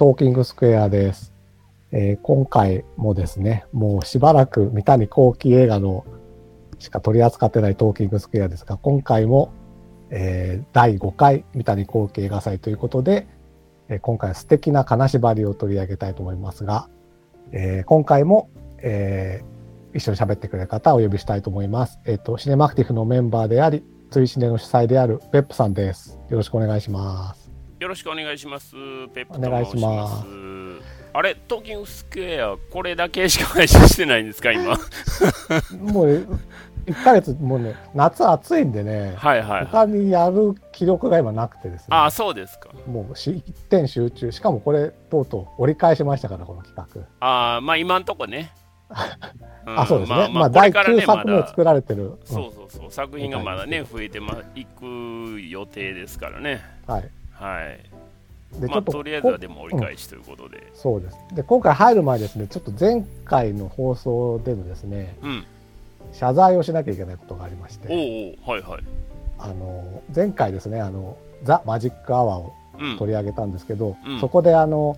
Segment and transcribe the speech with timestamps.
[0.00, 1.34] トーキングスクエアです。
[1.92, 6.06] えー今回もですね、もうしばらく三谷幸喜映画の
[6.78, 9.52] しか取り扱ってないトーキングスクエアですが、今回も、
[10.08, 13.26] えー第5回三谷幸喜映画祭ということで、
[13.90, 16.88] えー今回は素敵な金縛りを取り上げたいと思いますが、
[17.52, 18.48] えー今回も、
[18.78, 21.98] えー一緒に喋ってくれる方をお呼びしたいと思います。
[22.06, 26.18] えっ、と、シネマクティフのメンバーであり、追シネの主催であるペップさんです。
[26.30, 27.39] よろしくお願いします。
[27.80, 28.72] よろしくお願いします。
[29.14, 30.26] ペップお願いします。
[31.14, 34.76] あれ、トーキングスクエア、これだけしか配信してないんですか、今？
[35.92, 36.26] もう
[36.84, 39.66] 1ヶ月、もうね、夏暑いんでね、はいはいはい。
[39.66, 42.68] 他にやる気力が今なくてですね、あ、そうですか。
[42.86, 47.02] もうし一点集中、しかもこれ、とうとう折り返しましたから、この企画。
[47.20, 48.52] あーまあ今んとこね。
[49.66, 50.28] ん あ、そうですね。
[50.34, 51.64] まあ、これ第9からね、まだ作目を作。
[51.64, 52.02] られてる。
[52.04, 56.62] うんそうそうそう、作品がまだね、増えてまいく予定ですからね。
[56.86, 57.10] はい。
[57.40, 57.62] は
[58.56, 58.60] い。
[58.60, 60.66] で、まあ、とりあえずはでも折り返しということで。
[60.74, 61.16] そうです。
[61.34, 65.44] で、今回入る前ですね、ちょっと前回の放送でのですね、うん。
[66.12, 68.82] 謝罪をしなきゃいけないことがありましおうて、おうはいはい。
[69.38, 72.96] あの、前回ですね、あの、ザ・マジック・アワーをうん。
[72.96, 74.96] 取り上げたんですけど、うんそこであの、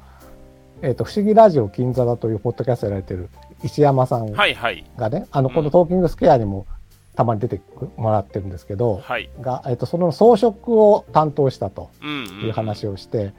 [0.83, 3.29] えっ、と、不思議ラジオ金座だというポッドキャストやられてる
[3.65, 4.85] 石山さんはいはい。
[4.97, 6.67] がね、あの、うんこのトーキングスクエアにも
[7.15, 7.61] たまに出て
[7.97, 9.29] もらってるんですけど、はい。
[9.41, 12.47] が、えっ、と、その装飾を担当したとうん、うん。
[12.47, 13.35] いう話をして、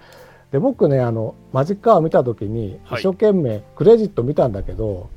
[0.51, 5.09] で、僕ね、あの、マジックアワー見たときに、はい一生懸命クレジット見たんだけど、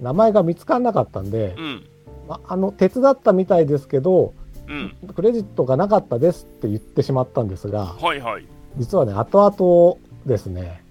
[0.00, 1.86] 名前が見つからなかったんで、うん。
[2.28, 4.34] まあの、手伝ったみたいですけど、
[4.66, 4.96] うん。
[5.14, 8.44] クレジットがなかったですって言ってしまったんですが、はいはい。
[8.76, 10.82] 実はね、後々ですね、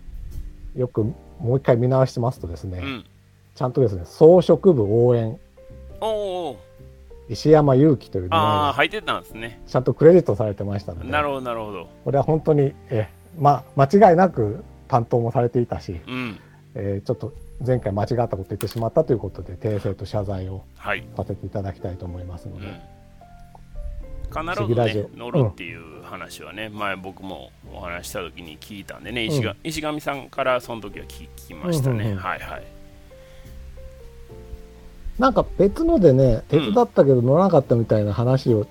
[0.76, 1.04] よく
[1.40, 3.06] もう一回見直してますとですね、うん。
[3.56, 5.38] ちゃんとですね、装飾部応援、
[6.02, 6.69] おうおう
[7.30, 9.62] 石山祐希という名前ああ、が入ってたんですね。
[9.68, 11.90] ちゃんとクレジットされてましたので、なるほど、なるほど。
[12.04, 16.40] これは本当に、えまあ、間違いなく担当もされていたし、うん。
[16.76, 17.34] えーちょっと
[17.66, 21.04] 前回間違ったこと言ってしまったということで、訂正と謝罪をはい。
[21.18, 22.74] させていただきたいと思いますので、うん。
[24.46, 25.10] 必不ずねラジオ。
[25.18, 32.18] 乗るっていう話はね、前僕もお話しした時に聞いたんでね、石が石上さんからその時は聞聞きましたね、うんうんうん。
[32.18, 32.79] はいはい
[35.20, 38.66] なんか別のでね、手伝ったけど乗らなかったみたいな話を、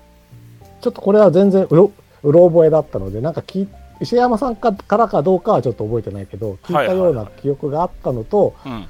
[0.81, 1.91] ちょっとこれは全然うろ
[2.23, 3.67] うろ覚えだったので、なんか聞い
[4.01, 8.87] 石山さんかからかどうかはちょっと覚えてないけど、聞いたような記憶があったのと、うん。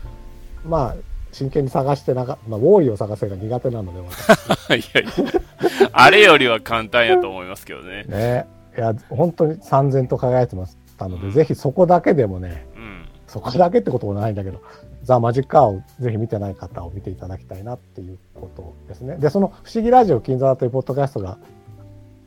[0.65, 0.95] まあ、
[1.31, 4.69] 真剣に探してなかまあ、ウォーリーを探せが苦手なので、私。
[4.77, 5.89] いやいや。
[5.91, 8.03] あれよりは簡単やと思いますけどね。
[8.03, 8.45] ね。
[8.77, 11.31] いや、本当に三千と輝いてましたので、うん。
[11.31, 13.05] ぜひそこだけでもね、うん。
[13.27, 14.61] そこだけってこともないんだけど、
[15.03, 19.17] ザ・マジックアワーをぜひ見てない方を見ていただきたいなっていうことですね。
[19.17, 21.37] で、その不思議ラジオ金座というポッドキャストが、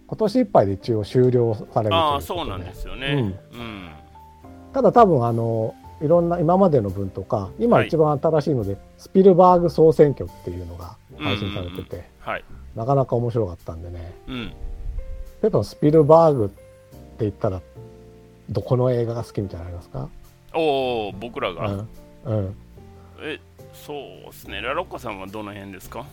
[0.06, 1.94] 今年いっぱいで一応終了される。
[1.94, 3.34] ああそうなんですよね。
[3.53, 3.91] うん、
[4.72, 12.44] ただ多分あの、いろんな今までの分とか、今はい一番新しいので、スピルバーグ総選挙っていうのが配信されてて、はい。
[12.75, 14.12] なかなか面白かったんでね。
[14.27, 14.53] うん。
[15.41, 16.56] ペッパのスピルバーグって
[17.21, 17.61] 言ったら、
[18.50, 20.09] どこの映画が好きみたいなのありますか？
[20.55, 21.88] おお僕らが、うん。
[22.25, 22.55] うん。
[23.21, 23.38] え
[23.72, 24.60] そうですね。
[24.60, 26.05] ラロッカさんはどの辺ですか？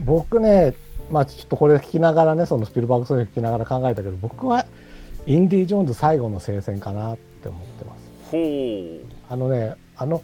[0.00, 0.74] 僕ね、
[1.10, 4.66] まあちょっとこれ聞きながらね、そのスピルバーグ総選挙聞きながら考えたけど、僕は
[5.26, 8.30] インディ・ジョーンズ最後の聖戦かなって思ってます。
[8.30, 9.06] ほう。
[9.28, 10.22] あのね、あの、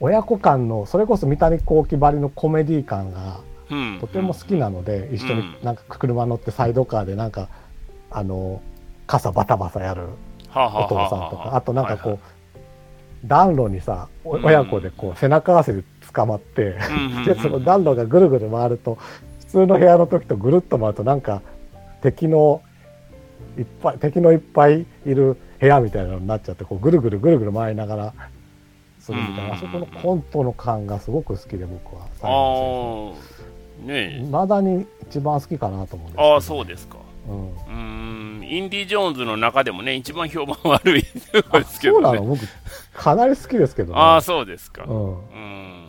[0.00, 3.98] 親子間の、それこそ三谷幸喜ばりのコメディ感がうん。
[4.00, 7.48] とても好きなので、一緒になんか車乗ってサイドカーでなんか、
[8.10, 8.62] あの、
[9.06, 10.08] 傘バタバタやる
[10.48, 12.20] はあはあお父はあはさんとか、あとなんかこう、はい
[13.24, 15.82] 暖炉にさ、親子でこう背中合わせで
[16.12, 16.76] 捕まって、
[17.26, 18.98] で、その暖炉がぐるぐる回ると、
[19.40, 21.42] 普通の部屋の時とぐるっと回ると、なんか
[22.02, 22.62] 敵の
[23.58, 28.14] いっぱい、敵のいっぱいいる部屋みたいなのになっちゃって、こうぐるぐるぐるぐる回りながら
[29.00, 32.06] するみたいな、あそこのコントの感がすごく好きで、僕は。
[32.22, 33.12] あ
[33.82, 34.22] あねえ。
[34.22, 36.34] いまだに一番好きかなと思うんですけど。
[36.34, 36.96] ああそうですか
[37.30, 38.46] うん。
[38.48, 42.24] インディ・ジョーンズの中でもね一番評判悪いですけどねそうなの？
[42.24, 42.40] 僕、
[42.94, 44.00] かなり好きですけどね。
[44.00, 45.18] ああそうですかうん。
[45.30, 45.86] うん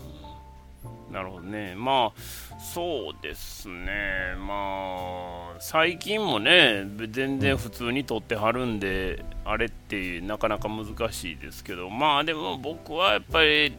[1.12, 13.76] なるほどねまあそうですねまあ最近もね全然普通に撮ってはるんで、あれってなかなか難しいですけどまあでも僕はやっぱり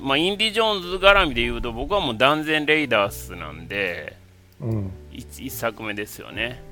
[0.00, 4.16] まあインディ・ジョーンズ絡みで言うと僕はもう断然レイダースなんで
[4.60, 4.90] うん。
[5.12, 6.62] 1, 作目ですよね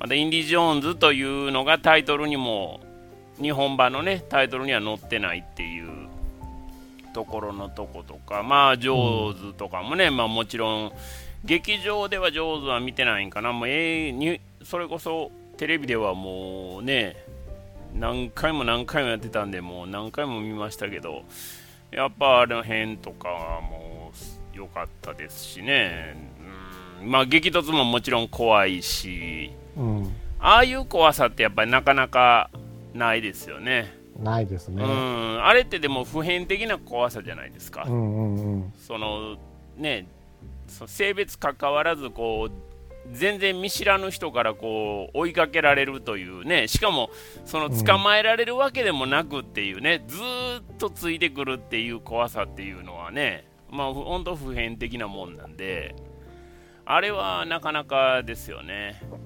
[0.00, 2.80] またインディ・ジョーンズというのがタイトルにも
[3.40, 6.08] 日本版のねタイトルには載ってないっていう
[7.14, 10.92] ところのとことかまあジョーズとかもね、まあもちろん
[11.44, 13.52] 劇場ではジョーズは見てないんかな。
[13.52, 17.16] もう、えーにそれこそテレビではもうね
[17.94, 21.22] 何回も何回もやってたんで、もう何回も見ましたけど、
[21.90, 24.12] やっぱあの辺とかはも
[24.54, 26.16] う良かったですしね、
[27.00, 32.50] うん、まあ激突ももちろん怖いし、うん、ああいう怖さってやっぱりなかなか
[32.94, 33.96] ないですよね。
[34.18, 34.82] ないですね。
[34.82, 37.84] うん、あれってでも普遍的な怖さじゃないですか。
[37.86, 39.36] うんうんうん、その
[39.76, 40.08] ね、
[40.66, 42.52] そ性別関わらずこう
[43.12, 46.66] 全然見知らぬ人からこう追いかけられるというね。
[46.66, 47.10] しかも
[47.44, 53.46] その捕まえられるわけでもなくっていうね、うん、ずっとついてくるっていう怖さっていうのはね。
[53.70, 55.94] まあ本当普遍的なもんなんで。
[56.90, 59.00] あれはなかなかですよね。
[59.12, 59.16] あ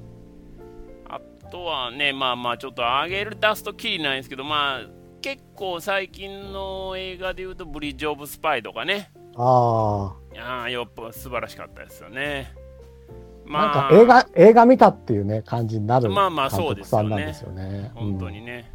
[1.53, 4.81] とはねまあまあちょっと上げる出すときりないんですけどまあ
[5.21, 9.13] 結構最近の映画でいうとブリッジ・オブ・スパイとかね。
[9.37, 10.17] あ
[10.65, 12.53] あよっぽ素晴らしかったですよね。
[13.45, 17.37] まあ、なんか映画、映画見たっていうね、感じになるまあまあそうですよね。
[17.43, 17.93] よね。
[17.95, 18.73] 本当にね。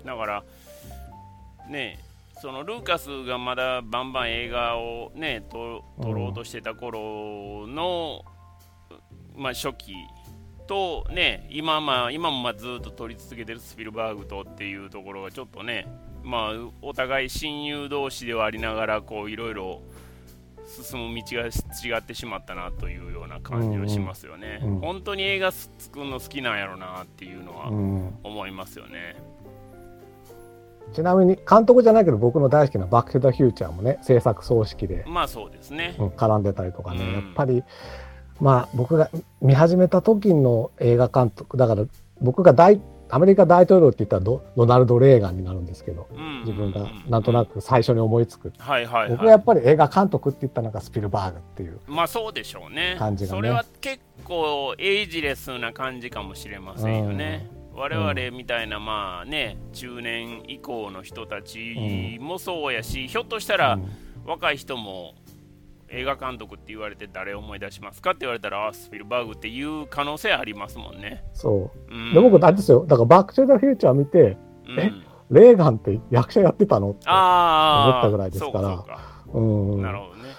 [0.00, 0.06] うん。
[0.06, 0.44] だから、
[1.68, 1.98] ね、
[2.40, 8.24] そのルーカスがまだバンバン映画をね、撮ろうとしてた頃の、
[9.36, 9.94] うん、まあ初期
[10.70, 15.88] とね、今まあ、今もまあずっと撮り続けてるスピルバーグとっていうところがちょっとね、
[16.22, 19.82] まあ、お互い親友同士ではありながら、こういろいろ
[20.64, 27.66] 進む道が違ってしまったなというような感じはしますよね、うんうん、本当に映画作るの好きなんやろうなっていうのは
[28.22, 29.16] 思いますよね、
[30.86, 37.64] うん、ちなみに監督じゃないけど僕の大好きな「バック・トゥ・ザ・フューチャー」もね制作総指揮でまあそうですね、絡んでたりとかね、やっぱり
[38.40, 39.10] まあ僕が
[39.40, 41.84] 見始めた時の映画監督だから
[42.20, 42.80] 僕が大
[43.12, 46.08] アメリカ大統領って言ったらドドナルド・レーガンになるんですけど、
[46.44, 52.94] 自分がなんとなく最初に思いつく、はいはい、はい、僕がやっぱり映画監督って言ったのがスピルバーグっていうまあそうでしょうね。
[53.00, 63.80] 感じが、ね、それは結構エイジレスな感じかもしれませんよね、うん、我々みたいなまあね中年以降の人たちもそうやし、ひょっとしたら
[64.24, 65.14] 若い人も
[65.90, 71.24] 映画監督って言われて誰を思い出しますかって言われたらあスピルバーグっていう可能性ありますもんね。
[71.32, 71.94] そう。
[71.94, 74.36] うん、で僕あれですよだからバック・トゥ・ザ・フューチャー見て、
[74.68, 74.92] うん、え
[75.30, 78.84] レーガンって役者やってたのって思ったぐらいですから。
[79.32, 80.30] うん、なるほどね。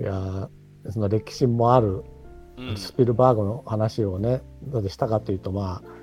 [0.00, 0.48] いや
[0.90, 2.04] その歴史もある
[2.76, 5.98] スピルバーグの話をね、どうでしたかというとまあ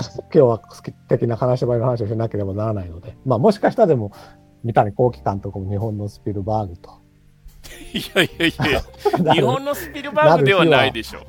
[0.00, 4.12] 今日は好き的な話ばいの話をしなければならないので、まあ、もしかしたらでも
[4.64, 6.99] 三谷幸喜監督も日本のスピルバーグと
[7.92, 8.82] いやいやいや、
[9.34, 11.20] 日本のスピルバーグではないでしょ。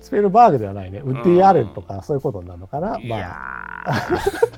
[0.00, 1.00] スピルバーグではないね。
[1.00, 2.98] ウッディ・アレンとかそういうことになるのかな。
[3.04, 4.08] まあ。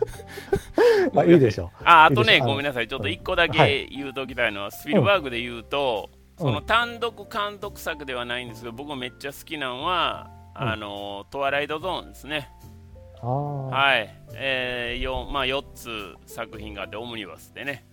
[1.14, 1.84] まあいいでしょう。
[1.84, 2.88] あ、あとね、ごめんなさい。
[2.88, 12.50] ちょっと一個だけ言うときたいのは、スピルバーグで言うと、その単独監督作ではないんですけど、僕めっちゃ好きなのは、あの、トワライトゾーンですね。
[13.22, 14.14] はい。
[14.34, 17.84] えー、4, まあ、4つ作品があって、オムニバスでね。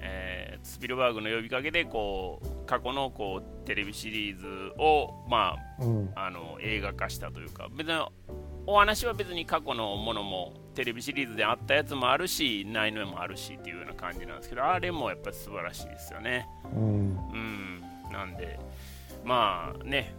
[0.00, 4.46] えー、スピルバーグの呼びかけでこう過去のこうテレビシリーズ
[4.78, 7.94] を、まあ、うん、あの映画化したというか別に
[8.66, 16.46] お話は別に過去のものもテレビシリーズであったやつもあるしないのもあるしっていうような感じなんですけどあれもやっぱり素晴らしいですよね。
[16.74, 18.60] うん、うん、なんで
[19.24, 20.14] まあね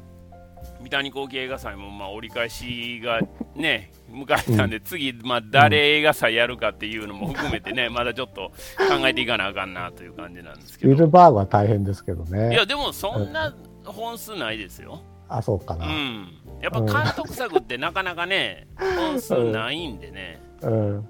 [0.82, 3.20] 三谷幸喜映画祭もまあ折り返しが
[3.56, 10.94] ね 迎えたんで、うん、次、まあ、誰映画祭やるかっていうのも含めてね、まだちょっと考えていかなあかんなという感じなんですけど。
[10.94, 12.52] スピルバーグは大変ですけどね。
[12.52, 13.54] いや、でもそんな
[13.86, 15.02] 本数ないですよ。
[15.28, 15.86] あ、そうかな。
[15.86, 16.28] うん。
[16.62, 20.42] やっぱ監督作ってなかなかね、本数ないんでね。
[20.64, 20.72] うん。
[20.72, 21.06] うん、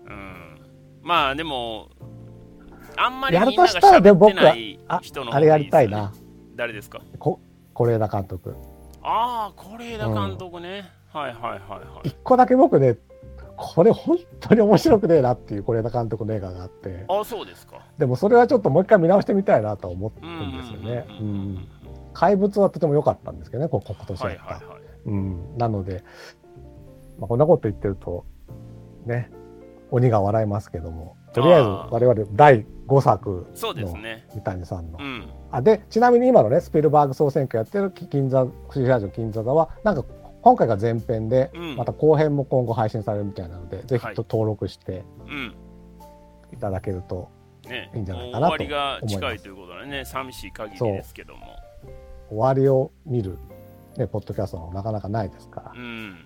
[1.01, 1.89] まあ、でも、
[2.97, 6.11] あんまりみんなが喋ってない人のあれやりたいな。
[6.55, 6.99] 誰ですか？
[7.17, 7.39] こ
[7.73, 8.53] 是枝監督。
[9.03, 10.89] ああ、是枝監督ね。
[11.11, 12.07] はいはいはいはい。
[12.09, 12.97] 一個だけ僕ね、
[13.55, 17.05] これ本当に面白くねえなっていう是枝監督の映画があって。
[17.07, 17.81] あそうですか。
[17.97, 21.05] でもそれはちょっともう一回見直してみたいなと思ってるんですよね。
[22.13, 24.43] 怪物はとても良かったんですけどね、ここ今年やった。
[24.43, 26.03] はいはいはい、うん、なので、
[27.19, 28.25] まあ、こんなこと言ってると、
[29.05, 29.31] ね、
[29.91, 33.97] 鬼が笑いますけども、とりあえず我々第5作の
[34.33, 34.97] 三谷さんの。
[34.99, 40.03] うん、あでちなみに今のねスピルバーグ総選挙やってる金座「不死金座座」はなんか
[40.41, 45.03] 今回が前編で、うん、また後編も今後配信されるみたいなので、ぜひと登録して
[46.53, 47.29] いただけると
[47.93, 49.07] いいんじゃないかなと思います。
[49.07, 51.45] 終わりが近いということでね、寂しい限りですけども。
[52.29, 53.37] 終わりを見る、
[53.97, 55.71] ね、ポッドキャストもなかなかないですから。
[55.75, 56.25] うん、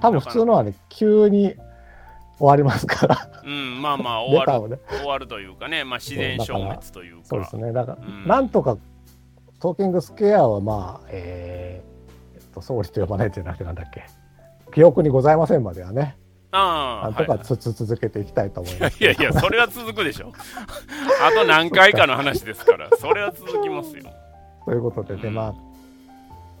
[0.00, 1.54] 多分普通のはね、急に
[2.38, 7.22] 終わりますからうん、まあまあ終わる、ね、終わるというかね、まあ、自然消滅というか。
[7.24, 7.72] そうですね。
[7.72, 8.76] だから、うん、なんとか、
[9.60, 14.04] トーキングスケアはまあ、えー、と総理と呼ばないというなくなんだっけ
[14.74, 16.16] 記憶にございませんまではね
[16.50, 19.02] ああ、なんとかはいつつ続けていきたいと思います。
[19.02, 20.32] いやいや、それは続くでしょ。
[21.20, 24.04] あと何回かの話ですから、それは続きますよ。
[24.64, 25.54] ということでね、ま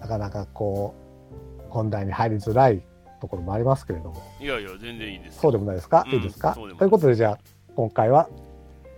[0.00, 0.94] なかなかこ
[1.68, 2.82] う、本題に入りづらい
[3.20, 5.42] ところもありますけれども、いやいや、全然いいですよ。
[5.42, 6.54] そうでもないですか、うんいいですか？
[6.54, 7.38] ということで、じゃあ、
[7.74, 8.28] 今回は、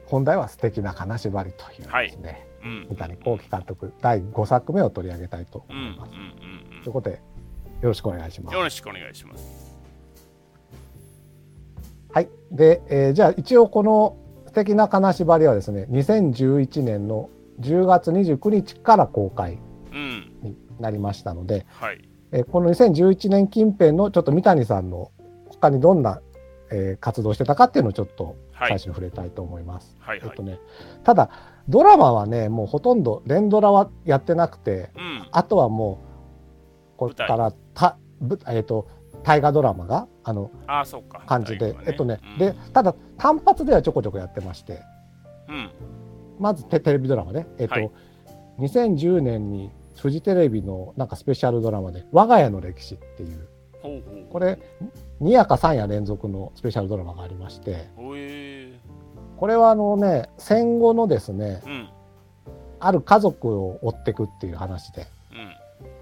[0.07, 2.87] 本題は素敵な金縛りというですね、うん。
[2.91, 6.11] 三谷幸喜監督第5作目を取り上げたいとうん、うん、うん思います。
[6.11, 6.15] う
[6.81, 7.21] んということで、よ
[7.89, 8.63] ろしくお願いしますよ。
[8.63, 9.77] ろしくお願いします。
[12.13, 12.29] はい。
[12.51, 17.29] で、えーじゃあ一応この素敵な金縛りはですね、2011年の
[17.61, 19.59] 10月29日から公開
[19.93, 20.33] うん。
[20.43, 22.09] になりましたので、はい。
[22.33, 25.11] えーこの2011年近辺のちょっと三谷さんの
[25.49, 26.21] 他にどんな、
[26.71, 28.69] えー活動してたかっていうのをちょっとはい。
[28.71, 29.97] 最初に触れたいと思います。
[30.01, 30.43] はい、はいえっと。
[30.43, 30.59] ね、
[31.05, 31.31] ただ
[31.69, 35.29] ドラマはね、もうほとんど連ドラはやってなくて、うん。
[35.31, 36.01] あとはも
[36.97, 38.89] うここからたぶえっ、と
[39.23, 41.23] 大河ドラマがあのああ、そうか。
[41.27, 44.83] 感じで、最後はえっとね、うんでただ単発ではちょこちょこやってまして
[45.49, 45.71] うん。
[46.41, 47.91] まずテテレビドラマねえっと、はい
[48.59, 53.49] 2010年にフジテレビのなんかスペシャルドラマで「我が家の歴史」っていう。
[54.31, 54.59] これ
[55.23, 57.89] 2夜か3夜連続のスペシャルドラマがありまして
[59.37, 61.67] これはあのね戦後のですねー。
[61.67, 61.89] うん。
[62.81, 65.07] ある家族を追っていくっていう話で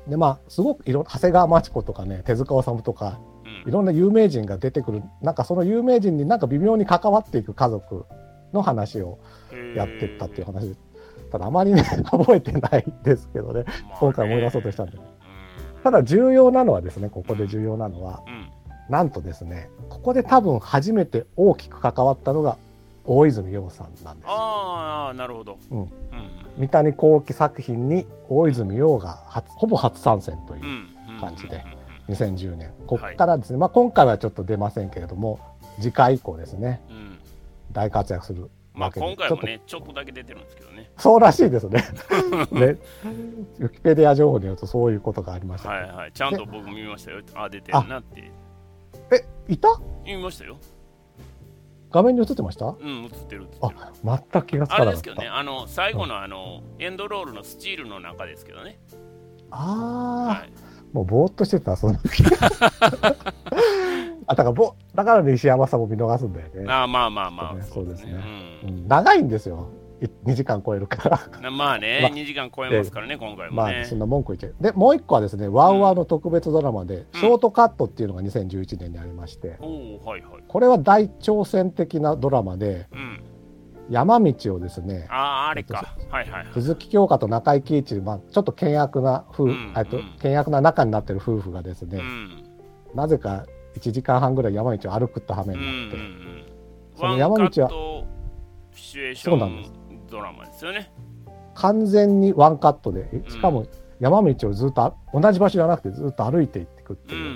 [0.07, 0.11] うん。
[0.11, 3.69] でまあすごくいろ長谷川町子とかね手塚治虫とかうん。
[3.69, 8.07] いろんな有名人が出てくるなんかその有名人になんか微妙に関わっていく家族
[8.53, 9.19] の話を
[9.77, 10.77] やってったっていう話で
[11.31, 13.65] ただあまりね 覚えてないですけどね
[13.99, 14.99] 今回思い出そうとしたんで
[15.83, 18.47] ただ重要なのはですねここで重要なのはうん。
[18.89, 22.57] なんとですねここで多分初めて大きく関わったのが
[23.05, 25.59] 大泉洋さんなんですよああ、なるほど。
[25.71, 25.89] うんうん。
[26.59, 31.57] 三谷幸喜作品に大泉洋が初ほぼ初参戦という感じで。
[31.57, 35.41] うん2010年ここからですね、まあ、今回はちょっと出ませんけれども
[35.81, 36.81] 次回以降ですね。
[37.73, 40.76] 大活躍するまあ、今回もね、ちょっとだけ出てるんですけどね。
[40.97, 41.85] そうらしいですね。
[42.51, 42.79] ね、
[43.61, 46.13] ウィキペディア情報によるとそういうことがありました、はいはい。
[46.13, 47.21] ちゃんと僕見ましたよ。
[47.35, 48.31] あ、出てるなって。
[49.13, 49.69] え、いた？
[50.05, 50.57] 見ましたよ。
[51.93, 52.67] 画面に映ってました？
[52.67, 53.47] うん、映ってる。
[53.61, 53.71] あ、
[54.05, 54.85] 全く気がつあかなかった。
[54.85, 58.79] れですけどね、あの、最後のあの、エンドロールのスチールの中ですけどね。
[59.51, 60.51] ああ、はい。
[60.93, 62.25] もうぼーっとしてた、その時。
[64.29, 66.65] あ、だからぼ、だからね、石山さんも見逃すんだよね。
[66.69, 68.13] あーまあまあまあ、そうですね
[68.65, 69.69] ううんん、長いんですよ。
[70.01, 71.41] 2時間超えるから。
[71.41, 73.85] なまあね、まあ2時間超えますからね、今回もまあ、ね。
[73.87, 74.63] そんな文句言っちゃう。
[74.63, 80.43] で、もう一個はですね、ワウワウの特別ドラマで、ショートカットっていうのが2011年にありまして、おおはいはい。
[80.47, 83.23] これは大挑戦的なドラマで、うん。
[83.89, 85.95] 山道をですね、ああ、あれか。
[86.11, 86.53] はいはいはい。
[86.53, 92.45] 鈴木京香と中井貴一、まあ、ちょっと険悪な夫婦、うんえっとうん険悪な仲になってる夫婦がですね、うん。
[92.95, 93.47] なぜか
[93.79, 96.45] 1時間半ぐらい山道を歩くって羽目うんうんになって、うん。
[96.97, 98.07] その山道は
[98.75, 99.73] シチュエーショそうなんでン
[100.11, 100.91] ドラマですよね。
[101.55, 103.67] 完全にワンカットで、しかも
[103.99, 107.33] 山道をずっとあ同じ場所じゃなくてずっと歩いていっていくってうんうんいう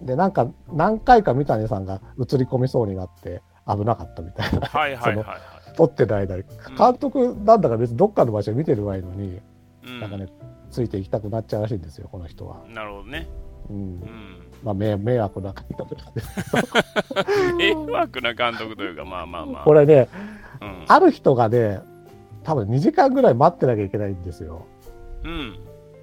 [0.00, 4.64] う、んでなんか何回か三谷さんが映り込みそうになって危なかったみたいなうん。
[4.64, 5.76] はいはいはいはい。
[5.76, 6.44] 撮ってる間に
[6.78, 9.40] 監督なんだか別にどっかの場所見てるわいのに、
[9.84, 10.28] うんなんかね
[10.70, 13.28] ついていきたくなっちゃうらしいんですよこの人は、なるほどね。
[13.70, 14.43] うんうん。
[14.64, 16.28] まあ、迷迷惑な監督なんです
[17.56, 19.64] 迷惑な監督というか、まあまあまあ。
[19.64, 20.08] これね
[20.60, 20.84] うん。
[20.88, 21.80] ある人がね
[22.42, 24.66] 多分2時間ぐらい待ってなきゃいけないんですよ
[25.22, 25.58] うん。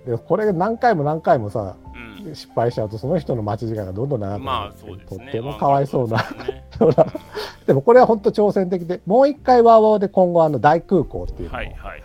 [0.06, 2.36] でこれ何回も何回もさうん。
[2.36, 5.18] 失敗しちゃうとその人の待ち時間がどんどん長くなまあって、そうですね。
[5.18, 6.46] とってもかわいそうな、ワンカッ
[6.78, 7.22] トですね
[7.66, 12.02] でもこれは本当挑戦的でもう一回ワーワーで今後あの大空港っていうのを、はいはいはいはい。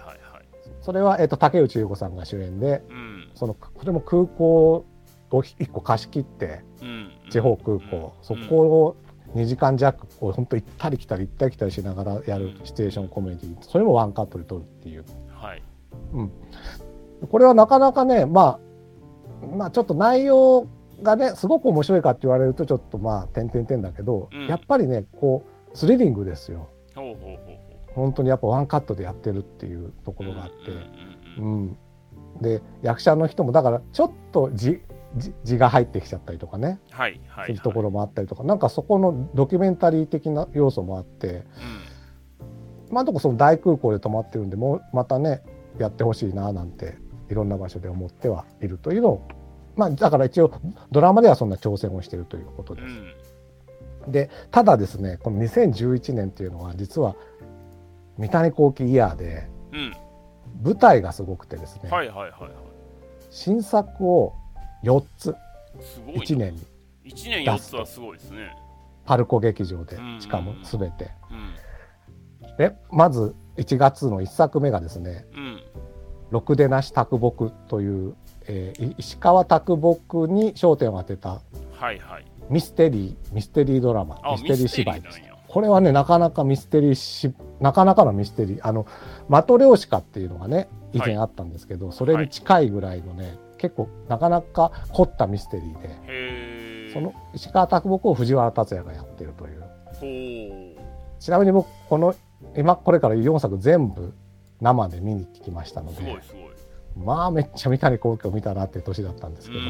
[0.80, 3.30] それは、えっと竹内優子さんが主演でうん。
[3.34, 4.86] そのこれも空港
[5.30, 7.10] を一個貸し切ってうん。
[7.30, 8.96] 地方空港、そこを
[9.34, 13.56] 2時間弱こう本当行ったり来たり行ったり来たりしながらやるシチュエーションコメディ。
[13.60, 15.04] それもワンカットで撮るっていう。
[15.30, 15.62] はい。
[17.30, 18.60] これはなかなかね、ま
[19.42, 20.66] あ、まあちょっと内容
[21.02, 24.46] がねすごく面白いかって言われるとちょっとまあ点々点だけど、うん。
[24.46, 26.68] やっぱりねこうスリリングですよ。
[26.94, 27.66] ほうほうほう。
[27.94, 31.78] 本当にやっぱワンカットでやってるっていうところがあって、うんうんうんうん
[32.40, 34.82] で役者の人もだからちょっと字
[35.16, 37.46] 字字が入ってきちゃったりとかねはいはい。
[37.46, 41.44] するところもあったりとか、なんかそこのドキュメンタリー的な要素もあって
[42.90, 45.42] まあとこその大空港で泊まってるんでもうまたね
[45.78, 46.96] やってほしいななんて
[47.30, 49.28] いろんな場所で思ってはいるというのを
[49.74, 50.52] まあだから一応
[50.90, 52.80] ドラマではそんな挑戦をしているということうん。
[52.80, 54.08] うです。
[54.08, 54.12] ん。
[54.12, 57.16] でただですねこの2011年っていうのは実は
[58.18, 59.92] 三谷幸喜イヤーでうん。
[60.62, 62.50] 舞台がすごくてですね、はいはいはいはい。
[63.30, 64.34] 新作を
[64.82, 65.34] 4つ
[65.80, 66.22] すごいな。
[66.22, 66.66] 1年に
[67.04, 68.54] 1年4つはすごいですね。
[69.04, 71.10] パルコ劇場でうん、しかもすべて。
[71.30, 72.56] うん。
[72.56, 75.62] で、まず1月の1作目がですね、うん。
[76.30, 78.16] ろくでなし卓木という、
[78.48, 81.40] えーい石川啄木に焦点を当てた
[81.72, 82.24] はいはい。
[82.50, 85.20] ミステリー、ミステリードラマ、あミステリー芝居です。
[85.48, 88.86] これはね、なかなかミステリーし、なかなかのミステリー、あの、
[89.28, 96.92] マトリョーシカっていうのがね、以前あったんですけど、それに近いぐらいのね、結構なかなか凝ったミステリーで。
[96.92, 99.60] その石川啄木を藤原竜也がやってるという。
[99.60, 100.82] ほ
[101.18, 102.14] ちなみに僕、この、
[102.56, 104.14] 今これから4作全部
[104.60, 106.16] 生で見に来ましたので。
[106.96, 109.60] まあめっちゃ三谷幸喜を見たなっていう年だったんですけど。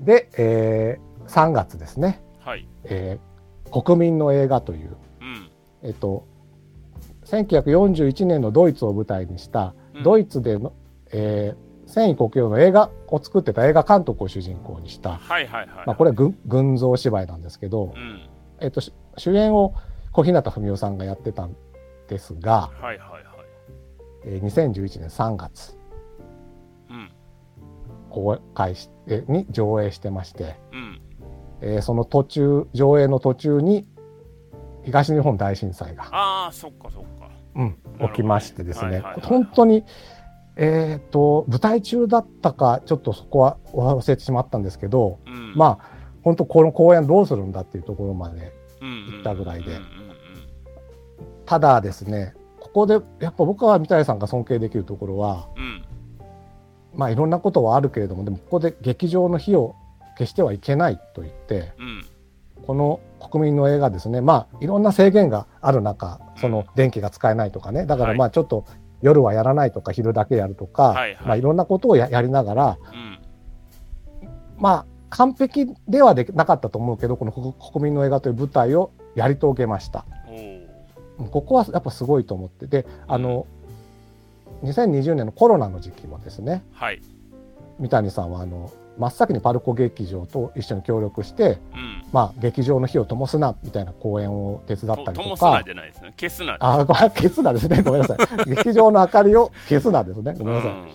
[0.00, 2.66] で、えー3月ですね、はい。
[2.84, 5.50] えー国民の映画という、うん。
[5.82, 6.26] えっと、
[7.24, 10.74] 1941年のドイツを舞台にした、うんドイツでの、
[11.12, 15.86] えー戦意国境の映画を作ってた映画監督を主人公にした、はいはいはい。
[15.86, 18.30] まあ、これは群群像芝居なんですけどう、ん。
[18.60, 19.74] えっと、し主演を
[20.12, 21.54] 小日向文世さんがやってたん
[22.08, 23.22] ですが、はいはいはい。
[24.24, 25.76] えー2011年3月
[26.88, 27.10] うん。
[28.08, 31.00] 公開しえに上映してまして、うん。
[31.60, 33.86] えーその途中上映の途中に
[34.84, 37.28] 東日本大震災が、ああ、そっかそっか。
[37.54, 37.76] うん
[38.08, 39.84] 起きましてですね、はいはいはいはい本当に、
[40.56, 45.54] えっと舞台中だったかちょっとそこは忘れてしまったんですけど、うん。
[45.54, 49.78] まあ本当この公演どうするんだっていうところまであ、行ったぐらいで
[51.46, 55.84] ただですねここでやっぱ僕は三谷さんが尊敬できるところはうんうん。
[56.94, 59.74] まあいろんなことはあるけれどもでもここで劇場の火を
[60.18, 61.86] 消してはいけないと言ってうん。
[61.86, 62.04] うん。
[62.66, 68.64] この国民の映画ですねまあいろんな制限がある中その電気が使えないとかねだからはいまあちょっと
[69.02, 73.18] 夜はやらないとか昼だけやるとか、はいはいまあいろんなことをややりながらうん。
[74.58, 80.06] まあ完璧ではできなかったと思うけどこの国国民の映画という舞台をやり遂げました。
[81.30, 83.46] ここはやっぱすごいと思ってであの
[84.64, 87.00] 2020年のコロナの時期もですねはい。
[87.78, 92.04] 三谷さんはあの真っ先にパルコ劇場と一緒に協力して、うん。
[92.12, 96.14] まあ、劇場の火を灯すなみたいな公演を手伝ったりとともすなかじゃないですね。
[96.18, 96.56] 消すな。
[96.60, 97.82] あ消すなですね。
[97.82, 98.18] ごめんなさい。
[98.54, 100.34] 劇場の明かりを消すなですね。
[100.38, 100.88] ごめんなさい、うん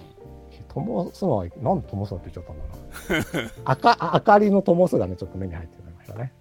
[0.83, 3.51] 灯すのはなんで灯すなって言っちゃったんだな。
[3.65, 6.33] あかあ明かりの灯すがねちょっと目に入ってましたね。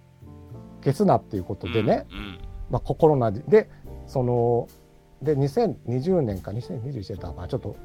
[0.83, 2.39] 消すなっていうことでね、うん。
[2.69, 3.69] まあ、ココロナで
[4.05, 4.67] その
[5.21, 7.75] で2020年か2021年か、まあ、ちょっと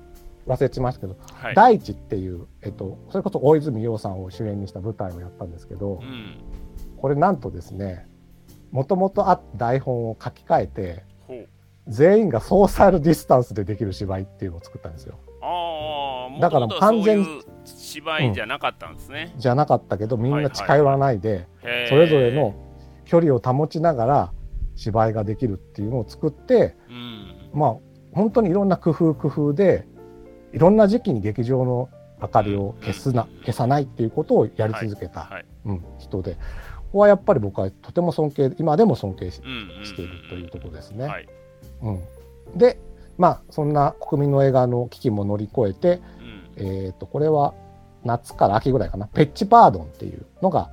[0.46, 1.54] 忘れちましたけどはい。
[1.54, 6.38] 大地っていう、えっと、それこそ大泉洋さんを主演にした舞台をやったんですけど、うん。
[6.96, 8.06] これなんとですね
[8.70, 11.12] もともとあった台本を書き換えて。
[11.88, 15.18] 全員がソーシャルディスタンスでできる芝居っていうのを作ったんですよ。
[16.40, 17.26] だから完全に
[17.64, 19.34] 芝居じゃなかったんですね。
[19.36, 22.54] じゃなかったけどみんな近寄らないで、へーそれぞれの
[23.04, 24.32] 距離を保ちながら
[24.76, 27.50] 芝居ができるっていうのを作ってうん。
[27.52, 27.76] まあ
[28.12, 29.86] 本当にいろんな工夫工夫で
[30.52, 31.88] いろんな時期に劇場の
[32.20, 35.44] 明かりを消すな、消さないっていうことをやり続けた、はい。
[35.66, 36.38] うん、人でこ
[36.92, 39.36] こはやっぱり僕はとても尊敬今でも尊敬し
[39.84, 41.06] しているというところですね。
[41.06, 41.28] はい。
[41.82, 42.78] うん、で
[43.18, 46.00] まあそんな国民の映画の危機も乗り越えて、
[46.58, 46.64] うん。
[46.64, 47.54] えー、とこれは
[48.04, 50.70] 夏から秋ぐらいかな「ペッチパードン」っていうのが、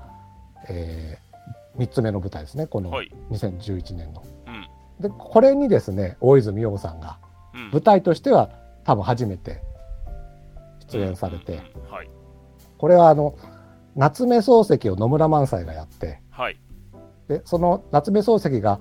[0.68, 1.18] え
[1.78, 3.12] 3つ目の舞台ですねこのはい。
[3.32, 4.24] 2011年の。
[4.46, 4.68] うん。
[5.00, 7.18] でこれにですね大泉洋さんが
[7.54, 8.50] うん舞台としては
[8.84, 9.62] 多分初めて
[10.92, 11.58] 出演されて、
[11.90, 12.10] はい。
[12.78, 13.36] これはあの
[13.96, 16.60] 夏目漱石を野村萬斎がやってはい。
[17.28, 18.80] でその夏目漱石が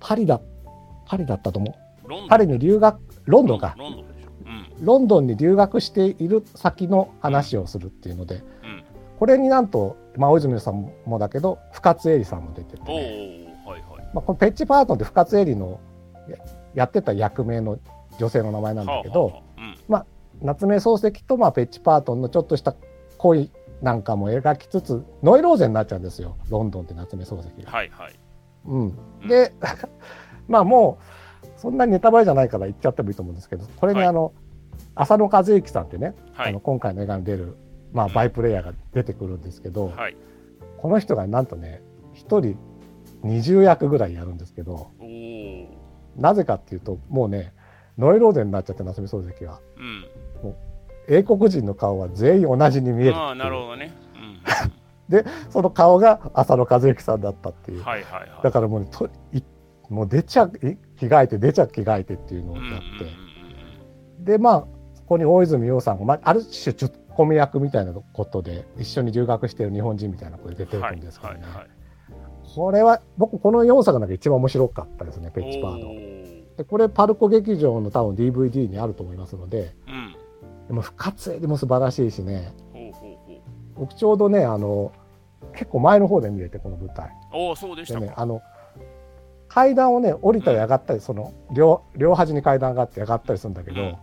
[0.00, 0.40] パリだ
[1.06, 2.28] パリだったと思う？
[2.28, 4.30] パリに留学ロンドンかロンドンでしょ。
[4.44, 4.84] うん。
[4.84, 8.84] ロンドンに留学している先の話をするっていうので、うん。
[9.18, 14.10] これになんと、まあ、大泉さんもだけど深津絵里さんも出てて、ねはいはい。
[14.12, 15.80] まあ、このペッチパートンって深津絵里の
[16.28, 16.36] や
[16.74, 17.78] やってた役名の
[18.18, 19.41] 女性の名前なんだけど、
[20.42, 22.74] 夏目漱石とまあペッチパートンのちょっとした
[23.18, 23.50] 恋
[23.80, 27.64] なんかも描きつつノイローゼになっちゃうんですよロンドンって夏目漱石うん。
[27.64, 27.70] が。
[27.70, 28.14] はいはい。
[28.64, 28.96] うん、
[29.28, 29.52] で
[30.48, 30.98] まあも
[31.42, 34.32] うそんなにネタバレじゃないから言っちゃってもいいと思うんですけどこれにはいあの、
[34.94, 36.60] 浅野和之さんってね、はいあの。
[36.60, 37.56] 今回の映画に出る、
[37.92, 40.16] まあ、バイプレイヤーが出てくるんですけど、はい。
[40.78, 42.56] この人がなんとね一人
[43.24, 44.88] 20役ぐらいやるんですけど。
[46.16, 47.54] なぜかっていうともうね
[47.96, 50.04] ノイローゼになっちゃって夏目漱石はうん。
[51.08, 53.92] 英国人の顔は全員同じに見えるああ、なるほどね。
[55.50, 57.78] その顔が浅野和之さんだったっていう。
[57.78, 57.84] うん。
[57.84, 58.30] はいはいはい。
[58.42, 59.42] だからもうとい
[59.90, 71.82] もう出ちゃい着替えて出ちゃ着替えてっていうのをうんうんうんやって、でまあそこに大泉洋さんが、まあ、ある種ツッコミ役みたいなことで一緒に留学している日本人みたいなことで出てるんですけどね、はいはいはい
[72.54, 75.88] これは僕この4作の中で一番面白かったですねペッチパード
[76.58, 80.01] でこれパルコ劇場の多分 DVD にあると思いますのでうん
[80.72, 82.50] でも深津絵でも素晴らしいしね。
[83.76, 84.90] 僕ちょうどねあの
[85.52, 87.10] 結構前の方で見れてこの舞台。
[87.30, 88.40] おおそうでしでたか、ねあの
[89.48, 93.98] 階段をね降りたり上がったり、その両両端に階段があって上がったりするんだけど、うんうんうん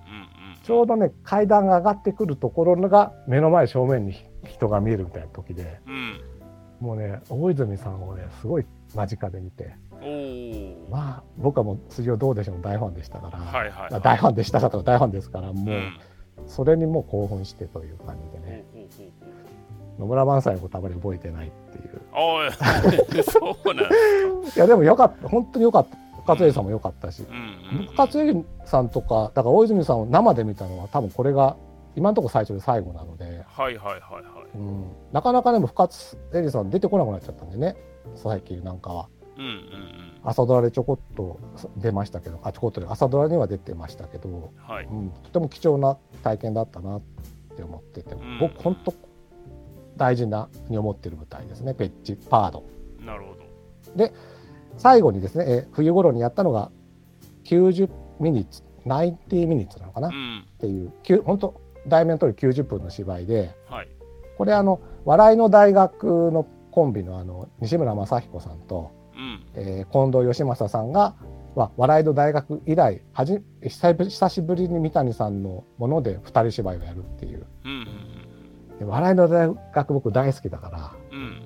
[0.61, 4.13] ちょうどね階段が上がってくるところが目の前正面に
[4.45, 6.21] 人が見えるみたいな時でうん。
[6.79, 9.73] もうね大泉さんをねすごい間近で見て
[10.91, 13.91] まあ僕はもう辻尾どうでしょうの大ファンでしたから、はいはい。
[13.91, 15.99] まあ大ファンでしたかとか大ファンですからもう、うん
[16.47, 18.65] それにもう興奮してという感じでね。
[19.99, 22.01] 野村萬斎のことあまり覚えてないっていう。
[23.23, 23.87] そうなんい
[24.55, 25.27] やでもよかった。
[25.27, 25.97] 本当によかった。
[26.23, 27.87] 深津絵里さんもよかったし、うんうんうん。
[27.87, 31.57] 深津絵里さんとかだから大泉さんを生で見たのは多分これが
[31.95, 34.19] 今のところ最初で最後なので、はいはいはいは
[34.53, 34.57] い。
[34.57, 37.75] うん、なかなかでも深津絵里さん出てこなくなっちゃったんでね。
[38.15, 39.09] 最近なんかは。
[39.37, 41.39] うんうんうん朝ドラでちょこっと
[41.77, 44.85] 出ましたけどあちょこっとで朝ドラには出てましたけど、はい。
[44.85, 47.01] うん、とても貴重な体験だったなっ
[47.55, 48.39] て思ってて、ん。
[48.39, 48.93] 僕本当
[49.97, 52.63] 大事なに思ってる舞台ですねペッチパード。
[52.99, 54.11] なるほど。
[54.77, 56.71] 最後にですね、えー冬頃にやったのが
[57.45, 60.45] 90ミニッツ90ミニッツなのかな、っうん。
[60.59, 63.87] ていう本当題名の通り90分の芝居ではい。
[64.37, 69.43] これあの笑いの大学のコンビのあの西村雅彦さんと、うん。
[69.55, 71.15] えー近藤義正さんが、
[71.55, 77.45] まあ、笑いの大学以来はじ久しぶりに三谷さんのもので二人芝居をやるっていう。
[77.65, 77.85] うんうん
[78.79, 81.19] で笑いの大学僕大好きだからうん。
[81.19, 81.41] うん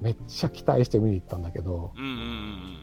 [0.00, 2.76] めっちゃ期待して見に行ったんだけどうんうんうんうん。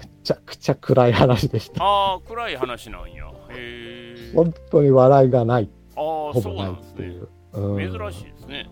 [0.00, 1.84] めちゃくちゃ暗い話でした。
[1.84, 3.26] ああ暗い話なんや。
[3.50, 5.68] へえ本当に笑いがない。
[5.96, 7.28] ああそうほぼないっていう。
[7.52, 8.66] うん珍しいですね。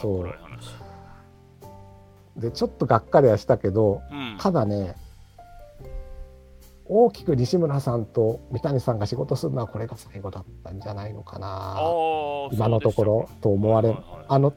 [0.00, 0.47] そんな暗い話
[2.38, 4.36] でちょっとがっかりはしたけどうん。
[4.40, 4.94] ただね
[6.90, 14.54] 大きく西村さんと三谷さんが仕事するのはこれが最後だったんじゃないのかあなー今のところと思われそうでしたかあの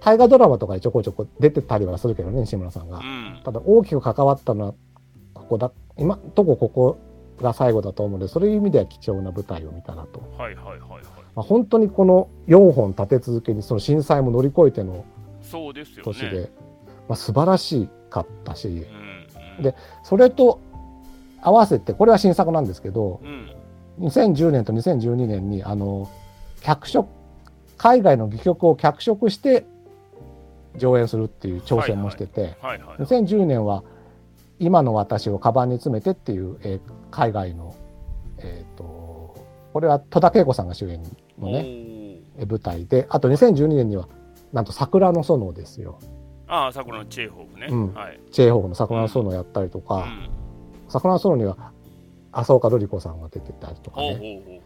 [0.00, 2.98] 大河ドラマとかにちょこちょこ出てたりはするけどね西村さんが。
[2.98, 3.42] はいはいうん。
[3.44, 4.74] ただ大きく関わったのは
[5.34, 6.98] ここだ今とこここ
[7.42, 11.02] が最後だと思うのでそういう意味では貴重な舞台を見たなと、はいはいはいはい。
[11.34, 15.04] まあ、本当にこの4本立て続けにその震災も乗り越えての
[15.42, 16.02] そうですよね。
[16.04, 16.50] 年で、
[17.08, 18.86] まあ、素晴らしかったし、
[19.60, 20.60] でそれと
[21.40, 23.54] 合わせてこれは新作なんですけどうん。
[24.00, 26.08] 2010年と2012年にあの
[26.60, 27.08] 脚色
[27.76, 29.66] 海外の戯曲を脚色して
[30.76, 33.02] 上演するっていう挑戦もしてて、はいはい。
[33.02, 33.82] 2010年は
[34.60, 37.74] 「今の私をカバンに詰めて」っていう、えー海外の、
[38.38, 38.84] えー、と
[39.72, 41.02] これは戸田恵子さんが主演
[41.38, 44.08] のね舞台であと2012年には
[44.52, 45.98] なんと「桜の園」ですよ
[46.48, 47.66] ああ桜のチェーホフね。
[47.70, 47.94] うん。
[47.94, 48.20] はい。
[48.30, 50.30] チェーホフの「桜の園」をやったりとか、うん。
[50.88, 51.72] 桜の園には
[52.32, 54.62] 浅岡瑠璃子さんが出てたりとかね。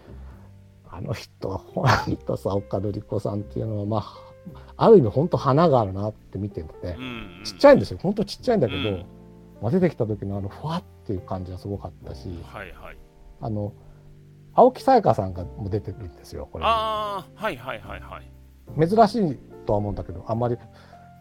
[0.89, 7.99] あの人はほんと浅岡瑠璃子さんっていうのはまあある意味本当花があるなって見てて、うんちっちゃいんですよ。
[8.03, 9.07] 本当ちっちゃいんだけど、うん。
[9.63, 12.97] まあ、出てきた時のあのふわっていう感じはすごかったしはいはい。
[13.41, 13.73] あの
[14.55, 16.65] 青木さやかさんがもう出てるんですよこれ。
[16.65, 18.89] ああはいはいはいはい。
[18.89, 20.57] 珍しいとは思うんだけどあんまり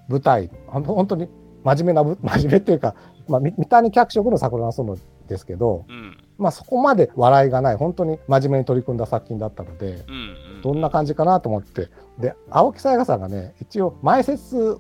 [0.08, 1.30] 舞台本当に
[1.64, 2.96] 真面目なぶ 真面目っていうか、
[3.28, 6.18] まあ、み三谷脚色の桜の園ですけど、うん。
[6.38, 10.14] まあ、そこまで笑いがない本当に真面目に取り組んだ作品だったのでうん
[10.56, 11.90] うんどんな感じかなと思って。
[12.20, 14.80] で青木さやかさんがね一応前説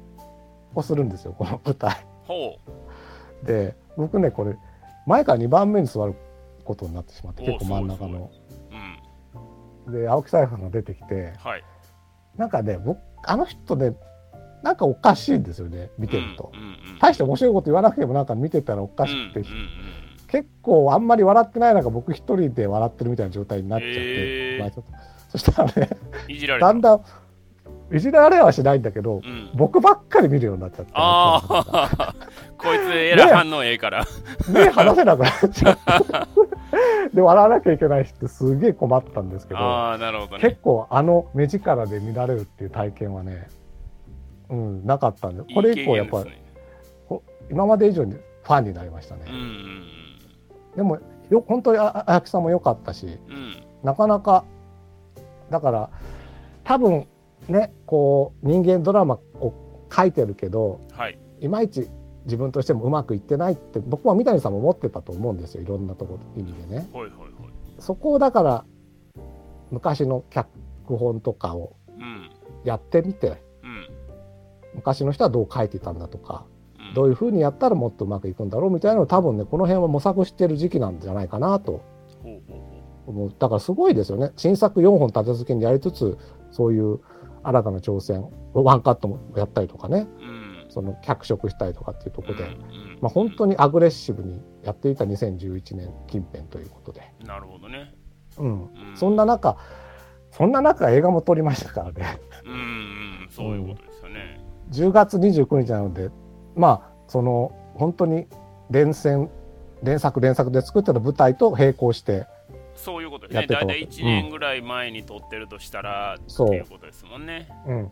[0.75, 2.05] をするんですよこの舞台。
[2.27, 2.57] ほ
[3.43, 4.57] で僕ねこれ
[5.05, 6.15] 前から2番目に座る
[6.63, 8.29] ことになってしまってお結構真ん中の。
[9.86, 9.93] ううん。
[9.93, 11.63] で青木さやかさんが出てきてはい。
[12.38, 13.95] なんかね僕あの人ね
[14.63, 16.52] なんかおかしいんですよね見てると。
[17.00, 19.47] 大して面白いこと言わなくてもなんか見てたらおかしくて、
[20.28, 24.60] 結構あんまり笑ってない中僕一人で笑ってるみたいな状態になっちゃって、へー。
[24.60, 24.91] まあちょっと
[25.30, 25.89] そしたらね
[26.28, 26.67] いじられた。
[26.67, 27.02] だんだん
[27.93, 29.50] いじられはしないんだけど、うん。
[29.54, 30.91] 僕ばっかり見るようになっちゃって。
[30.95, 32.15] ああ
[32.58, 34.06] こいつえらい反応ええから。
[34.50, 35.82] 目離せなくなっちゃって。
[37.13, 40.41] で笑わなきゃいけないしってすげえ困ったんですけどああなるほどね。
[40.41, 43.50] 結構あの目力で見られるっていう体験はね、
[44.51, 46.41] うん、なかったんでこれ以降やっぱね
[47.49, 49.23] 今まで以上にファンになりましたね。
[49.27, 49.87] うんうん
[50.75, 53.35] でもよ本当にああやきさんも良かったしうん。
[53.35, 54.45] うんなかなか
[55.49, 55.89] だから
[56.63, 57.07] 多分
[57.47, 59.53] ねこう人間ドラマを
[59.91, 61.17] 書いてるけどはい。
[61.39, 61.89] いまいち
[62.25, 66.87] 自分としてもうまくいってないって僕は三谷さんも思ってたと思うんですよいろんなところ意味でね。
[66.93, 67.51] ほいほいほい。
[67.79, 68.65] そこをだから
[69.71, 70.47] 昔の脚
[70.85, 72.29] 本とかをうん。
[72.63, 73.50] やってみて、うん
[74.73, 76.45] 昔の人はどう書いてたんだとか、
[76.79, 76.93] うん。
[76.93, 81.81] どういうふうにやったらもっとうまくいくんだろうみたいなのを多分ね、この辺は模索してる時期なんじゃないかなと
[83.05, 83.34] 思う。
[83.38, 84.31] だからすごいですよね。
[84.36, 86.17] 新作4本立て続けにやりつつ、
[86.51, 86.99] そういう
[87.43, 90.07] 新たな挑戦、ワンカットもやったりとかね、
[90.69, 97.93] その脚色したりとかっていうところで、うんまあ、本当にアグレッシブにやっていた2011年近辺ということで、なるほどね、
[98.38, 99.57] うん、うん、そんな中、
[100.31, 102.21] そんな中映画も撮りましたからね。
[102.45, 103.29] うんうん。
[103.29, 103.90] そういうこと
[104.71, 106.10] 10月29日なので、
[106.55, 108.27] まあ、その、本当に
[108.69, 109.29] 連戦、
[109.84, 112.27] 連作連作で作ってた舞台と並行して、
[112.75, 113.47] そういうことですね。
[113.47, 116.47] 大体1年ぐらい前に撮ってるとしたら、そう。
[116.47, 117.49] っていうことですもんね。
[117.67, 117.89] うん、うん。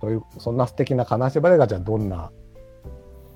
[0.00, 2.30] という、そんな素敵な金縛りがじゃあどんな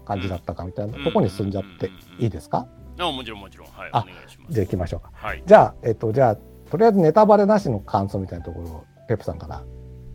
[0.05, 2.67] 感じだったかみたいなところに進んじゃっていいですか？
[2.99, 3.69] あもちろんもちろん。
[3.69, 4.53] はいおあ願いします。
[4.53, 5.11] じゃあ行きましょうか。
[5.15, 5.43] はい。
[5.47, 6.37] じゃあ、えっと、じゃあ、
[6.71, 9.63] とりあえずネタバレなしの感想みたいなところを、ペップさんから。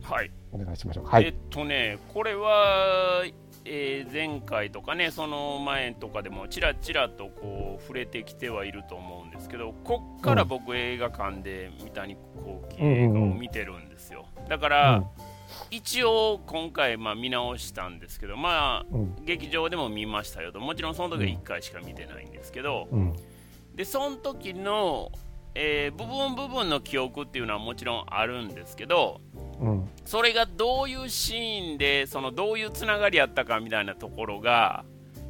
[0.02, 1.06] はいお願いしましょう。
[1.06, 1.24] はい。
[1.24, 3.24] えっとね、これは、
[3.64, 14.26] えー前回とかね、その前とかでもちらちらとこう触れてきてはいると思うんですけど、こっから僕、映画館で三谷幸喜映画を見てるんですよ。
[14.48, 15.04] だから、
[15.70, 23.16] 一応、今回、まあ、見直したんですけど、まあ、うん、うん、劇場でも見ましたよと、もちろんその時は1回しか見てないんですけど、うん、
[23.74, 25.10] でその時の、
[25.54, 29.20] えー部分部分の記憶っていうのはもちろんあるんですけど、
[29.60, 34.84] うん、それがどういうシーンでそのどういうつながりやったかみたいなところが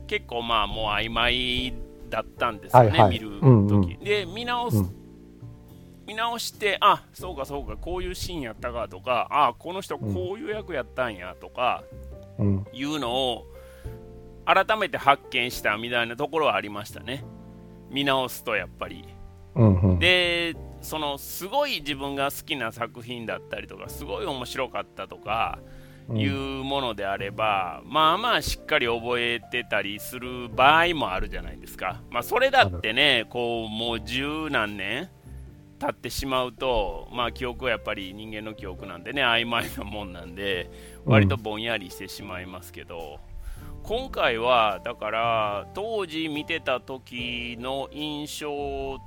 [0.07, 1.75] 結構まあもう曖昧
[2.11, 3.11] だったんですよね、はいはい。
[3.11, 3.99] 見る時、うんうん。
[4.01, 4.95] で見直す、うん。
[6.07, 11.83] 見直してあそうかそうかこういうシーンやったかとかあこの人こういう役やったんやとか
[12.39, 13.47] うん、いうのを
[14.45, 17.25] 改めて発見したみたいなところはありましたね。
[17.91, 19.05] 見直すとやっぱり。
[19.55, 25.59] うん、うん、でそのすごい自分が好きな作品だったりとかすごい面白かったとか
[26.09, 26.17] うん。
[26.19, 35.11] いうものであれば、まあまあしっかり覚えてたりする場合もあるじゃないですか、まあ、それだってねこうもう十何年
[35.81, 40.71] 経ってしまうと、まあ、記憶はやっぱり人間の記憶なんでね曖昧なもんなんで
[41.05, 43.19] 割とぼんやりしてしまいますけど、
[43.83, 49.01] 今回はだから当時見てた時の印象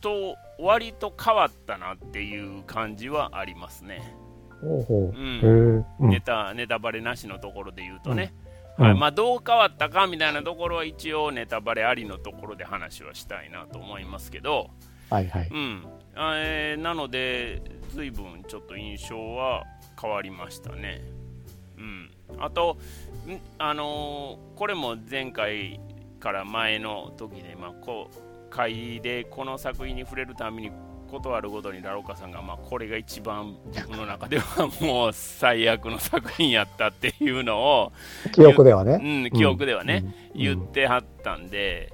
[0.00, 4.14] と割と変わったなっていう感じはありますね。
[4.60, 5.18] ほうほう。
[5.18, 6.10] うん。
[6.10, 8.32] ネタネタバレなしのところで言うとね、
[8.78, 8.84] うん。
[8.84, 8.98] うんはい。
[8.98, 14.70] まあ、どう変わったかみたいなところは一応ネタバレありのところで話はしたいなと思いますけど、
[15.10, 15.48] はいはい。
[15.50, 15.84] うん。
[16.16, 17.62] えーなので
[17.94, 19.64] 随分ちょっと印象は
[20.00, 21.00] 変わりましたね。
[21.76, 22.76] うん、あと、
[23.26, 25.80] んあのーこれも前回
[26.18, 30.70] から前の時で、まあ、こう会でこの作品に触れるために
[31.08, 37.92] 断るごとにラロカさんが、まあ、これが一番自分の中ではもう最悪の作品やったっていうのを、
[38.32, 39.00] 記憶ではね。
[39.02, 41.92] うん、記憶ではね、うん言ってはったんで、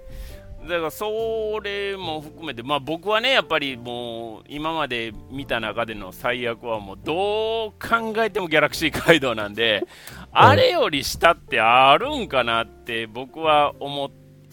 [0.69, 9.87] だからそれも含めて、まあ、僕はね、やっぱりもう今まで見た中での最悪は、もうどう考えてもギャラクシー街道なんで、
[10.33, 14.07] あれより下ってあるんかなって僕は思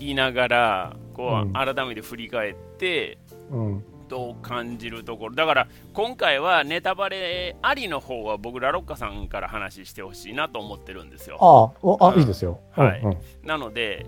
[0.10, 3.18] いながら、こう改めて振り返って、
[3.52, 3.84] うん。
[4.08, 11.38] どう感じるところだから今回はネタバレありの方は僕ラロッカさんから話してほしいなと思ってるんですよ。
[11.40, 12.60] ああ、うんいいですよ。
[12.72, 14.06] はいうんうんなので、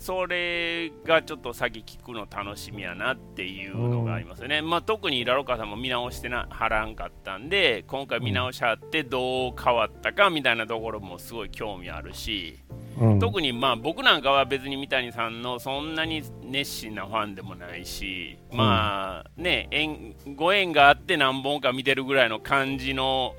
[0.00, 4.62] それがちょっと先聞くの楽しみやなっていうのがありますよね。
[4.62, 12.58] まあ、特にラロカさんも見直してなはらんかったんで、今回見直しはってどう変わったかみたいなところもすごい興味あるし、
[12.98, 13.18] うん。
[13.18, 23.34] 特にまあ僕なんかは別に三谷さんのそんなに熱心なファンでもないし、まあね、縁ご縁があって何本か見てるぐらいの感じの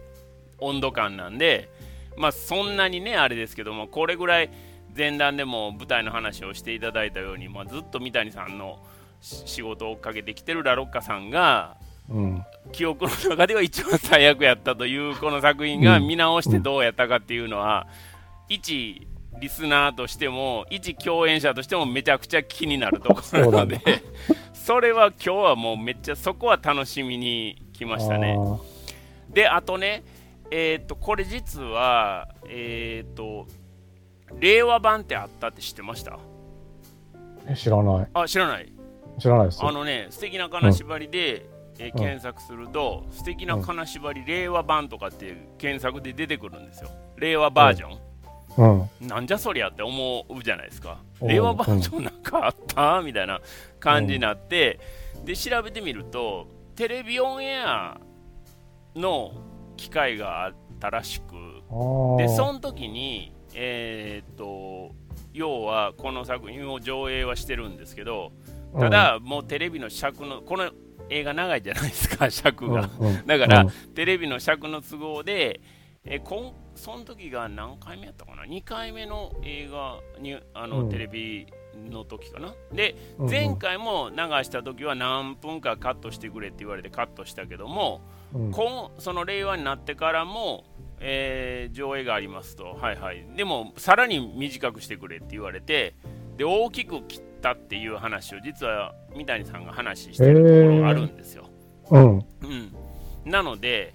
[0.59, 1.69] 温度感なんで、
[2.17, 4.51] まあそんなにね、あれですけども、これぐらい
[4.95, 8.79] 前段でも舞台の話をしていただいたように、まあ、ずっと三谷さんの
[9.21, 11.77] し仕事を追っかけてきてるラロッカさんが、
[12.09, 12.45] うん。
[12.71, 17.87] 記憶の中では一番最悪やったというこの作品がうん見直してどうやったかっていうのは、
[18.49, 19.07] 一
[19.39, 23.79] リスナーとしても一共演者としてもめちゃくちゃ気になるところなので
[24.53, 28.37] それは今日はもうめっちゃそこは楽しみに来ましたね。
[29.29, 30.03] であとね
[30.51, 33.47] えっ、とこれ実はえっ、と
[34.39, 36.17] 令和版ってあったって知ってました？
[37.55, 38.07] 知らない。
[38.13, 38.71] あ知らない
[39.19, 39.63] 知らないです。
[39.63, 41.51] あのね、素敵な金縛りで、えーうん
[41.93, 46.91] 検索すると、素敵な金縛り令和版とかって検索で出てくるんですよ。
[47.17, 48.89] 令和バージョン。
[49.01, 49.07] うん。
[49.07, 50.99] なんじゃそりゃって思うじゃないですか。
[51.21, 53.01] うん令和バージョンなんかあった？
[53.01, 53.41] みたいな
[53.79, 54.79] 感じになって、
[55.25, 57.99] で、調べてみると、テレビオンエア
[58.95, 59.31] の
[59.75, 61.33] 機会があったらしく
[62.17, 64.95] でその時にえー、っと
[65.33, 68.31] 要はこの作品を上映はしてるんですけど
[68.77, 70.71] ただ、もうテレビの尺のこの
[71.09, 72.89] 映画長いじゃないですか 尺が、
[73.25, 75.59] だから、テレビの尺の都合で
[76.05, 81.45] えこんその時が何回目やったかな？2回目の映画にあの、テレビ
[81.89, 82.53] の時かな。
[82.73, 88.01] で前回も流した時は何分かカットしてくれって言われてカットしたけども、
[88.33, 88.51] うん、
[88.97, 90.65] その令和になってからも、
[90.99, 92.73] えー、上映がありますと。
[92.73, 93.25] はいはい。
[93.35, 95.95] でもさらに短くしてくれって言われて
[96.37, 101.49] で大きく切ったっていう話を実は三谷さんが話してるところがあるんですよ、
[101.91, 102.25] えー、うん、
[103.25, 103.93] うん、なので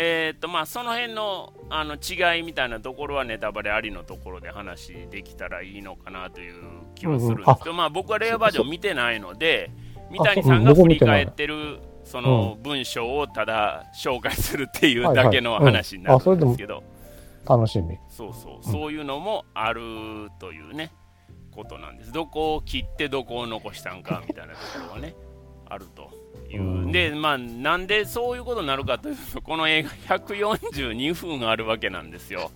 [0.00, 6.54] えー、っとまあ、その辺のあの違いみたいなところはネタバレありのところで話できたらいいのかなという
[6.98, 9.70] 気はするんですけど、うん、まあ、僕はレアバージョン見てないので
[10.10, 16.82] 三谷さんが振り返ってるその文章をただ紹介するっていうだけの話になるんですけど、
[17.46, 17.98] 楽しみ。
[18.08, 19.80] そうそう、そういうのもある
[20.38, 20.90] というね
[21.50, 22.12] ことなんです。
[22.12, 25.14] どこを切ってどこを残したんかみたいなところはね
[25.68, 26.10] あると。
[26.50, 32.50] いう、うん、で、まあ、なんでそういうことになるかというと、この映画142分あるわけなんですよ。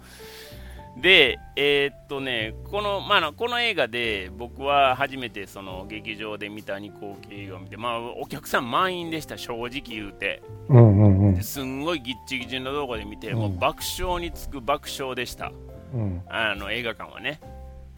[0.96, 10.42] で、えー、っとね、この,、まあ、この映画で僕は初めてその劇場で見た二光映画を見て、まあ、お客さん満員でした、正直言うて。
[10.68, 15.52] うんうんうん、すんごいぎっちぎちの動画で見て、うん、もう爆笑につく爆笑でした、
[15.94, 17.40] うん、あの映画館はね。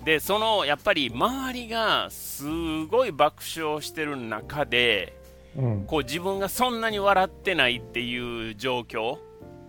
[0.05, 2.45] で、そのやっぱり周りがす
[2.87, 5.19] ごい爆笑してる中で、
[5.87, 9.19] こう自分がそんなに笑ってないっていう状況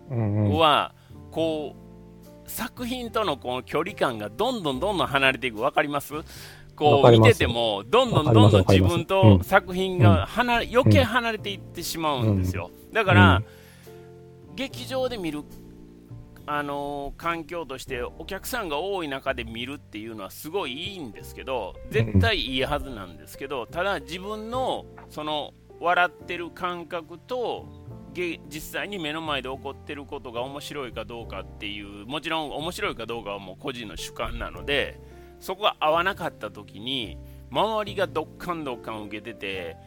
[0.10, 0.94] は、
[1.32, 1.85] こう
[2.46, 5.58] 作品とのこの距離感がどんどんどんどん離れていく。
[5.58, 6.14] 分かります？
[6.76, 13.44] こう見ててもどんどんどんどん自分と作品が離れ、余計離れていってしまうんですよ、だから、
[14.56, 15.44] 劇場で見る
[16.48, 27.66] あのー、環境としてお客さんが多い中で見るっていうのはすごいいいんですけど絶対いいはずなんですけどただ自分のその笑ってる感覚と
[28.50, 35.00] 実際に目の前で起こってることが面白いかどうかっていうもちろん面白いかどうかはもう個人の主観なので
[35.40, 37.18] そこが合わなかった時に
[37.52, 39.78] 周りがどっかんどっかん受けてて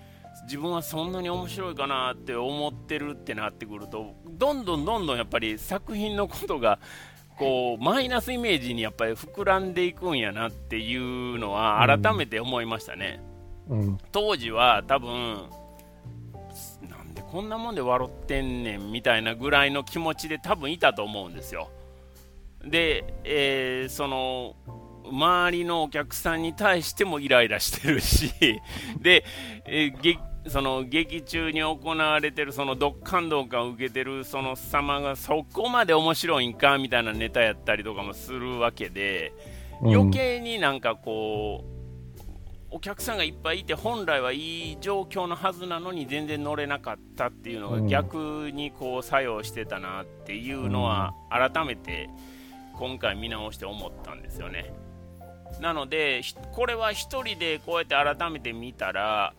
[0.45, 6.79] 自分はそんなに面白いかなって思ってるってなってくるとどんどんどんどんやっぱり作品のことが
[7.39, 13.21] こうマイナスイメージにやっぱり膨らんでいくんやなっていうのは改めて思いましたね。
[13.69, 15.45] うん、当時は多分
[17.31, 21.71] こんなもんで笑ってんねんみたいなぐらいの気持ちで多分いたと思うんですよ。
[22.65, 24.57] で、えー、その
[25.11, 28.33] 周りのお客さんに対してもイライラしてるし。
[29.01, 29.25] で、
[29.67, 39.33] えー、その劇中に行われてるそのドッカンドン受けてるその様がそこまで面白いんかみたいなネタやったりとかもするわけで。
[39.83, 41.78] 余計になんかこう
[42.71, 52.11] お客さんがいっぱいいて本来はいい状況のはずなのに全然乗れなかったっていうのが逆にこう作用してたなっていうのは改めて
[52.75, 54.73] 今回見直して思ったんですよね。
[55.61, 56.21] なので
[56.53, 59.33] これは1人でこうやって改めて見たら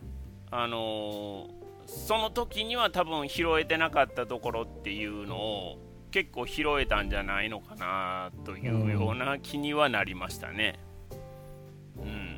[0.50, 1.48] あのー、
[1.86, 5.78] その時には多分拾えてなかったところっていうのを
[6.10, 10.80] 結構拾えたんじゃないのかなというような気にはなりましたね。
[11.96, 12.29] うん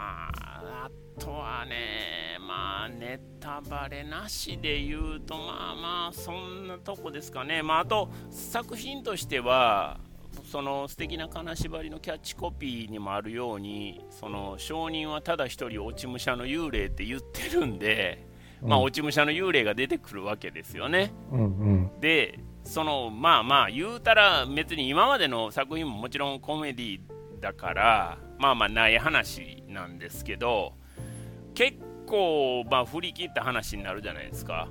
[0.00, 7.62] あとはね、まあ、ネタバレなしで言うと、まあまあ、そんなとこですかね。
[7.62, 9.98] まあ、あと、作品としては、
[10.44, 18.24] その素敵な金縛りのキャッチコピーにもあるように、その証人はただ一人落ち武者の幽霊って言ってるんで、
[18.62, 21.12] まあ、落ち武者の幽霊が出てくるわけですよね。
[21.32, 21.44] うんう
[21.96, 27.00] ん、で、そのまあまあ言うたら別に今までの作品ももちろんコメディ
[27.40, 30.74] だからまあまあない話なんですけど
[31.54, 34.68] 結構まあ振り切った話になるじゃないですか。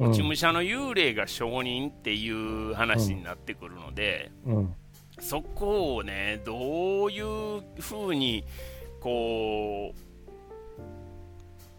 [0.00, 4.74] 落ち武者の幽霊が証人っていう話になってくるので、うんうん、
[5.18, 8.44] そこをねどういうふうに
[9.00, 9.98] こう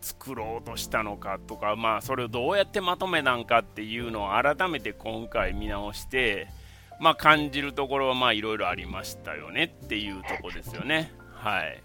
[0.02, 6.50] 作ろうとしたのかとか、まあ、それをどうやってまとめたんかっていうのを改めて今回見直して
[7.00, 11.12] まあ、感じるところはまあいろいろありましたよねっていうとこですよね。
[11.40, 11.82] はい。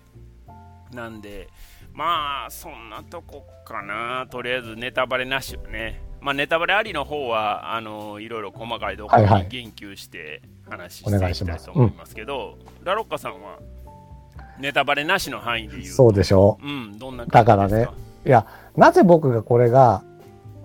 [0.94, 1.48] なんで、
[1.92, 4.26] まあ、そんなとこかな。
[4.28, 6.02] とりあえずネタバレなしよね。
[6.20, 13.58] まあ、ネタバレありの方は、あのいろいろ細かいところに言及して話していきたいと思いますけど、はいはいうん、ラロッカさんは
[14.58, 16.66] ネタバレなしの範囲で言うそうでしょう。
[16.66, 17.88] うん、どんなだからね、
[18.26, 18.46] いや、
[18.76, 20.02] なぜ僕がこれが、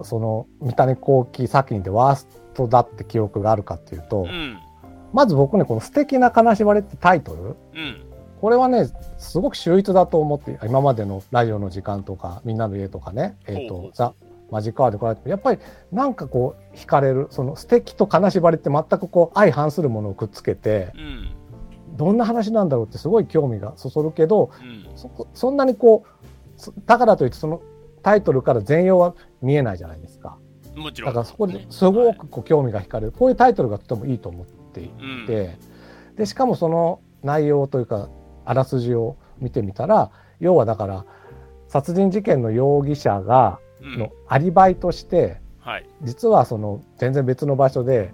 [0.02, 4.58] その、三谷幸喜作品でワーストだって記憶があるかっていうと、うん
[5.12, 8.09] まず僕ね、この素敵な金縛りってタイトル、うん
[8.42, 14.14] これはね、すごく秀逸だと思って、今までのラジオの時間とか、みんなの家とかね、えっ、ほうほうと、ザ・
[14.52, 15.60] マジックアワーで来られても、やっぱり
[15.92, 21.36] なんかこう、惹かれる、その素敵と金縛りって全くこう、相反するものをくっつけて、うん。
[21.98, 24.98] どんな話なんだろうってすごい興味がそそるけど、うん。
[24.98, 27.62] そそんなにこう、そだからといってその
[28.04, 30.38] タイトルから全容は見えないじゃないですか。
[30.76, 31.10] もちろん。
[31.10, 35.28] だからそこですごくこう興味が惹かれる、こういうタイトルがとてもいいと思っていうん。
[35.28, 35.58] て、
[36.16, 38.10] でしかもその内容というか
[38.50, 41.06] あらすじを見てみたら要はだから
[41.68, 44.00] 殺人事件の容疑者がうん。
[44.00, 45.88] のアリバイとしてはい。
[46.02, 48.12] 実はその全然別の場所で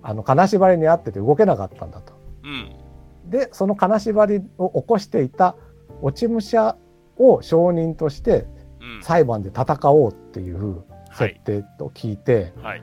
[0.00, 2.12] あの金縛りにあってて動けなかったんだと。
[2.44, 3.30] うん。
[3.30, 5.56] でその金縛りを起こしていた
[6.02, 6.76] 落ち武者
[7.16, 8.46] を証人として
[8.80, 9.02] うん。
[9.02, 12.82] 裁判で戦おうっていうはい設定と聞いて、はい。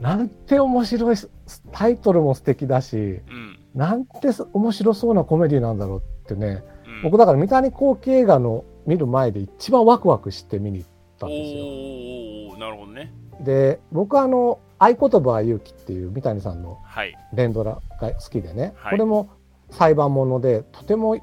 [0.00, 1.28] なんて面白いす
[1.72, 3.00] タイトルも素敵だしう
[3.32, 6.62] んなんてす面白そうなコメディなんだろうってね。
[6.86, 7.02] うん。
[7.02, 12.58] 僕だから三谷幸喜映画の見る前で一番ワクワクして見に行ったんですよ。
[12.58, 13.12] なるほどね。
[13.40, 17.16] で僕はあの「合言葉は勇気」っていう三谷さんのはい。
[17.32, 18.92] 連ドラが好きでね、はい。
[18.92, 19.28] これも
[19.70, 21.16] 裁判ものでとても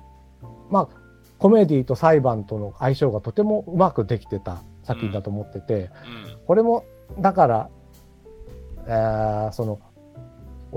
[0.70, 0.88] まあ
[1.38, 5.90] コメディと裁判との相性がとてもうまくできてた作品だと思ってて、うん。
[6.48, 6.86] これも
[7.20, 7.70] だから、
[8.88, 9.80] えーその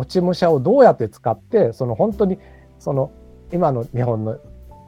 [0.01, 2.39] 落ち武者をどうやって使ってその本当に
[2.79, 3.13] その
[3.53, 4.39] 今の日本の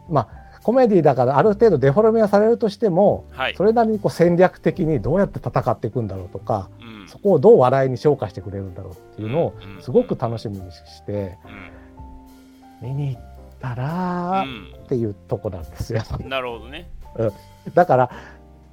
[0.09, 3.55] まあコメディだからある程度デフォルメはされるとしてもはい。
[3.55, 7.09] それなりにこう戦略的にどうやって戦っていくんだろうとかうん。
[7.09, 11.37] そこをどう笑いに昇華してくれるんだろうっていうのをうんすごく楽しみにして
[12.81, 13.23] 見に行っ
[13.61, 16.03] たらうっていうとこなんですよ。
[16.25, 16.89] んなるほどね。
[17.75, 18.11] だから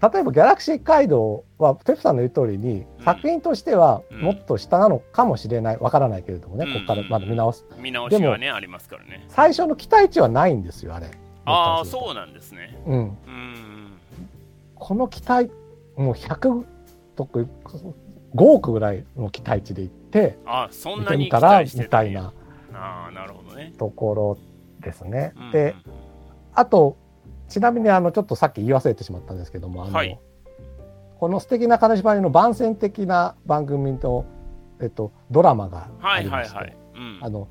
[0.01, 3.05] 例えば「ギャラクシー街道」はテプさんの言う通りに、うん。
[3.05, 4.21] 作品としてはうん。
[4.21, 6.73] もっと下なのかもしれないわからないけれどもね、うん。
[6.73, 9.25] ここからまだ見直す見直しはねありますからね。
[9.27, 11.07] 最初の期待値はないんですよあれ。
[11.45, 12.77] ああうそうなんですね。
[12.85, 12.97] うん。
[12.97, 13.93] うん
[14.75, 15.51] この期待
[15.97, 16.63] もう100
[17.15, 17.39] とか
[18.33, 22.33] 5億ぐらいの期待値でいってあそん見なに期てみたらみたいな
[22.73, 23.73] ああなるほどね。
[23.77, 24.37] ところ
[24.79, 25.33] ですね。
[25.35, 25.51] うん。
[25.51, 25.75] で
[26.53, 26.95] あと
[27.49, 30.19] ちなみにあのちょっとさっき言い忘れてしまったんですけどもあの、はい。
[31.19, 34.25] この「素敵な金縛り」の番宣的な番組と、
[34.79, 37.19] えっと、ドラマがあはいりまして、はいはいうん。
[37.21, 37.47] あの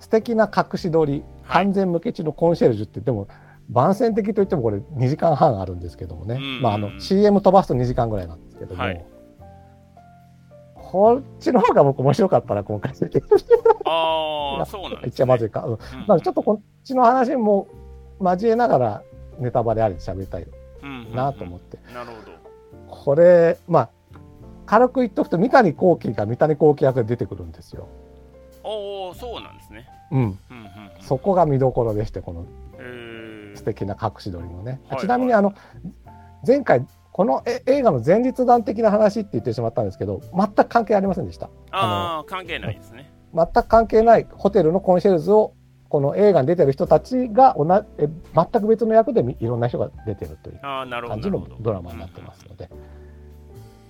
[0.00, 1.64] 素敵な隠し撮りはい。
[1.64, 3.28] 完全無欠のコンシェルジュって言っても、
[3.68, 9.06] 番宣的といってもこれ2時間半あるんですけどもね、うんまあ、あの CM 飛ばすと2時間ぐらいなんですけども、はい。
[10.74, 12.92] こっちの方が僕面白かったな今回
[13.84, 15.72] ああそうなんです、ね、一番まずいか、うん。
[15.72, 16.20] うん。
[16.20, 17.68] ちょっとこっちの話も
[18.20, 19.02] 交えながら
[19.38, 20.46] ネタバレありで喋りたい
[20.82, 22.32] うんなと思って、なるほど。
[22.88, 23.90] これまあ
[24.66, 27.88] 軽く言っとくと三谷幸喜が三谷幸喜役で出てくるんですよ。
[28.62, 29.88] おおそうなんですね。
[30.10, 30.38] うん、うんうんうん。
[31.00, 32.46] そこが見どころでしてこの
[32.78, 33.56] えー。
[33.56, 34.80] 素敵な隠し撮りのね。
[34.88, 35.54] はいちなみにあの
[36.46, 41.48] 前回このえ映画の前日談的な話って言ってしまったんですけど全く関係ありませんでした。
[41.70, 43.10] ああ関係ないですね。
[43.34, 45.55] 全く関係ないホテルのコンシェルジュを
[45.88, 52.68] この映画に出てる人たちが同じえ全く別の役でみいろんな人が出てるというああなるほ感じのドラマになってますので、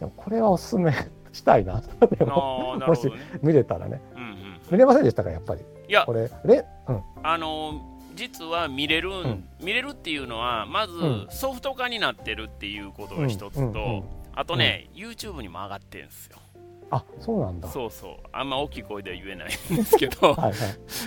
[0.00, 0.92] でもこれはおすすめ
[1.32, 1.88] したいなで
[2.20, 3.20] うんもああなるほどね。
[3.42, 4.00] 見れたらね。
[4.14, 4.36] うんうん
[4.70, 5.60] 見れませんでしたかやっぱり？
[5.88, 6.04] いや。
[6.04, 7.02] これレうん。
[7.22, 9.48] あの実は見れるん、ん。
[9.60, 11.26] 見れるっていうのはまずうん。
[11.30, 14.02] ソフト化になってるっていうことが一つと、うんうんうん
[14.38, 16.36] あとね、YouTube にも上がってるんですよ
[16.90, 17.68] あそうなんだ。
[17.68, 18.16] そうそう。
[18.32, 20.54] あんま大きい声では言えないんですけど、 はいはい、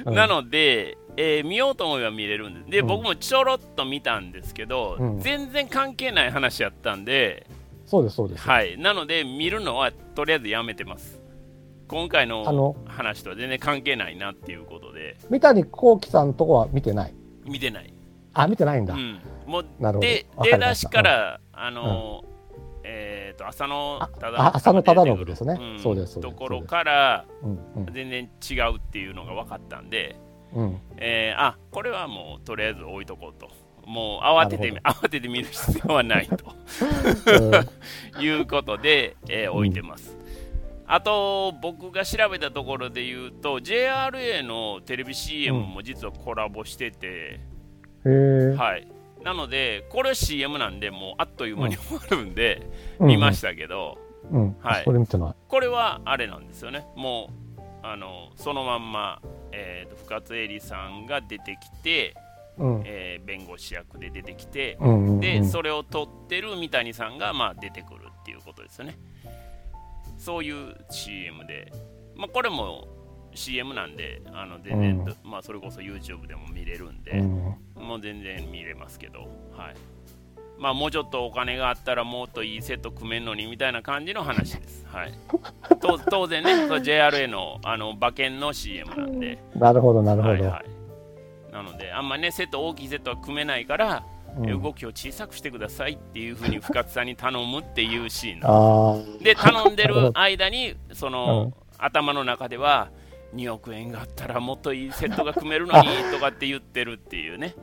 [0.06, 0.14] うん。
[0.14, 2.70] なので、えー見ようと思えば見れるんです。
[2.70, 2.88] で、うん。
[2.88, 5.20] 僕もちょろっと見たんですけど、うん。
[5.20, 7.48] 全然関係ない話やったんで、
[7.86, 11.20] そうですそうです、はい、なので見るのはとりあえずやめてます。
[11.88, 15.18] 今回あのの話とは全然関係ないなっていうことで。
[15.30, 17.14] 三谷幸喜さんのとこは見てない？
[17.46, 17.92] 見てない、
[18.34, 20.44] あ見てないんだ、うん、もうなるほど。
[20.44, 22.29] 出だしから、あのー
[22.92, 25.54] えっ、と浅野あ忠あ浅野忠信ですね。
[25.54, 27.94] うですそうですところからうんうん。
[27.94, 30.16] 全然違うっていうのが分かったんで、
[30.54, 30.78] うん。
[30.98, 33.50] えーあこれはもうとりあえず置いとこうと。
[33.86, 36.54] もう慌てて慌てて見る必要はないと。
[38.18, 38.22] うん。
[38.24, 40.18] いうことで、えー置いてます、
[40.88, 47.40] あと僕が調べたところで言うと JRA のテレビ CM も実はコラボしてて、へ
[48.06, 48.88] え、はい
[49.24, 53.08] なのでこれは CM なんでもうあっという間に終わるんで、うん。
[53.08, 53.98] 見ましたけど、
[55.48, 56.86] これはあれなんですよね。
[56.96, 62.16] もうあのそのまんま、えーと深津絵里さんが出てきて
[62.58, 62.82] うん。
[62.86, 65.20] えー弁護士役で出てきて、うんうんうん。
[65.20, 68.98] でそれを撮ってる三谷さんがまあ出てくるっていうことですよね。
[70.18, 71.72] そういう CM で、
[72.16, 72.88] まあ、これも
[73.40, 77.56] CM なんであの全然、うまあ、それこそ YouTube でも見れるんで、うん。
[77.76, 79.22] もう全然見れますけど、
[79.56, 79.76] はい。
[80.58, 85.14] まあ、もうちょっとお金があったらもっといいセット組めんのにみたいな感じの話です、はい、
[85.80, 90.62] と当然ね JRA のあの馬券の CM なんで、なるほどなるほど、はいは
[91.50, 94.04] い、なのであんまりねセット大きいセットは組めないから、
[94.38, 94.62] うん。
[94.62, 101.70] 動きを小さくしてくださいっていうふうに深津さんに頼むっていうシーンなんですで頼んでる間にその、うん。
[101.80, 102.90] 頭の中では
[103.36, 107.56] 2億円があったらもっといいセットが組めるのにとかって言ってるっていうね。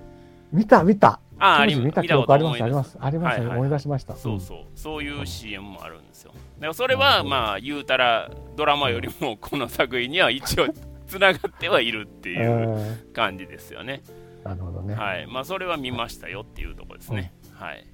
[0.52, 1.20] 見た見た。
[1.38, 2.96] ああ見た記憶ありますあります。
[2.98, 3.58] あります、はいはい。
[3.58, 4.16] 思い出しました。
[4.16, 4.58] そうそう。
[4.74, 6.32] そういう CM もあるんですよ。
[6.32, 10.68] だからそれはまあ言うたらドラマよりもこの作品には一応
[11.06, 13.12] つながってはいるってうんいううん。
[13.12, 14.02] 感じですよね。
[14.44, 15.26] なるほどね、はい。
[15.26, 17.32] まあそれは見ましたよっていうところですね。
[17.52, 17.86] はい。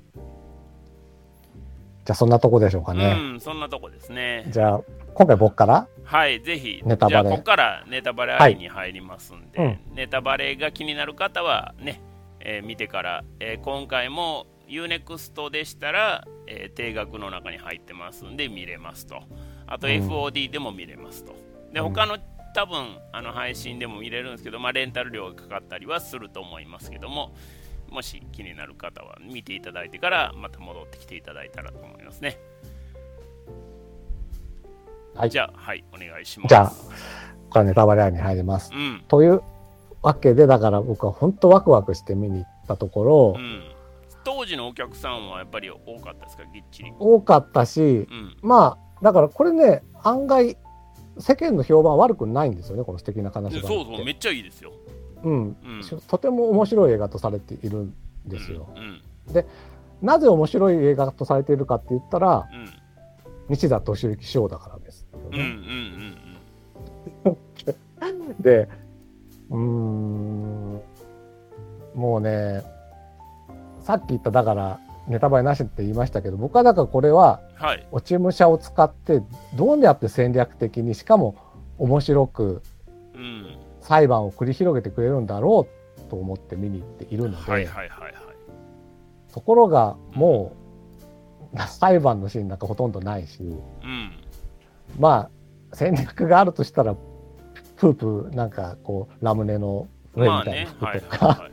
[2.04, 4.44] じゃあそんなとこでしょうかね、うんそんなとこですね。
[4.48, 4.80] じゃあ
[5.14, 5.88] 今回僕から？
[6.04, 12.00] はい、ぜひ、ネタバレじゃあ、ここからネタバレありに入りますんで、はいネタバレが気になる方はね、
[12.40, 19.22] えー見てから、えー今回も UNEXT でしたら、えー定額の中に入ってますんで見れますと。
[19.66, 21.34] あとうん FOD でも見れますと。
[21.72, 22.18] で、うん他の
[22.54, 27.32] 多分あの配信でも見れるんですけど、まあ、レンタル料がかかったりはすると思いますけども、
[27.88, 32.38] もし気になる方は見ていただいてから、また戻ってきていただいたらと思いますね。
[35.14, 35.30] はい。
[35.30, 36.48] じゃあ、はい、お願いします。
[36.48, 36.74] じゃあこ
[37.48, 38.70] こからネタバレに入ります。
[38.72, 39.04] うん。
[39.08, 39.42] という
[40.02, 43.62] わけでだから僕は本当ワクワクして見に行ったところ、うん、
[44.24, 46.92] 当時のお客さんはやっぱり多かったですか、ぎっちり。
[46.98, 50.56] 多かったしうん、まあだからこれね案外
[51.18, 54.72] 世間の評判悪くないんですよねこの素敵な話がでそうそう、めっちゃいいですよ。
[55.22, 55.56] うん、うん、
[56.08, 57.94] とても面白い映画とされているん
[58.26, 59.44] ですよ、うん、
[60.00, 62.68] なぜ面白い映画とされているかって言ったらうん、
[63.48, 64.78] 西田敏行賞だから
[65.32, 66.16] ね、ん、
[68.40, 68.68] で
[69.50, 70.82] うーん。
[71.94, 72.62] もうね
[73.82, 79.22] さっき言っただからネタバレなしって言いましたけど僕はだからこれははい、落ち武者を使って
[79.54, 81.36] どうやって戦略的にしかも
[81.78, 82.62] 面白く
[83.14, 85.68] うん、裁判を繰り広げてくれるんだろ
[85.98, 88.14] うと思って見に行っているので、はい、はい、はい、はい。
[89.32, 90.56] ところがも
[91.54, 94.01] う裁判のシーンなんかほとんどないしうん、
[94.98, 95.30] ま
[95.72, 96.94] あ戦略があるとしたら
[97.76, 101.48] プープーなんかこうラムネの上まあみたいなとか。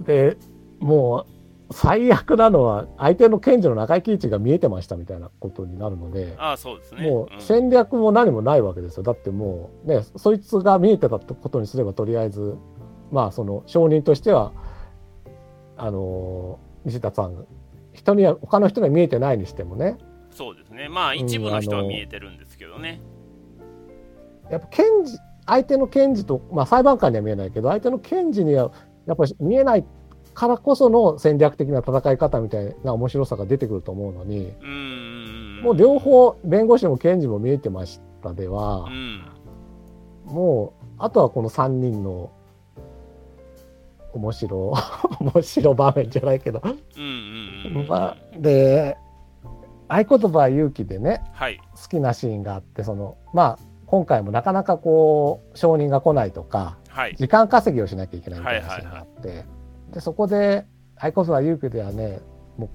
[0.00, 0.36] で
[0.78, 7.10] もう最悪なのは相手の賢治の中井貴一が見えてましたみたいなことになるのでうん、ああ、そうですね。
[7.10, 12.56] もんう戦略も何もないわけですよだってもうねそいつが見えてたってことにすればとりあえず
[13.10, 14.52] まあその証人としては
[15.76, 17.46] あの西田さん
[17.92, 19.98] 人には他の人には見えてないにしてもね
[20.36, 20.90] そうですね。
[20.90, 23.00] まあ、一部の人は見えてるんですけどね。
[24.50, 28.70] やっぱ検事相手の検事と、まあ、裁判官には見えないけど相手の検事には
[29.06, 29.84] やっぱり見えない
[30.34, 39.22] からこその戦略的な戦い方みたいな面白さが出てくると思うのにうん、うん、もう両方弁護士も検事も見えてましたではう、ん、
[40.26, 42.30] もうあとはこの3人の
[44.12, 44.74] 面白
[45.20, 47.88] 面白場面じゃないけど、うん、うん、うん。
[47.88, 48.96] まあ、で
[49.88, 59.44] 合言葉は勇気でねはい、好きなシーンがあってそのまあ今回もなかなかこう証人が来ないとかはい、時間稼ぎをしなきゃいけないみたいなシーンがあって、
[59.92, 60.64] でそこで
[60.96, 62.20] 合言葉勇気ではね
[62.56, 62.70] も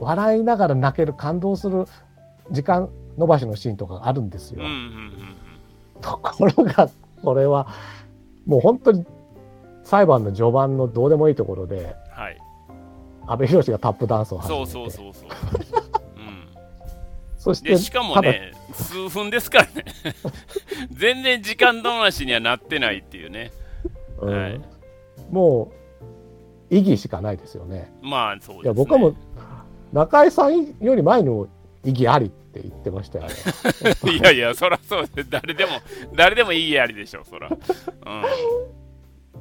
[0.00, 1.86] う笑いながら泣ける感動する
[2.50, 4.64] 時間延ばしのシーンとかがあるんですよ。
[4.64, 6.00] うん、うん、うん。
[6.00, 6.90] ところが
[7.22, 7.68] これは
[8.44, 9.06] もう本当に
[9.84, 12.38] 裁判の序盤のどうでもいいところではい。
[13.26, 15.83] 阿部寛がタップダンスを始めてそうそうそうそう。
[17.46, 17.54] うん。
[17.54, 19.84] そしてでしかもね、数分ですからね、
[20.92, 23.52] 全然時間回しにはなってないっていうね、
[24.20, 24.60] うんはい
[25.30, 25.72] も
[26.70, 27.92] う意義しかないですよね。
[28.02, 29.16] まあそうです、ね、いや僕はもう
[29.92, 31.46] 中井さんより前の
[31.84, 33.32] 意義ありって言ってましたよね。
[34.18, 35.72] いやいや、そらそうです、誰でも、
[36.14, 37.48] 誰でもいいやりでしょ、そら。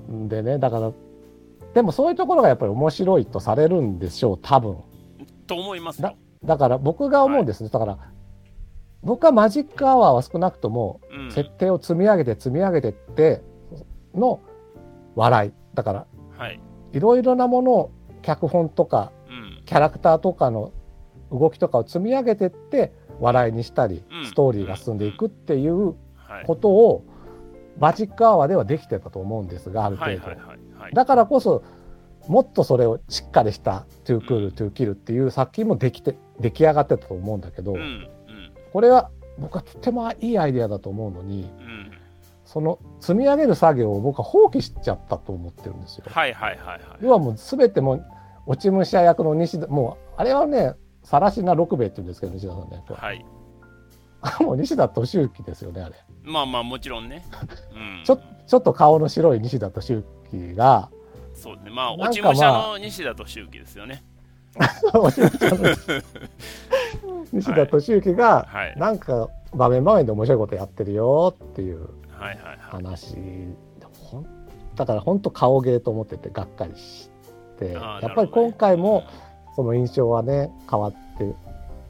[0.10, 0.92] うん、でねだから
[1.74, 4.78] でもそういうところがやっぱり面白いとされるんでしょう多分。
[5.48, 6.16] と思いますよ。
[6.46, 7.98] だから僕が思うんですね、だから
[9.02, 13.42] 僕はマジックアワーは少なくともうん、設定を積み上げて積み上げてって
[14.16, 14.40] の
[15.16, 16.06] 笑いだから
[16.38, 16.60] はい。
[16.94, 17.92] いろいろなものを
[18.22, 19.64] 脚本とかうん。
[19.66, 20.72] キャラクターとかの
[21.32, 26.46] 動きとかを積み上げてって笑いにしたりうんストーリーが進んでいくっていうはい。
[26.46, 27.06] ことを
[27.80, 30.28] マジックアワーではできてたと思うんですが、ある程度。
[30.28, 30.94] はいはいはいはい。
[30.94, 31.64] だからこそ、
[32.28, 37.76] もっとそれをしっかりしたトゥークール、トゥーキルっていう作品もできて、出来上がってたと思うんだけど、
[38.72, 41.92] これは僕はとてもいいアイデアだと思うのに、うん。
[42.46, 46.06] その積み上げる作業を僕は放棄しちゃったと思ってるんですよ。
[46.08, 46.80] はいはいはいはい。
[47.02, 48.06] 要はもう全てもう
[48.46, 53.00] 落ち武者役の西田、もうあれはね、さらしな六兵衛って言うんですけど、西田さんの役は。
[53.00, 53.26] はい。
[54.40, 55.96] もう西田敏行ですよね、あれ。
[56.24, 57.26] まあまあもちろんね。
[57.74, 58.04] うん。
[58.06, 60.90] ちょちょっと顔の白い西田敏行が、
[61.44, 61.70] そうね。
[61.70, 64.02] まあ、落ち武者の西田敏行ですよね。
[64.94, 65.66] 落ち武者の
[67.34, 68.76] 西田敏行が、はい。
[68.78, 72.58] なんか場面場面で面白いことやってるよっていうはいはいはい。
[72.60, 73.18] 話。
[74.76, 77.10] だから本当顔芸と思っててがっかりし
[77.60, 79.04] て、やっぱり今回も、
[79.56, 81.36] その印象はね、変わって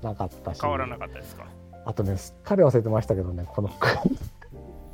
[0.02, 0.62] なかったし。
[0.62, 1.46] 変わらなかったですか？
[1.86, 3.70] あとね、すっかり忘れてましたけどね、この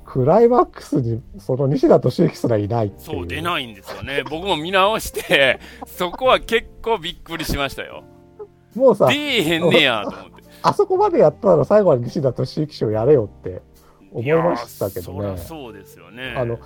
[0.10, 3.06] ククライマックスにその西田敏行すらいないっていう。
[3.06, 4.24] そう、出ないんですよね。
[4.28, 8.04] 僕も見直して、 そこは結構びっくりしましたよ。
[8.76, 10.44] もうさ出、えへんねやと思って。
[10.64, 13.62] あそこまでやったら最後は西田敏行賞やれよって
[14.12, 15.38] 思いましたけどね。
[15.38, 16.34] そうですよね。
[16.36, 16.60] あの、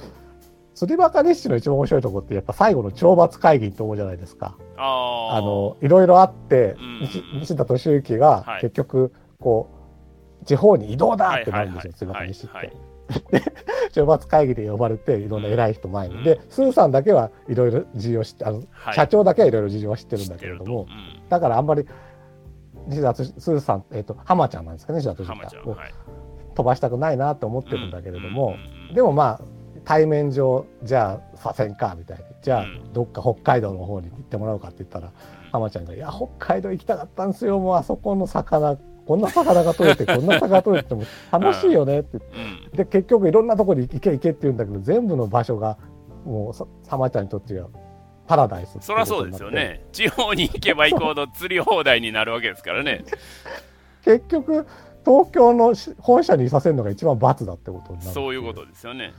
[0.73, 4.55] 釣りバカ日誌の一番面白いところってやっぱ最後の懲罰会議と思うじゃないですか。
[4.77, 9.69] あの、いろいろあってうん、西西田敏行がはい結局、こ
[10.41, 12.92] う、地方に移動だはいってなるんですよ、釣りバはいカ日誌ってはい。
[13.91, 16.15] 懲罰会議で呼ばれて、いろんな偉い人前に。
[16.15, 20.27] うんで、スーさんだけはいろいろ事情を知って、あの、はい社長だけはいろいろ事情は知ってるん。
[20.27, 21.85] だけれどもう、んだからあんまり、
[22.87, 25.69] 西田敏スーさん、えっ、と、浜ちゃんなんですかね、西田敏ん。
[25.69, 25.93] をはい。
[26.55, 28.55] 飛ばしたくないなと思ってるんだけれども、
[28.93, 29.41] でもまあ、
[29.85, 32.23] 対面上、じゃあ、左遷か、みたいに。
[32.41, 35.11] じゃあうん、どっか北海道の方に行ってもらおうかって言ったら、
[35.51, 45.77] 浜ちゃんが、いや、北海道行きたかったんですよ、もうあそこの魚、こんな魚が取れて、こんな魚が取れても楽しいよねってうんで、結局いろんなところに行け行けって言うんだけど、全部の場所が、
[46.25, 47.67] もうさ、浜ちゃんにとっては、
[48.27, 49.51] パラダイスそりゃそうですよ。
[49.51, 49.85] ね。
[49.91, 53.03] 地方に行けば行くほど釣り放題になるわけですからね。
[54.05, 54.65] 結局、
[55.05, 58.11] 東京のし本社にいさせるのが一番罰だってことになる。
[58.11, 59.13] そういうことですよね。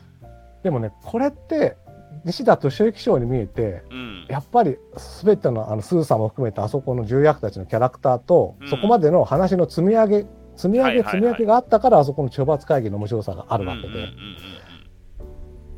[0.62, 1.76] でもね、これって、
[2.25, 4.27] 西田敏行賞に見えて、うん。
[4.29, 4.79] やっぱり
[5.25, 8.69] 全てのあのスーさんも含めたあそこの重役たちのキャラクターと、うん。
[8.69, 14.09] そこまでの話の積み上げ積み上げ積み上げがあったからあそこの懲罰会議の面白さがあるわけで、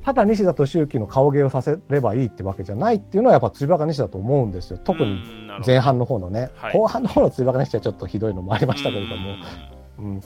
[0.02, 4.78] ただ西田敏行の顔芸をさせればいいってわけじゃないっていうのはやっぱ釣りバカ西田と思うんですよ。
[4.78, 5.20] 特に
[5.66, 6.72] 前半の方のね、はい。
[6.74, 9.34] 後半の方の釣りバカ西田はちょっとひどいのもありましたけれども、
[9.98, 10.20] うん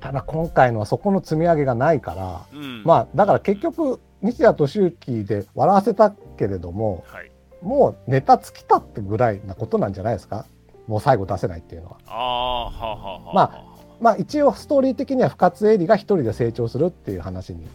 [0.00, 2.84] ただ今回のはそこの積み上げがないから、うんうん。
[2.84, 7.30] まあだから結局西田敏行で笑わせたけれどもはい。
[7.62, 10.46] もうネタ尽きたってぐらいなことなんじゃないですか？
[10.86, 11.98] もう最後出せないっていうのは。
[12.06, 13.34] ああ、はあはあはあ。
[13.34, 13.64] まあ
[14.00, 17.66] まあ一応ストーリー的には深津絵里が一人で成長するっていう話に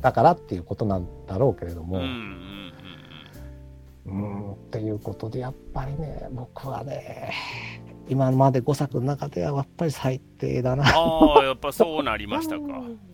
[0.00, 2.72] だからっていうことなんだろうけれども、うんうんうん
[4.04, 4.12] うー
[4.50, 7.32] んっていうことでやっぱりね僕はね
[8.08, 10.84] 今まで5作の中ではやっぱり最低だな。
[10.84, 12.62] ああ、やっぱそうなりましたか。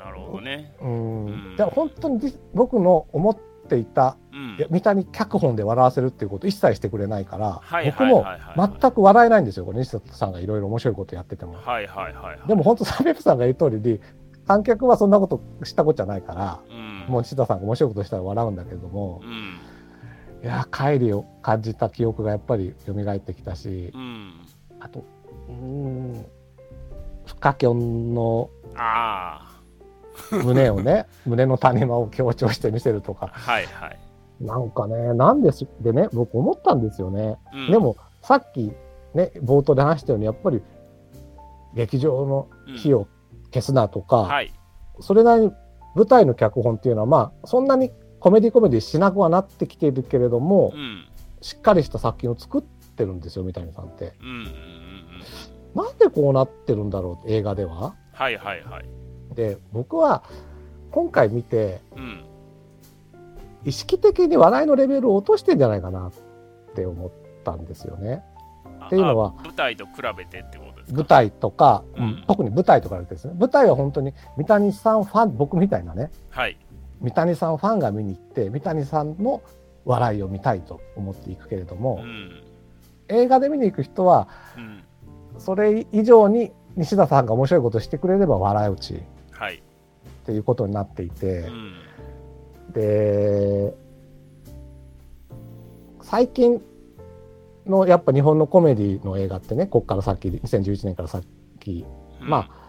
[0.00, 0.74] なるほどね。
[0.80, 3.36] うんうんでも本当に僕の思っ
[3.68, 4.66] ていたうん。
[4.70, 8.24] 三谷脚本で笑わせるっていうこと一切してくれないから、はい僕も
[8.56, 11.54] 全く笑えないんですよこれ西田さんがいろいろ面白いことやってても。
[11.54, 12.48] はいはいはいはい。
[12.48, 14.00] でも本当サベプさんが言う通りに
[14.46, 19.60] 観客はそんなことしたことじゃないから、うん、もう西田さんが面白いことしたら笑うんだけれどもう、ん。
[20.42, 24.32] いや帰りを感じた記憶がやっぱり蘇ってきたし、うん。
[24.80, 25.04] あと
[25.48, 26.26] うーん
[27.26, 29.49] フカキョンのあ
[30.30, 33.98] 胸をね胸の谷間を強調して見せるとあ、かはいはい。
[34.40, 37.36] なんかねなんですでね僕思ったんですよね。
[37.52, 38.72] うんで、もさっき
[39.14, 40.62] ね冒頭で話したようにやっぱり
[41.74, 43.06] 劇場の火を
[43.52, 44.52] 消すなとか、はい。
[45.00, 45.52] それなりに
[45.94, 51.06] 舞台の脚本っていうのはまあそんなにコメディコメディしなくはなってきているけれども、うん。
[51.42, 54.12] しっかりした作品を作ってるんですよ三谷さんって。
[54.20, 55.84] うんうんうんうん。
[55.86, 57.94] なんでこうなってるんだろう映画では。
[58.12, 58.84] はいはいはい。
[59.34, 60.22] で僕は
[60.90, 62.24] 今回見てうん。
[63.62, 66.12] 意識的に笑いのレベルを落としてんじゃないかなっ
[66.74, 67.10] て思っ
[67.44, 68.24] たんですよね。
[68.86, 70.96] っていうのはあ舞台と比べてってことですか？
[70.96, 76.56] 舞台とか、うんうん特に舞台とかですね舞台は本当に三谷さんファン僕みたいなねはい。
[77.02, 79.42] 三谷さんファンが見に行って三谷さんの
[79.84, 82.42] 笑いを見たいと思っていくけれどもう、ん。
[83.08, 84.82] 映画で見に行く人はうん。
[85.38, 88.98] それ以上に西田さんが面白いことしてくれれば笑いうちっ
[89.40, 89.62] はい。
[90.26, 91.74] ていうことになっていてう、ん。
[92.72, 93.74] で
[96.02, 96.62] 最近
[97.66, 101.86] のやっぱ日本のコメディの映画ってねこっから先2011年から先
[102.20, 102.60] まあ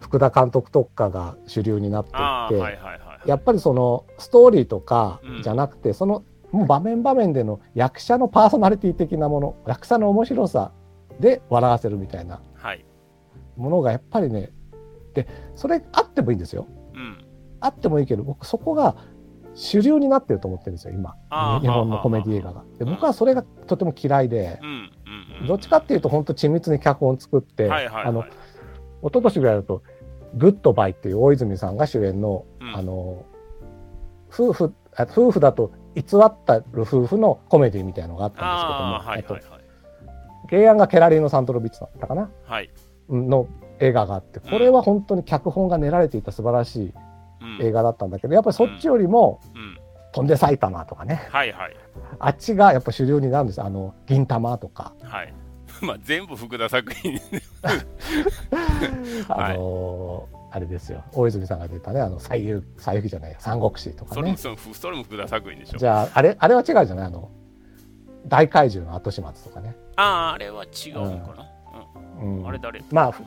[0.00, 2.94] 福田監督特化が主流になっていって、ああはいはいは
[3.24, 10.72] いやっぱりそのストーリーとかうんじゃなくて、そのもう場面場面での役者のパーソナリティ的なもの役者の面白さ
[11.20, 12.84] で笑わせるみたいなはい
[13.56, 14.50] ものがやっぱりね
[15.14, 16.66] でそれあってもいいんですよ。
[16.94, 17.24] うん。
[17.60, 18.96] あってもいいけど僕そこが
[19.54, 21.14] 主流になってると思ってるんですよ今。
[21.60, 22.64] 日本のコメディ映画が。
[22.78, 24.60] で僕はそれがとても嫌いで
[25.46, 28.24] どっちかっていうと本当緻密に脚本作って、あの
[29.02, 29.82] 一昨年ぐらいだと
[30.34, 32.76] 「グッドバイ」っていう大泉さんが主演の,、うん。
[32.76, 33.24] あの
[34.32, 39.42] 夫婦あ夫婦だと偽ったる夫婦のコメディみたいのがあったんですけども、はいえっとはい。
[39.42, 39.62] はい
[40.50, 42.30] 原案がケラリーノ・サンドロヴィッチだったかな。
[42.44, 42.68] はい
[43.10, 43.46] の
[43.80, 46.92] 映画があってこれは本当に脚本が練られていた素晴らしい
[47.60, 47.66] うん。
[47.66, 49.78] 映画だったんだけどやっぱりそっちよりもうん
[50.12, 51.26] 「翔んで埼玉」とかね。
[51.30, 51.76] はいはい。
[52.18, 53.62] あっちがやっぱ主流になるんです。
[53.62, 54.92] あの銀玉とか。
[55.02, 55.34] はい。
[55.82, 57.18] まあ全部福田作品。
[59.28, 61.02] あのーあれですよ。
[61.14, 63.40] 大泉さんが出たねあの西遊西遊記じゃないや。
[63.40, 64.36] 三国志とかね。
[64.36, 65.78] それもそれも福田作品でしょ。
[65.78, 67.06] じゃああれあれは違うじゃない？
[67.06, 67.30] あの
[68.28, 71.50] 大怪獣の後始末とかね、あああれは違うのかな、
[72.22, 72.38] うん。
[72.40, 72.82] うん、あれ誰？
[72.90, 73.26] まあふうん。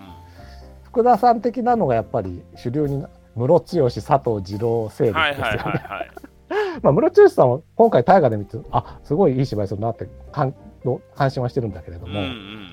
[0.83, 6.11] 福田さん的なのがやっぱり主流になムロツヨシ佐藤二郎勢力はいですよね、はいはいはい
[6.81, 10.53] まあ、ムロツヨシさんは今回大河で見てあすごいいい芝居するなって感
[10.85, 12.65] の関心はしてるんだけれども、うんうんうん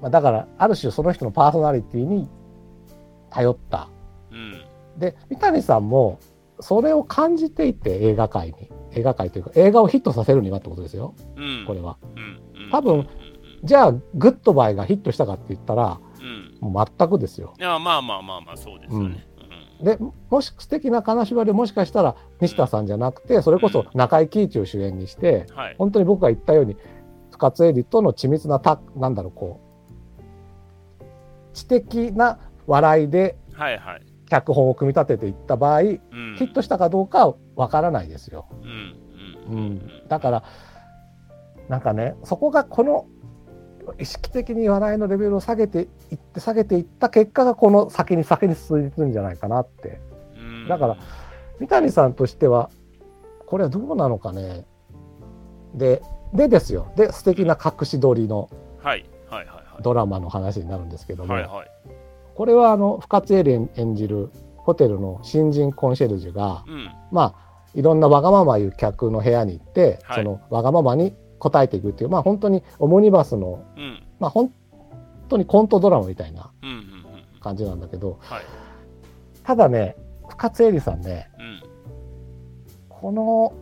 [0.00, 2.28] まあ、だからある種その人のパーソナリティに
[3.30, 3.88] 頼った。
[4.30, 4.60] うん。
[4.98, 6.18] で三谷さんも
[6.60, 8.70] それを感じていて映画界に。
[8.96, 11.14] 映画界というか映画をヒットさせるにはってことですよ。
[11.36, 11.64] うん。
[11.66, 11.96] これは。
[12.14, 12.22] うん
[12.64, 13.08] うん多分うん
[13.64, 15.98] じゃあグッドバイがヒットしたかって言ったら
[16.62, 16.72] うん。
[16.98, 17.54] 全くですよ。
[17.58, 19.26] いやまあまあまあまあそうですよね、
[19.80, 19.84] うん。
[19.84, 19.98] で
[20.30, 25.74] もし素敵な金縛りをもしかしたら西田さんじゃなくてそれこそ中井貴一を主演にしてはい。
[25.78, 26.76] 本当に僕が言ったように
[27.30, 29.60] 深津絵里との緻密なたなんだろうこ
[31.00, 31.04] う
[31.52, 33.36] 知的な笑いで
[34.28, 36.36] 脚本を組み立てていった場合ヒうん。
[36.36, 38.46] ットしたかどうかはわからないですよ。
[38.62, 38.96] うん。
[39.48, 39.58] うん。
[39.58, 40.44] うん、だから
[41.68, 43.06] なんかねそこがこの
[43.98, 50.00] 意識的に笑いのレベルを下げていって下げていった結果がこの先に先に進んでいくんじゃないかなって。
[50.36, 50.68] うん。
[50.68, 50.96] だから
[51.60, 52.70] 三谷さんとしては
[53.46, 54.64] これはどうなのかね。
[55.74, 56.92] ででですよ。
[56.96, 58.48] で素敵な隠し撮りの
[58.82, 59.04] はい。
[59.28, 59.82] はいはいはい。
[59.82, 61.34] ドラマの話になるんですけども、
[62.34, 66.90] これはあの深津絵里演じるホテルの新人コンシェルジュがうん。
[67.12, 70.24] まあいろんなわがまま言う客の部屋に行って、はい。
[70.24, 71.14] そのわがままに
[71.44, 74.02] 答えていくっていうまあ本当にオモニバスのうん。
[74.18, 74.50] まあ本
[75.28, 76.50] 当にコントドラマみたいな
[77.40, 78.42] 感じなんだけどはい。
[79.44, 79.96] ただね
[80.28, 81.62] 深津絵里さんねうん。
[82.88, 83.52] この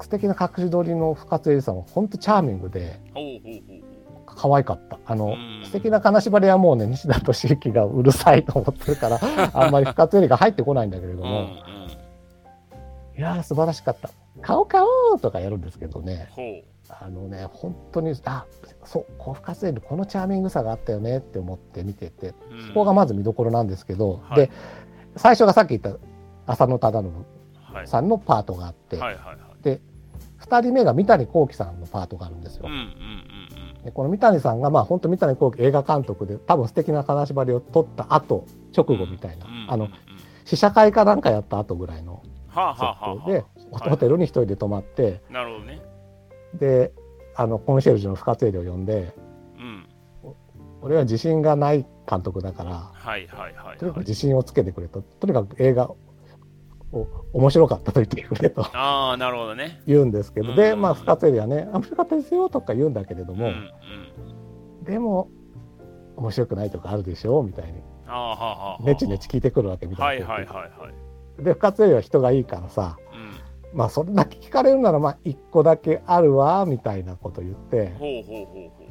[0.00, 2.98] 素敵な隠し撮りの深津絵里さんは本当チャーミングで
[4.24, 4.98] 可愛かった。
[5.04, 5.66] あの、うん。
[5.66, 9.18] 素敵な金縛りはもうね西田敏行がうるさいと思ってるから
[9.52, 11.48] あんまり深津絵里が入ってこないんだけれども、ううんうん。
[13.18, 14.10] いやー素晴らしかった。
[14.40, 14.86] 顔顔
[15.20, 16.28] とかやるんですけどね
[16.88, 18.46] あのね本当にあ
[18.84, 22.66] そうこう深津絵里このチャーミングさがあったよねって思って見ててうん。
[22.68, 24.36] そこがまず見どころなんですけど、はい。
[24.36, 24.50] で
[25.16, 25.98] 最初がさっき言った
[26.46, 27.12] 浅野忠信
[27.74, 27.86] はい。
[27.86, 29.62] さんのパートがあって、はいはいはい。
[29.62, 29.80] で
[30.40, 32.64] 2人目が三谷幸喜さんのパートがあるんですよ。
[32.66, 38.44] うんうんうんでこの三谷さんがまあ本当三谷幸喜映画監督で多分素敵な金縛りを撮った後
[38.76, 39.92] 直後みたいな、うんうんあのうん
[40.44, 43.42] 試写会かなんかやった後ぐらいのはあ設はあは
[43.74, 43.90] あ。
[43.90, 45.77] ホテルに一人で泊まってなるほどね
[46.58, 46.92] で
[47.36, 49.14] あのコンシェルジュの深津絵里を呼んで
[49.58, 49.86] うん。
[50.82, 55.02] 俺は自信がない監督だからはいはいはいとにかくはい自信をつけてくれと。
[55.02, 55.96] とにかく映画を
[57.32, 59.82] 面白かったと言ってくれとああなるほどね。
[59.86, 60.56] 言うんですけど、うん。
[60.56, 64.84] でまあ深津絵里はね「面白かったですよ」とか言うんだけれども、うんうん。
[64.84, 65.28] でも
[66.16, 67.82] 面白くないとかあるでしょみたいに。
[68.06, 68.84] ああはあはあはあ。
[68.84, 70.26] ネチネチ聞いてくるわけみたはいいな。
[70.26, 70.64] はいはいは
[71.40, 71.42] い。
[71.44, 73.07] で深津絵里は人がいいからさうん
[73.78, 77.90] まあそれだけ聞かれるならまあ一個だけあるわみたいなこと言って。
[77.98, 78.84] ほうほうほうほ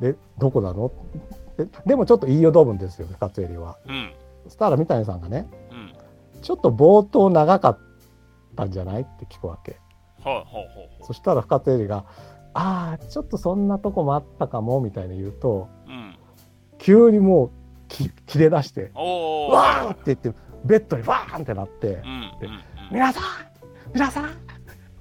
[0.00, 0.02] う。
[0.02, 0.90] でどこなの？
[1.56, 3.78] ででもちょっと言いよどむんですよ深津絵里は。
[3.86, 4.12] うん。
[4.44, 6.40] そしたら三谷さんがねうん。
[6.42, 7.78] ちょっと冒頭長かっ
[8.56, 9.02] たんじゃない？
[9.02, 9.72] って聞くわけ。
[9.72, 9.80] はい
[10.24, 12.04] ほうほうほそしたら深津絵里が
[12.52, 16.16] 「ああちょっとそんなとこもあったかも」みたいに言うとううん。
[16.78, 17.50] 急にもう
[17.86, 20.32] き切れ出して「おおわー!」って言って
[20.64, 22.00] ベッドにバーンってなってうんうん。
[22.00, 23.22] うん「皆さん
[23.94, 24.30] 皆さん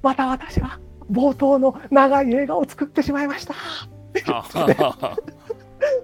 [0.01, 0.79] また私は
[1.11, 3.53] 冒頭の長い映画を作ってしまいました!」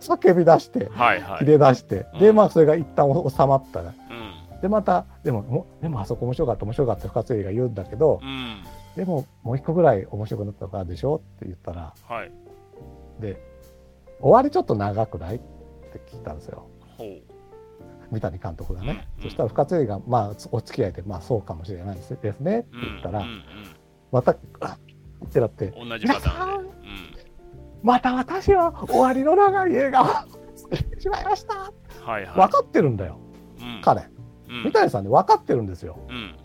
[0.01, 1.39] 叫び出してはいはい。
[1.39, 2.05] 切れ出して。
[2.19, 2.36] でうん。
[2.36, 3.93] まあそれが一旦収まったら。
[4.09, 4.61] うん。
[4.61, 8.63] でまたでももでもあそこ面白かった面白かった深津絵里が言うんだけどうん。
[8.95, 12.32] でももう一個ぐらい面白くなったのがあるでしょって言ったらはい。
[13.19, 13.41] で
[14.19, 15.36] 終わりちょっと長くない？
[15.38, 16.65] って聞いたんですよ。
[16.97, 17.21] ほう
[18.12, 19.24] 三谷監督がね、うん。
[19.24, 23.43] そしたら深津絵里が、まあ、お付き合いで、まあ、そうかもしれないですねって言ったら、うんうん
[24.12, 24.78] またあ
[25.26, 25.68] ってなって。
[25.68, 26.64] うん同じパターン
[27.14, 27.32] で、
[27.82, 30.05] また私は終わりの長い映画を
[30.53, 31.72] 作ってしまいました。
[32.01, 32.36] うん、はいはい。
[32.36, 33.18] 分かってるんだよ。
[33.59, 33.82] うん。
[33.82, 34.01] 彼。
[34.49, 34.64] うん。
[34.66, 35.97] 三谷さんね分かってるんですよ。
[36.09, 36.38] うん。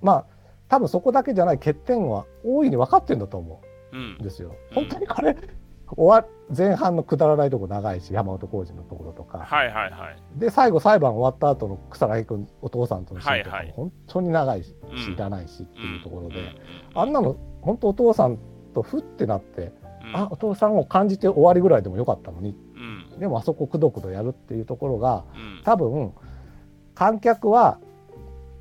[0.00, 0.26] まあ
[0.68, 3.62] 多分そこだけじゃない欠点は大いに分かってるんだと思
[3.92, 4.56] うんうんですよ。
[4.70, 4.74] うん。
[4.74, 5.36] 本当にこれ
[5.96, 9.38] 終わ前半のくだらないとこ長いし山本浩二のところとか。
[9.38, 10.38] はいはいはい。
[10.38, 13.76] で最後裁判終わった後の草薙君お父さんとのシーンとかはいはい。
[13.76, 15.12] も本当に長いし、うん。
[15.12, 16.52] いらないしっていうところで、うんうん
[16.94, 18.38] あんなの本当お父さん
[18.74, 19.72] とふってなって、
[20.04, 20.16] うん。
[20.16, 22.56] あお父さんを感じて終わりぐらいでもよかったのに。
[23.12, 23.18] うん。
[23.18, 25.62] でもあそこくどくどやるっていうところがうん。
[25.64, 26.12] 多分
[26.94, 27.78] 観客は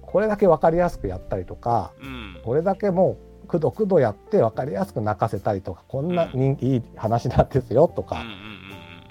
[0.01, 2.41] これだけ分かりやすくやったりとかうん。
[2.43, 8.24] これだけもうくどくどやって分かりやすく泣かせたりとかこんな人いい話なんですよとか、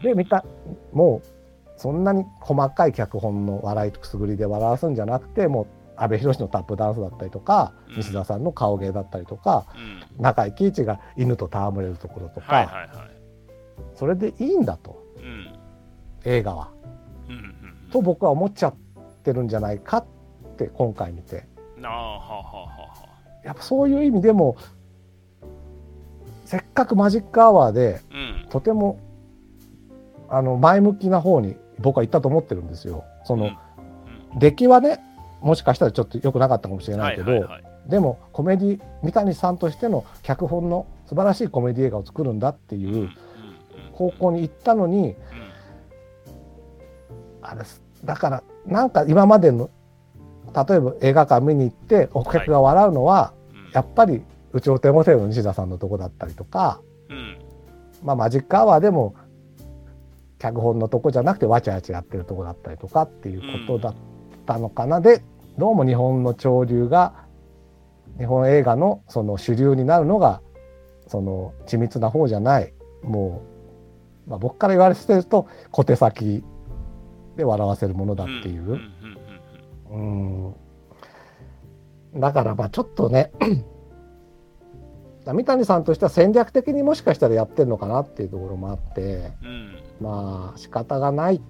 [0.02, 0.46] で見た
[0.94, 1.28] もう
[1.76, 5.66] そんなに細かい脚本の笑いとくすぐりで笑わすんじゃなくてもう
[5.96, 7.96] 阿部寛のタップダンスだったりとか、うん。
[7.96, 12.88] 西田さんの顔芸だったりとかうん中井貴一が犬と戯れるところとか、
[13.94, 15.02] それでいいんだと。
[15.18, 15.54] うん。
[16.24, 16.70] 映画は。
[17.92, 18.74] と僕は思っちゃっ
[19.22, 20.06] てるんじゃないかっ
[20.56, 21.44] て今回見て。
[21.76, 22.79] うんああはあは
[23.44, 24.56] やっぱそういう意味でも
[26.44, 28.46] せっかくマジックアワーでうん。
[28.50, 28.98] とても
[30.28, 33.04] あの前向きな方に僕は行ったと思ってるんですよ。
[33.24, 33.50] その、
[34.32, 34.38] うん。
[34.38, 35.00] 出来はね
[35.40, 37.64] もしかしたらちょっと良くなかったかもしれうんないけど、はいはいはい。
[37.86, 43.10] でもコメディ三谷さんとしての脚本の素晴らしいコメディ映画を作るんだっていう
[43.92, 45.16] 方向に行ったのに、うん。
[47.42, 49.70] あれすだからなんか今までの
[50.54, 53.70] 例えば映画館見に行ってお客が笑うのは、うん。
[53.72, 54.22] やっぱり
[54.52, 57.38] 「うちの手モテの西田さんのとこだったりとか、うん。
[58.02, 59.14] まあ、マジックアワーでも
[60.38, 63.94] 脚本のとこじゃなくてわちゃわちゃやってるとこだったりとかっていうことだっ
[64.46, 65.22] たのかな、で
[65.58, 67.12] どうも日本の潮流が
[68.18, 70.40] 日本映画のその主流になるのが
[71.06, 72.72] その緻密な方じゃない。
[73.02, 73.42] も
[74.26, 76.42] う、まあ、僕から言われてると小手先
[77.36, 78.62] で笑わせるものだっていう。
[78.62, 79.19] んんうん
[79.90, 80.54] うん。
[82.16, 83.32] だからまあちょっとね
[85.26, 89.78] 三谷さんとしては戦略的にもしかしたらやってるのかなっていうところもあってうん。
[90.00, 91.40] まあ仕方がない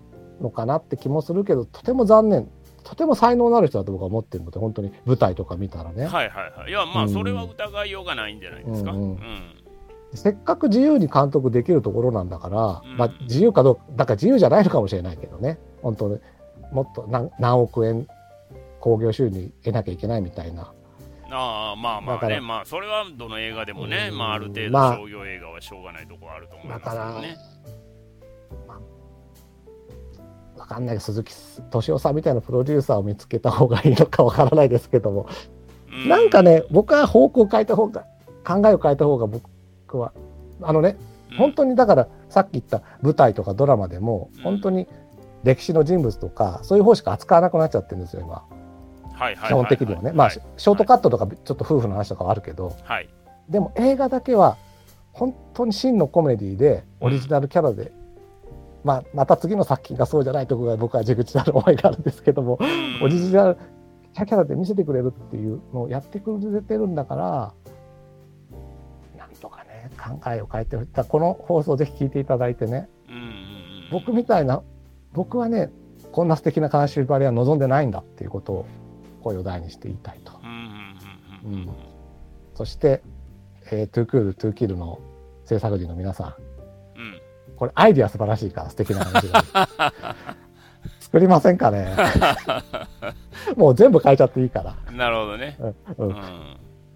[0.41, 2.49] のかなって気もするけどとても残念。
[2.83, 6.71] とても才能のある人だと僕は思ってるので本当に舞台とか見たらね、はいはいはい。
[6.71, 7.11] いやまうん。
[7.11, 8.93] あそれは疑いようがないんじゃないですか。
[8.93, 9.13] ううん。
[9.13, 9.19] ん
[10.15, 12.97] せっかく自由に監督できるところなんだから、うん。
[12.97, 15.59] まあ、自由かどうかだから自由じゃないのかもしれないけどね。
[15.83, 16.19] 本当に。
[16.73, 18.09] もっと何何億円
[18.81, 20.73] 興行収入得なきゃいけないみたいな。
[21.33, 22.41] ああまあまあね。
[22.41, 24.19] まあそれはどの映画でもねうん。
[24.19, 24.97] まあある程まあ。
[24.97, 27.37] 度商業映画はしょうがないところあると思いますけどね。
[30.57, 31.01] わかんない。
[31.01, 35.29] 鈴木敏夫さんみたいなプロデューサーを見つけた方がいいのかわからないですけども、
[36.05, 38.05] うなんかね僕は方向を変えた方が
[38.45, 40.13] 考えを変えた方が僕は
[40.63, 40.97] あのね
[41.31, 41.37] うん。
[41.39, 44.43] 本当にだからさっき言った舞台とかドラマでもうん。
[44.43, 44.87] 本当に
[45.45, 48.45] 歴史の人物とかそういう方しか扱わなくなっちゃってるんですよ今
[49.47, 50.13] 基本的にはね。
[50.13, 52.75] まあショートカットとかちょっと夫婦の話とかはあるけど。
[52.85, 53.09] はい。
[53.49, 54.57] でも映画だけは
[55.13, 57.93] 本当に真のコメディでオリジナルキャラで、
[58.85, 62.59] まあ、また次の作品がそうじゃないところが僕は地口なる思いがあるんですけども、
[63.03, 63.59] オリジナル
[64.15, 67.55] キャラで見せてくれるっていうのをやってくれてるんだから
[69.17, 72.89] なんとかね考えを変えてだからこの放送ぜひ聞いていただいてね。
[73.09, 73.31] うんうんうん。
[73.91, 74.63] 僕みたいな
[75.13, 75.71] 僕はね
[76.13, 78.67] こんなステキな金縛りは望んでないんだっていうことを
[79.21, 80.33] 声を大にして言いたいと。
[80.43, 81.69] うんうんうんうん。
[81.69, 81.75] うん。
[82.55, 83.03] そして、
[83.71, 85.01] えー、トゥークール、トゥーキルの
[85.45, 86.37] 制作陣の皆さ
[86.97, 87.21] ん、うん。
[87.57, 89.45] これアイディア素晴らしいから素敵な話が。
[91.01, 91.95] 作りませんかね？
[93.57, 95.57] もう全部変えちゃっていいから、なるほどね。
[95.59, 96.17] うんうん。
[96.17, 96.19] っ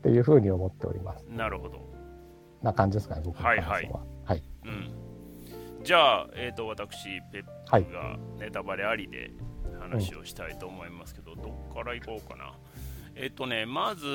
[0.00, 1.24] うていうふうに思っております。
[1.26, 1.80] んなるほど。
[2.62, 3.68] な感じですかね、僕の感想は。
[3.72, 4.00] はいは。
[4.24, 4.42] はい。
[4.64, 5.04] うん。
[5.82, 9.30] じゃあえっと私ペップがネタバレありで
[9.88, 12.52] 話をしたいと思いますけどどっから行こうかな
[13.14, 14.06] えっとねまず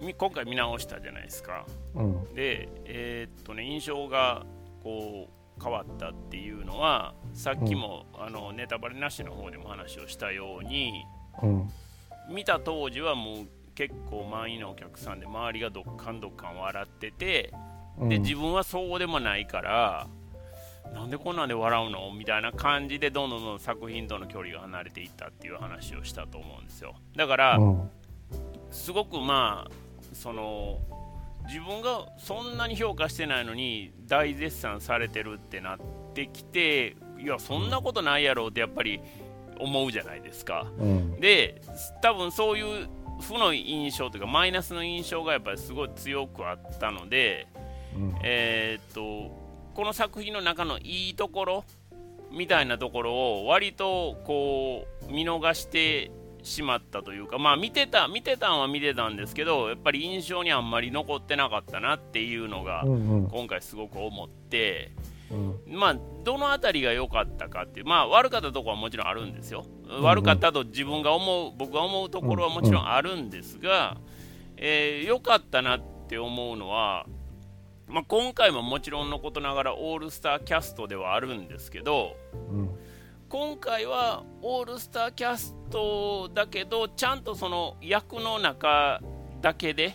[0.00, 2.34] み今回見直したじゃないですかうん。
[2.34, 4.44] でえーっとね印象が
[4.82, 11.04] こう変わったっていうのはさっきも、あのネタバレなしの方でも話をしたように
[11.42, 11.70] うん。
[12.28, 17.52] 見た当時はもう結構満員のお客さんで周りがどっかんどっかん笑ってて
[17.98, 18.08] うん。
[18.08, 20.08] で自分はそうでもないから
[20.92, 22.12] なんでこんなんで笑うの？
[22.12, 27.90] みたいな感じでどんどんどんどん作品との距離が離れていったっていう話をしたと思うんですよだから、うん。
[28.70, 29.70] すごくまあ
[30.12, 30.78] その
[31.46, 35.78] 自分がそんなに評価してないのに大絶賛されてるってなっ
[36.14, 39.00] てきていやそんなことないやろうってやっぱり
[39.58, 41.20] 思うじゃないですか、うん。
[41.20, 41.60] で
[42.02, 42.88] 多分そういう
[43.20, 47.46] 負の印象というかマイナスの印象がやっぱりすごい強くあったので、
[47.96, 48.14] うん。
[48.22, 49.43] えーっと
[49.74, 51.64] この作品の中のいいところ
[52.30, 56.10] みたいなところを割とこう見逃して
[56.42, 64.92] しまったというかまあ見てた見てたんは見てたんですけどやっぱり印象にあんまり残ってなかったなっていうのがうんうん今回すごく思って。
[65.30, 69.64] うんまあ、どの辺りが良かったかっていう、まあ、悪かったところはもちろんあるんですよ、
[70.02, 73.96] 悪かったと自分が思う、僕が思うところはもちろんあるんですが、
[74.58, 77.06] えー良かったなって思うのは、
[77.88, 82.16] まあ、今回ももちろんのことながらオールスターキャストではあるんですけど、
[82.50, 82.70] うん。
[83.28, 89.00] 今回はオールスターキャストだけど、ちゃんとその役の中
[89.40, 89.94] だけで、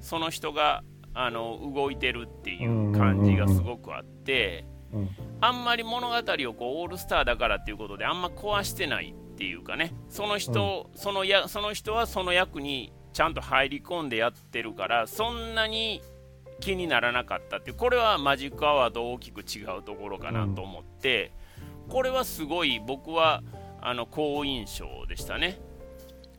[0.00, 0.82] その人が
[1.14, 4.64] あの動いてるっていう感じがすごくあって。
[4.92, 5.10] うん。
[5.40, 16.02] あんまり物語をこうオールスターだからっていうことであんま壊してないっていうかねその人、そのやその人はその役にちゃんと入り込んでやってるからそんなに
[16.60, 21.32] 気にならなかったってこれはマジックアワーと大きく違うところかなと思って、
[21.88, 23.42] これはすごい僕は
[23.80, 25.60] あの好印象でしたね。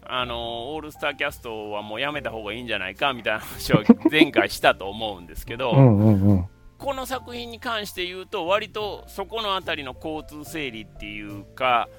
[0.09, 11.89] あのオールスターキャストはもうやめた方がいいんじゃないかみたいな話は 前回したと思うんですけど、うんうんうんこの作品に関して言うと割とそこの辺りの交通整理っていうか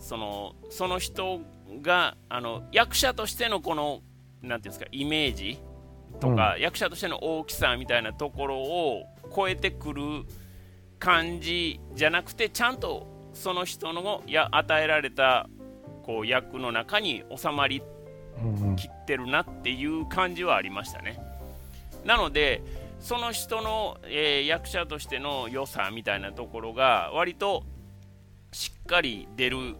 [0.00, 1.40] そのその人
[1.80, 4.00] があの役者としてのこの
[4.42, 5.60] なんていうんですかイメージ
[6.18, 9.04] とか、役者としての大きさみたいなところを
[9.34, 10.02] 超えてくる
[10.98, 15.48] 感じじゃなくてちゃんとその人のや与えられた
[16.02, 17.82] こう役の中に収まり
[18.42, 18.76] うんうん。
[18.76, 21.18] 切ってるなっていう感じはありましたね。
[22.04, 22.62] なので、
[23.00, 27.64] その人の、えー役者としての良さみたいなところが割と
[28.52, 29.76] しっかり出る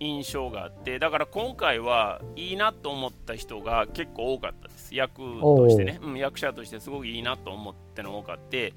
[0.00, 6.10] 印象があって、だから今回はいいなと思った人が結構多かったです、役としてね、う。
[6.10, 8.72] ん、役者としてすごくいいなと思っての多かって、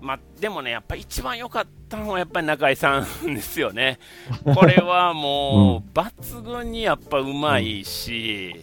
[0.00, 3.98] まあ、でもね、やっぱ一番良かったのはやっぱり中井さんですよね。
[4.54, 8.54] これはもう、抜群にやっぱうまいし、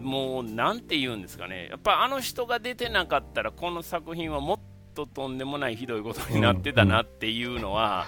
[0.00, 4.60] もうなんて言うんですかね、やっぱあの人が出てなかったら、この作品はもっ
[4.94, 8.06] ととんでもないひどいことになってたなっていうのは、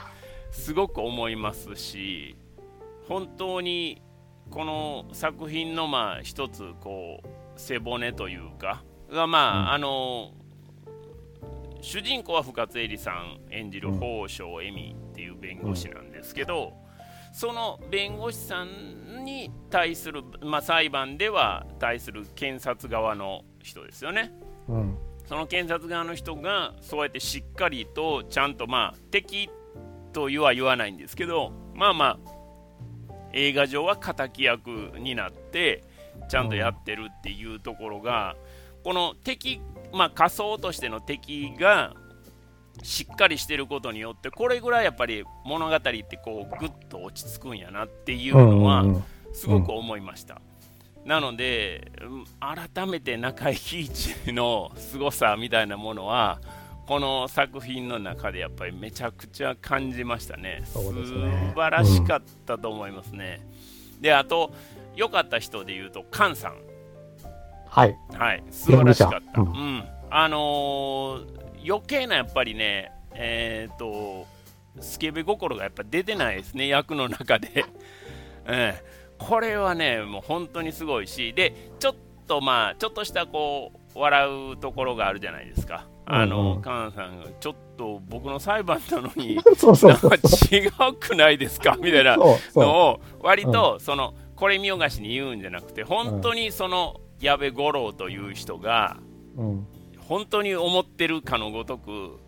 [0.50, 2.36] すごく思いますし、
[3.08, 4.02] 本当に
[4.50, 10.32] この作品のまあ一つこう背骨というか、がまあ、あの
[11.80, 16.72] 主人公は深津絵里さん演じるうん宝生恵美っていう弁護士なんですけど、
[17.32, 24.32] その弁護士さんに対する、まあ、裁判では対する検察側の人ですよね。
[24.68, 24.98] うん。
[25.26, 29.50] その検察側の人がそうやってしっかりとちゃんとまあ敵
[30.12, 32.34] とは言わないんですけどまあまあ
[33.32, 35.82] 映画上は敵役になって
[36.28, 38.36] ちゃんとやってるっていうところが、
[38.82, 39.60] この敵、
[39.92, 41.94] まあ、仮想としての敵が
[42.82, 49.04] しっかりしてることによってこれぐらいやっぱり物語ってこうぐっと落ち着くんやなっていうのは、うんうん
[49.34, 50.40] すごく思いました。
[51.04, 56.40] なので、うん改めて中井貴一の凄さみたいなものは、
[56.86, 60.60] この作品の中でやっぱりめちゃくちゃ感じましたね。
[60.60, 60.92] ね素
[61.54, 63.44] 晴らしかったと思いますね。
[64.00, 64.52] で、あと、
[64.96, 66.56] 良かった人で言うと、菅さん。
[67.68, 67.96] はい。
[68.14, 69.18] はい、素晴らしかった。
[69.40, 69.84] 弁護者うん。
[70.10, 74.26] あのー余計なやっぱりね、えっ、と、
[74.80, 77.64] スケベ心がやっぱ出てないですね、役の中で。
[78.46, 81.94] ええこれはね、もう本当にすごいし、で、ちょっ
[82.28, 85.86] とまあ、ちょっとしたこう、笑うところがあるじゃないですか。
[86.04, 91.78] あうんの、うん菅さんが、ちょっと僕の裁判なのに、 そうそうそうくないですか？
[91.80, 98.98] みたいなのを割とそのこれ見よがしに言うんじゃなくて本当にその矢部五郎という人が
[99.36, 99.42] う。
[99.42, 99.66] うん。
[100.08, 102.18] 本当に思ってるかのごとく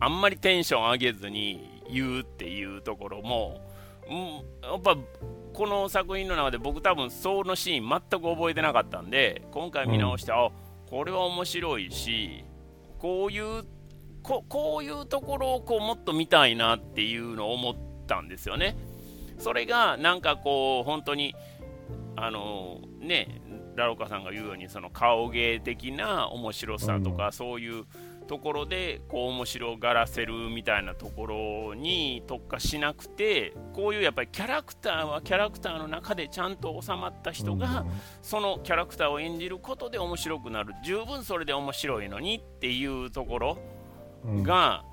[0.00, 3.60] あんまりテンション上げずに言うっていうところも、
[4.08, 4.16] うん、
[4.68, 4.96] やっぱ
[5.52, 10.50] この作品の中で僕多分そのシーン全く覚えてなかったんで今回見直して、あ
[10.90, 12.44] これは面白いし
[12.98, 13.64] こういう
[14.22, 18.76] ここういうところをこうもっと見たいなっていうのを思ったんですよね。
[19.38, 21.34] それがなんかこう本当に
[22.16, 23.40] あのね
[23.76, 27.84] ラロカさんが言うようにその顔芸的な面白さとか、そういう
[28.26, 37.84] ところでこう面白がらせるみたいなところに特化しなくてこういうやっぱりキャラクターはキャラクターの中でちゃんと収まった人が、
[38.22, 40.74] そのキャラクターを演じることで面白くなる。
[40.84, 43.58] 十分それで面白いのにっていうところ
[44.24, 44.84] うん、が、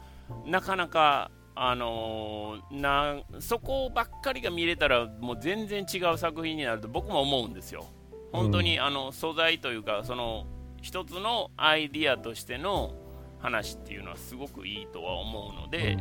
[0.45, 7.85] なかなかあのーなそこばっかりが見れたらもう全然違う作品になると僕も思うんですよ。
[8.31, 10.47] 本当に、あの素材というかその
[10.81, 12.95] 一つのアイディアとしての
[13.39, 15.97] 話っていうのはすごくいいとは思うので、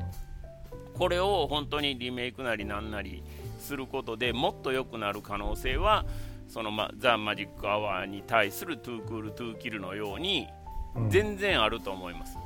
[0.94, 3.22] これを本当にリメイクなりなんなり
[3.58, 6.04] することでもっと良くなる可能性は
[6.48, 10.48] その、ま、ザ・マジック・アワーに対するトゥークール・トゥーキルのように
[10.94, 12.36] うん全然あると思います。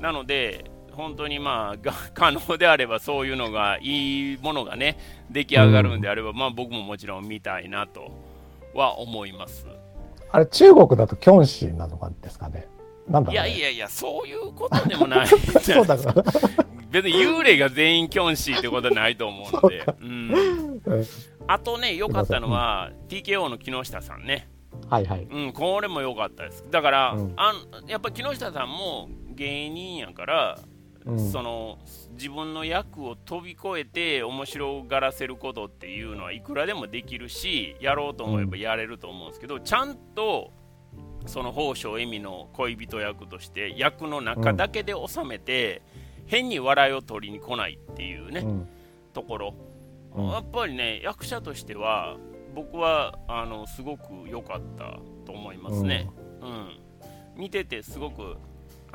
[0.00, 4.98] なので本当にまあが可能であればそういうのがいいものがね
[5.30, 8.10] 出来上がるんであれば、まあ僕ももちろん見たいなと
[8.74, 9.66] は思います。
[10.30, 12.66] あれ、中国だとキョンシーなのかですかね。
[13.08, 13.34] なんだね。
[13.34, 15.26] いやいやいや、そういうことでもない
[15.62, 16.24] そうだから。
[16.90, 21.06] 別に幽霊が全員キョンシーってことはないと思うので、うん、うん
[21.46, 24.48] あとね、良かったのは、TKO の木下さんね、
[24.88, 25.26] はいはい。
[25.30, 26.64] うん、これも良かったです。
[26.70, 30.58] だから、うんあんやっぱ木下さんも芸人やから、
[31.06, 31.30] うん。
[31.32, 31.78] その
[32.12, 40.52] 自分の役を飛び越えて面白がらせることっていうのはいくらでもできるしやろうと思えばやれると思うんですけど、ちゃんと
[41.26, 45.82] その宝生恵美の恋人役として役の中だけで収めて、
[46.26, 48.68] 変に笑いを取りに来ないっていうね、うん。
[49.12, 49.54] ところ、
[50.14, 50.28] うん。
[50.28, 52.16] やっぱりね役者としては
[52.54, 56.08] 僕はあのすごく良かったと思いますね、
[56.40, 56.78] うん。
[57.36, 58.36] 見ててすごく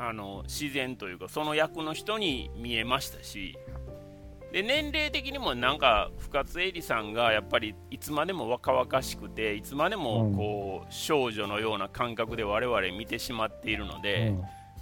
[0.02, 3.58] あの自然というかその役の人に見えましたし
[4.52, 14.34] で年齢的にもなんか深津絵里さんがやっぱりいつまでも若々しくていつまでもこう、少女のような感覚で我々見てしまっているので、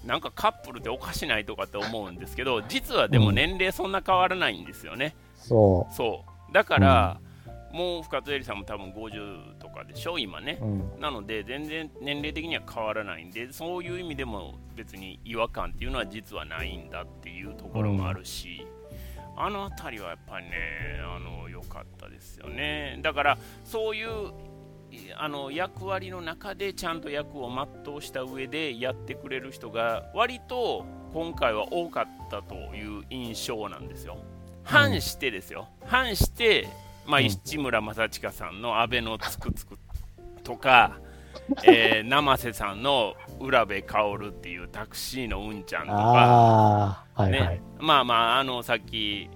[0.06, 5.14] なんかカップルっておかしないとかって思うんですけど実はでも年齢そんな変わらないんですよね。
[5.36, 6.52] そそう。
[6.52, 7.20] だから、
[7.72, 11.00] もう深津絵里さんも多分50とかでしょ今ねう。、うん。
[11.00, 18.66] なので全然年齢的には変わらないんでそういう意味でも別に違和感っていうのは実はないんだっていうところもあるし、
[19.36, 20.52] あの辺りはやっぱりね
[21.02, 24.32] あの良かったですよねだからそういう
[24.90, 27.50] いあの役割の中でちゃんと役を
[27.84, 34.18] 全うした上でやってくれる人が割と今回は多かったという印象なんですよ。
[34.64, 36.68] 反してですよ、反して、
[37.08, 37.26] まあ、うん。
[37.26, 39.78] 市村正親さんの「安倍のつくつく」
[40.44, 40.98] とか、
[41.64, 47.40] えー生瀬さんの浦部薫っていうタクシーのうんちゃんとか、ああ、はいはい。
[47.56, 49.28] ね、まあまああのさっき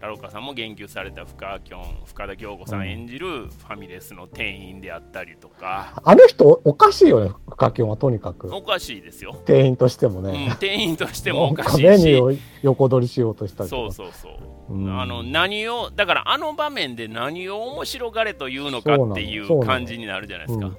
[0.00, 8.54] ラロカさんも言及された深きょん深田恭子さん演じるファミレスの店員であったりとか、あの人おかしいよね、深キョンはとにかく。
[8.54, 10.56] おかしいですよ、店員としてもうねん、。
[10.56, 13.92] 店員としてもおかしいしメニューを横取りしようとしたりそう。
[13.92, 20.66] そうそう、うんあの何をだからあの場面で何を面白がれというのかっていう感じになるじゃないですか。
[20.66, 20.76] うん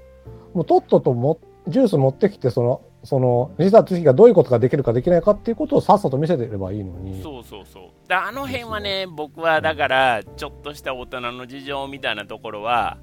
[0.54, 7.22] もうとっとともジュース持ってきて、その、その、西田敏行がどういうことができるかできないかっていうことをさっさと見せてればいいのに。
[7.24, 7.84] そうそうそう。
[8.08, 12.98] だあの辺はね僕はだからちょっとした大人の事情みたいなところは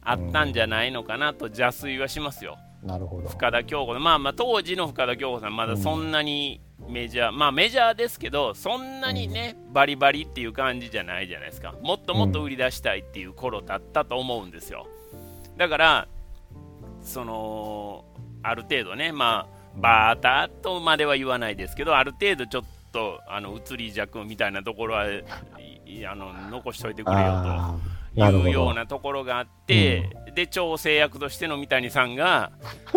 [0.00, 2.56] あったんじゃないのかなと邪推はしますよ。
[2.82, 3.28] なるほど。
[3.28, 11.74] 深田恭子まあまあ当時の深田恭子さんまだそんなにメジャー、まあメジャーですけどそんなにね、バリバリっていう感じじゃないじゃないですか。
[11.82, 14.86] もっともっと売り出したいっていう頃だったと思うんですよ。
[15.56, 16.08] だから
[17.02, 18.04] その
[18.42, 28.02] ある程度ねまあバーターとまでは言わないですけどある程度ちょっとあの移り弱みたいなところはあの残しといてくれよと。
[28.14, 32.52] いうようなところがあって、で調整役としての三谷さんが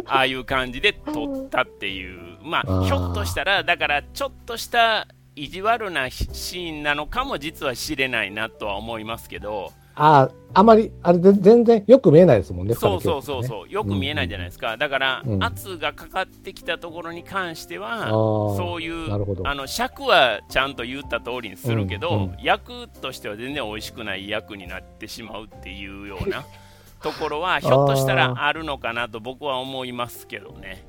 [0.05, 13.43] ああいう感じで撮ったっていう、まあ、ひょっとしたら、だからちょっとした意地悪なシーンなのかも実は知れないなとは思いますけど、ああ、あまり、あれで全然よく見えないですもんね、そうそうそうう。
[13.43, 15.43] そう、よく見えないじゃないですか、だから、うん。
[15.43, 19.11] 圧がかかってきたところに関しては、そういう
[19.45, 22.37] あの尺はちゃんと言った通りにするけど、うんうん。
[22.41, 26.45] 役としては全然美味しくない役になってしまうっていうような
[27.03, 30.83] ところはひょっとしたらあるのかなと僕は思いますけどね、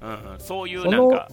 [0.00, 1.28] うんうん、そういうなんか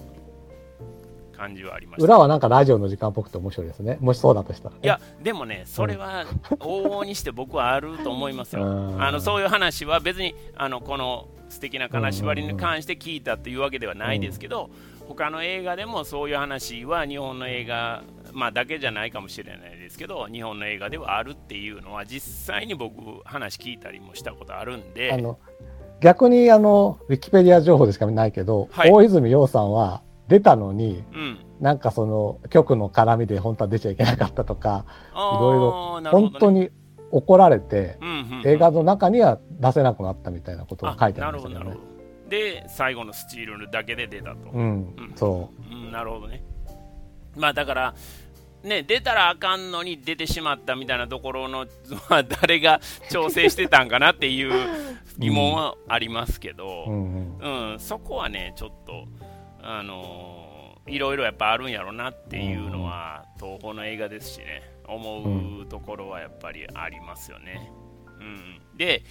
[1.44, 2.06] 感じはありました。
[2.06, 3.98] 裏はなんかラジオの時間っぽくて面白いですね。
[4.00, 4.82] もしそうだとしたら、ね。
[4.84, 6.26] いや、でもね、それは
[6.60, 8.64] 往々にして僕はあると思いますよ。
[8.64, 14.70] うんあのそういう話は別にあのこの素敵な金縛りに関して聞いたというわけではないですけど、
[15.08, 22.96] 他の映画でもそういう話は日本の映画、まあ、だけじゃないかもしれないですけど、日本の映画ではあるっていうのは実際に僕
[23.26, 25.40] 話聞いたりもしたことあるんで、あの
[26.02, 30.02] 逆にあのウィキペディア情報でしかないけど、はい大泉洋さんは
[30.34, 36.72] 出たのにうん、なんかその局の絡みで本当は出ちゃいけなかったとかいろいろ本当に
[37.12, 38.48] 怒られて、うんうんうん。
[38.48, 41.66] 映画の中には出せなくなったみたいなことが書いてあなるんですよね。
[41.66, 41.86] るほどなるほ。
[42.26, 42.30] ど。
[42.32, 45.14] で最後のスチールだけで出たと、うん、うん。
[45.16, 45.76] そう。
[45.76, 46.44] ん、なるほどね。
[47.38, 47.94] まあだから、
[48.64, 51.68] ね、出たらあかんのに出てしまったみたいなところの、
[52.10, 52.82] まあ、誰が
[53.12, 54.52] 調整してたんかなっていう
[55.20, 59.06] 疑問はありますけど、うん、うん、そこはね、ちょっと、
[59.64, 67.72] あの、いろいろやっぱあるんやろなっていうのは、東宝の映画ですしね、思うところはやっぱりありますよね。
[68.20, 69.04] うん、で、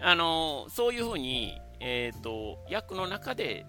[0.00, 3.64] あの、そういうふうに、えーと、役の中で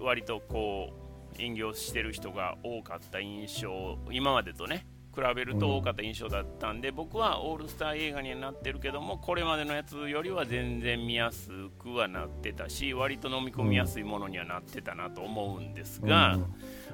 [0.00, 0.90] 割とこ
[1.38, 16.46] う演技をしてる人が多かった印象今までとね比べると多かった印象だったんで、うん、僕はオールスター映画にはなってるけどもこれまでのやつよりは全然見やすくはなってたし割と飲み込みやすいものにはなってたなと思うんですが、うん、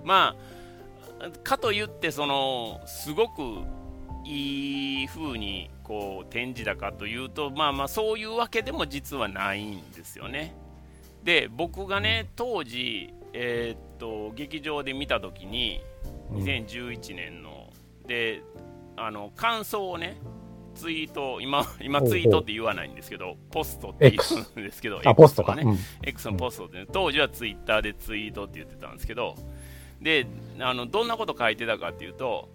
[0.04, 0.36] ま
[1.20, 3.42] あかといってそのすごく
[4.24, 10.54] いい風にこう展示だかというとまあまあそういうわけでも実はないんですよね。
[11.24, 15.80] で僕がね当時、えー、っと劇場で見た時に
[16.32, 17.47] 2011年の、
[18.08, 18.42] で
[18.96, 20.18] あの感想をね
[20.74, 24.18] ツイート今今ツイートって言わないんですけどポストって言
[24.56, 25.54] うんですけどあポストか。
[25.54, 29.36] ね、うん、X のポストって、ね、当時はツイッターでツイートって言ってたんですけど
[30.00, 30.26] で
[30.60, 32.48] あのどんなこと書いてたかっていうと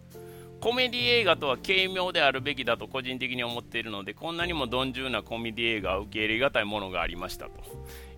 [0.61, 7.51] コメディ映画とは軽妙であるべきだと個人的に思っているのでこんなにも鈍重なコメディ映画を受け入れがたいものがありましたと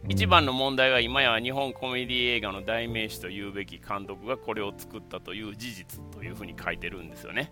[0.07, 7.52] 一番の問題は今や日本コメディ映画の代名詞と言うべき監督がこれを作ったという事実というふうに書いてるんですよね。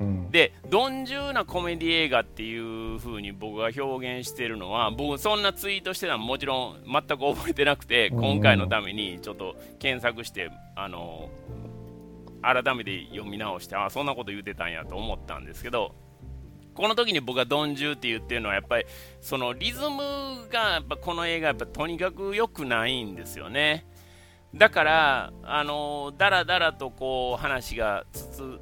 [0.00, 11.30] うん、で鈍重なコメディ映画っていう風に僕が表現してるのは僕そんなツイートしてたのもちろん全く覚えてなくて今回のためにちょっと検索してあの
[12.42, 15.96] 改めて読み直してあそんなこと言ってたんやと思ったんですけど
[16.78, 18.86] この時に僕が鈍重って言ってるのはやっぱり
[19.20, 23.84] そのリズムがやっぱこの映画やっぱとにかく良くないんですよね。
[24.54, 28.06] だからあのだらだらとこう話が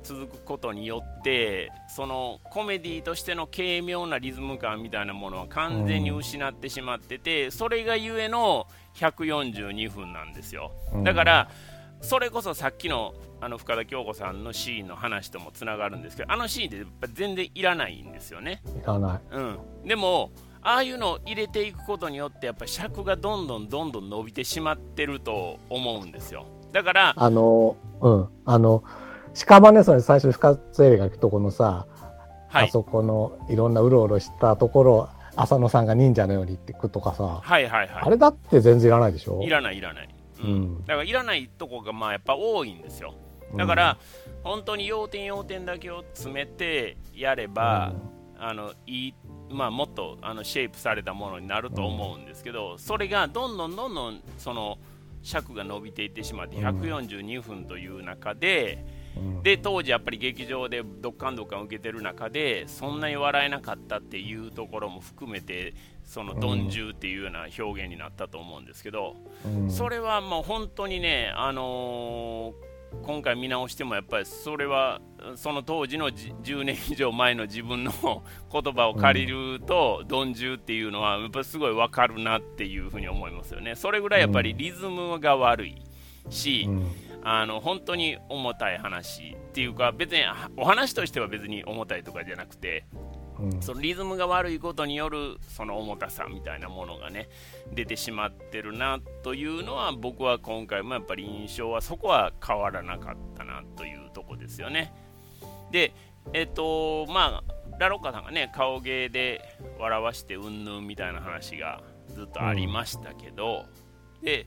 [0.02, 10.72] 続くことによってそのコメディとしての軽妙なリズム感みたいなものは完全に失ってしまってて、それがゆえの142分なんですよ。
[11.04, 11.50] だから、
[12.00, 18.62] それこそさっきのあの深田恭子さんのシーンの話ともつながるんですけどあのシーンってやっぱ全然いらないんですよね。
[18.80, 20.30] いらない、うん、でも
[20.62, 26.46] ああいうのを入れていくことによってやっぱ尺がどんどんどんどん伸びてしまってると思うんですよ。
[26.72, 28.28] だからあのうん。
[28.44, 28.82] あの
[29.34, 31.86] 屍それ最初深津絵里が行くとこのさ、
[32.48, 39.42] はい、あそこのいろんなうろうろしたところ浅野さんが忍者のようにってくとかさ、はいはいはい、あれだって全然いらないでしょ？
[39.42, 40.08] いらないいらない、
[40.42, 43.14] うん、うん、だからいらないとこがまあやっぱ多いんですよ。
[43.56, 47.92] だから、うん、本当に要点要点だけを詰めてやれば、
[48.36, 49.14] うん、あのいい
[49.48, 54.78] まあ、もっとあのシェイプされたものになると思うんですけど、それがどんどんどんどんその
[55.22, 58.84] 尺が伸びていってしまって142分という中で、
[59.42, 65.74] で当時やっぱり劇場でどっかんどっかん受けてる中でそんなに笑えなかったっていうところも含めて
[66.06, 69.16] その鈍重っていうような表現になったと思うんですけど、
[69.68, 75.00] それはもう本当にね、あのー今回見直してもやっぱりそれは
[75.34, 77.92] その当時の10年以上前の自分の
[78.50, 83.74] 言葉を借りると、鈍重っていうのはやっぱすごい分かるなっていうふうに思いますよね。
[83.74, 85.82] それぐらいやっぱりリズムが悪い
[86.30, 86.68] し、
[87.22, 90.22] あの本当に重たい話っていうか別に
[90.56, 92.86] お話としては別に重たいとかじゃなくて
[93.60, 97.28] そのリズムが悪いことによるその重たさみたいなものがね
[97.74, 104.92] 出てしまってるなというのは僕は今回もやっぱり印象はそこは変わらなかったなというとこですよね。
[105.70, 105.92] で、
[106.32, 109.42] えっと、まあ、ラロッカさんがね、顔芸で
[109.78, 111.82] 笑わしてうんぬんみたいな話が
[112.14, 113.66] ずっとありましたけど、
[114.20, 114.46] うん、で、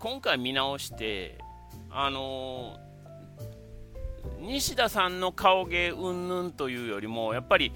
[0.00, 1.38] 今回見直して、
[1.90, 2.89] あのー
[4.40, 7.72] 西田さんの顔芸うんぬんというよりもやっぱり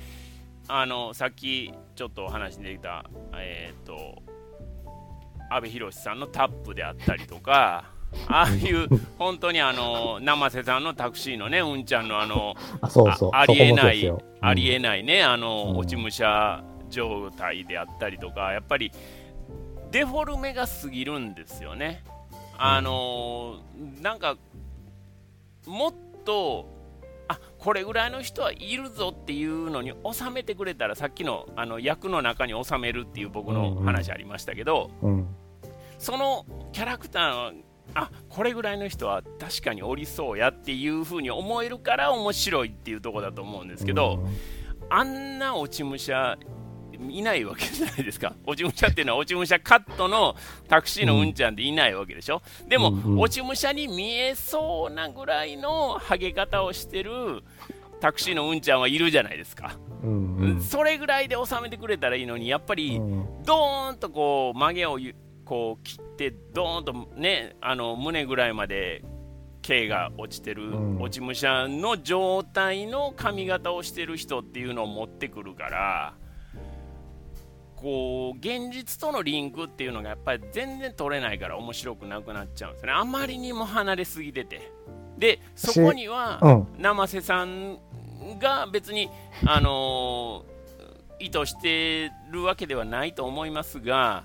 [0.69, 3.05] あのさっきちょっとお話に出てきた、
[3.37, 4.23] えーと、
[5.51, 7.85] 阿部寛さんのタップであったりとか
[8.29, 8.89] ああいう
[9.19, 12.55] 本当にあの生瀬さんのタクシーのねうんちゃんのあの
[13.33, 18.93] ありえない、うん、ありえないねあの、落ち武者状態であったりとかやっぱり
[19.91, 22.03] デフォルメが過ぎるんですよね。
[22.57, 23.57] あの
[24.01, 24.37] なんか
[25.67, 25.95] もっ
[26.25, 26.73] と
[27.29, 35.13] あこれぐらいの人はいるぞっていうのに収めてくれたらさっきのあの役の中に収めるっていう僕の話ありましたけど、うん。
[35.13, 35.27] うん、
[35.99, 37.53] そのキャラクター
[37.95, 44.37] あこれぐらいの人は確かにおりそうやっていう風に思えるから面白いっていうとこだと思うんですけど、うん、
[44.91, 46.37] あんな落ち武者
[47.11, 50.37] いないわけじゃないですか、落ち武者っていうのは落ち武者カットの
[50.69, 53.03] タクシーのうんちゃんっていないわけでしょ、でも、うん。
[53.03, 57.43] うん落ち武者に見えそうなぐらいのハゲ方をしてる
[58.01, 60.61] タクシーのうんちゃんはいるじゃないですか、うんうん。
[60.61, 63.43] それぐらいで収めてくれたらいいのに、やっぱり、うん。
[63.45, 65.15] ドーンとこう曲げをゆ
[65.45, 69.03] こう切って、ドーンとね、あの胸ぐらいまで
[69.63, 71.01] 毛が落ちてる、うん。
[71.01, 76.15] 落ち武者の状態の髪型をしてる人っていうのを持ってくるから、
[77.85, 82.93] こう現実とのリンクっていうのがやっぱり全然取れないから面白くなくなっちゃうんですね。
[82.93, 84.73] あまりにも離れすぎてて。
[85.19, 87.79] で、そこには、うん生瀬さん
[88.41, 89.11] が別に、
[89.47, 90.55] あのー
[91.21, 94.25] 意図してるわけではないと思いますが、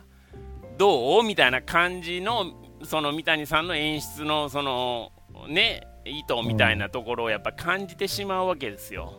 [0.77, 2.48] どうみたいな感じの、
[2.84, 5.11] その三谷さんの演出の、その、
[5.48, 9.14] ね、意図みたいなところをやっぱ感じてしまうわけですよ。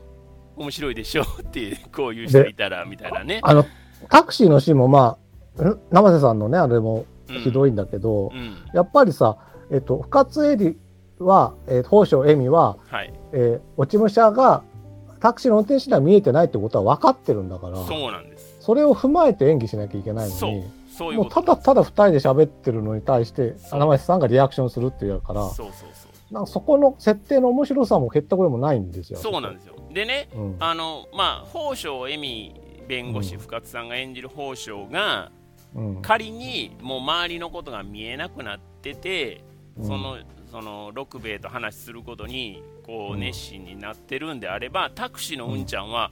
[0.56, 1.22] 面白いでしょ？
[1.22, 3.40] って、こういう人いたら、みたいなね。
[3.44, 3.64] あの、
[4.08, 5.18] タクシーのシーンもま
[5.58, 5.78] あ、ん？
[5.90, 7.70] 生瀬さんのね、あれもひどい。
[7.70, 8.56] いんだけど、うん。
[8.72, 9.36] やっぱりさ、
[9.70, 10.76] えっと、深津絵里
[11.18, 13.12] は、えー、宝生恵美は、はい。
[13.32, 14.62] えー落ち武者が
[15.20, 18.56] タクシーの運転手には見えてないってことは分かってるんだから、そうなんです。
[18.60, 20.64] それを踏まえて演技しなきゃいけないのに、。
[20.96, 26.34] そういうもうただただ二人で喋ってるのに対して、生瀬さんがリアクションするっていうから、そうそうそう。
[26.34, 29.18] なんかそこの設定の面白さも減った声もないんですよ。
[29.18, 29.74] そうなんですよ。
[29.92, 32.54] でね、うんあの、まあ、宝生恵美
[32.90, 33.40] 弁護士、うん。
[33.40, 35.30] 深津さんが演じる宝生が、
[35.74, 36.02] うん。
[36.02, 39.44] 仮にもう周りのことが見えなくなってて、
[39.78, 39.86] うん。
[39.86, 40.18] その
[40.50, 43.20] その六兵衛と話することにこううん。
[43.20, 46.10] 熱心になってるんであれば、タクシーのうんちゃんは、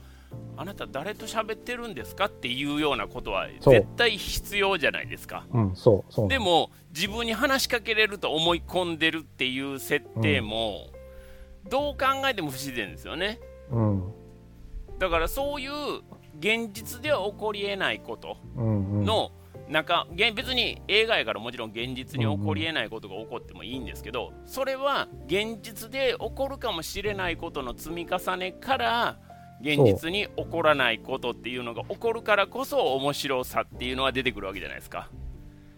[0.55, 5.45] あなた誰と喋ってるんですかっていうようなことは絶対必要じゃないですか。
[5.51, 5.73] うん。
[6.29, 10.87] でも自分に話しかけれると思い込んでるっていう設定も、
[11.69, 13.39] どう考えても不自然ですよね。
[13.71, 14.13] うん、
[14.97, 15.71] だからそういう
[16.39, 19.05] 現実では起こりえないことうん、うん。
[19.05, 19.31] の
[19.69, 29.19] 中、げ別に映画やからもちろん現実に起こりえないことが起こってもいいんですけど、それは現実で起こるかもしれないことの積み重ねから
[29.61, 35.09] 現実に起こらないことっていうのが起こるからこそ面白さっていうのは出てくるわけじゃないですか。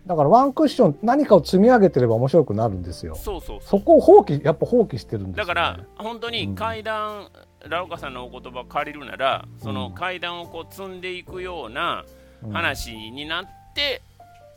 [0.06, 3.16] だからワンクッション、何かを積み上げてれば面白くなるんですよ。
[3.16, 5.48] そうそうそこを放棄、やっぱ放棄してるんですよ、ね。
[5.48, 7.30] だから本当に階段、
[7.68, 12.06] ラオカさんのお言葉を借りるならその階段をこう積んでいくような
[12.44, 14.02] うん、話になって、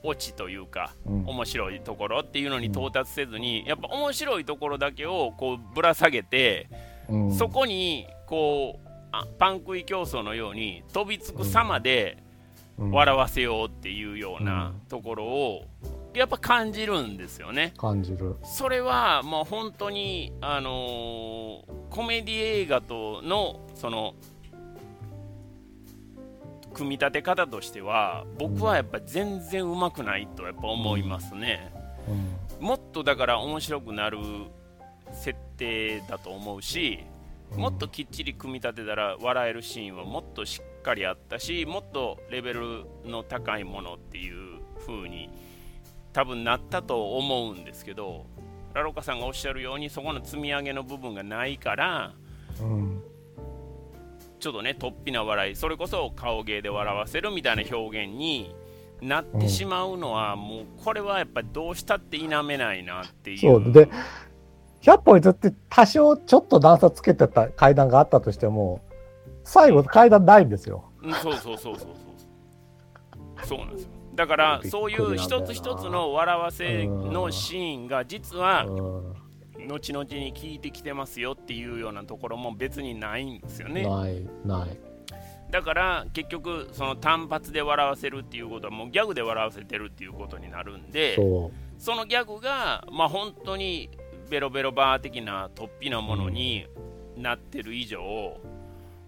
[0.03, 1.27] オチというか、うん。
[1.27, 6.69] 面白いところっていうのに到達せずに、やっぱ面白いところだけをこうぶら下げて、
[7.09, 7.35] うん。
[7.35, 12.19] そこにこうあパン食い競争のように飛びつく様で
[12.79, 12.91] うん。
[12.91, 15.65] 笑わせようっていうよううなんところを
[16.15, 17.75] やっぱ感じるんですよね。
[17.77, 18.37] 感じる。
[18.45, 24.15] それはもう本当に、あのーコメディ映画とのその
[26.73, 31.73] 組み立て方としては僕はやっぱ全然うまくないとやっぱ思いますね。
[32.09, 34.19] うんもっとだから面白くなる
[35.13, 37.01] 設定だと思うし、
[37.57, 45.29] もっときっちり組み立てたら笑えるシーンはもっとしっかりあったしもっとレベルの高いものっていう風に
[46.15, 48.25] 多分なったと思うんですけど
[48.73, 52.15] ラロカさんがおっしゃるようにそこの積み上げの部分がないから
[52.61, 53.03] うん
[54.41, 58.55] ちょっとね突飛な笑いそれこそ顔芸で笑わせるみたいな表現に
[59.05, 63.73] なってしまうのは、もうこれはやっぱりどうしたって否めないなっていうそう。
[63.73, 63.89] で、
[64.83, 68.81] 100歩譲って多少ちょっと段差つけてた階段があったとしても、
[69.43, 70.85] 最後階段ないんですよ。
[71.03, 79.15] うんそうそうそうそうそうそうなんですよだからそういう一つ一つの笑わせのシーンが実はうん。
[79.67, 83.83] 後々に聞いてきてますよっていうようなところも別にないんですよね。
[83.83, 84.79] ない、ない。
[85.51, 93.89] だから結局その単発で笑わせるっていうことはもうギャグで笑わせてるっていうことになるんでそそのギャグがまあ本当に
[94.29, 96.67] ベロベロバー的な突飛なものに
[97.17, 98.41] なってる以上、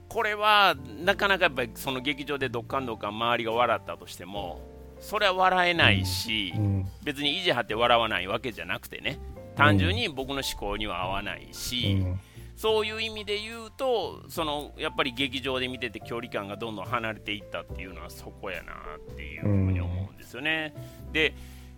[0.08, 4.60] これはなかなかやっぱりその劇場でどっかんどっかん周りが笑ったとしても
[5.06, 6.60] それは笑えないし、う。
[6.60, 6.86] うん。
[7.04, 9.18] 別に意地張って笑わないわけじゃなくてね
[9.54, 12.20] 単純に僕の思考には合わないし、うん
[12.56, 20.74] そういう意味で言うとそのやっぱり劇場で見てて距離感がどんどん離れていったっていうのはそこやなっていうふうに思うんですよね。
[21.12, 21.34] で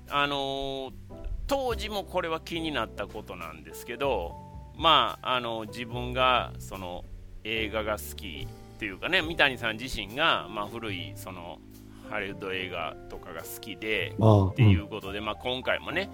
[0.08, 0.92] あのー
[1.48, 4.36] 当時もこれは気になったことなんですけど
[4.76, 7.04] まああの自分がその
[7.42, 11.58] 映画が好きっていうかね三谷さん自身が、まあ、古いその
[12.10, 16.10] ハリウッド映画とかが好きでっていうことで、まあ、今回もね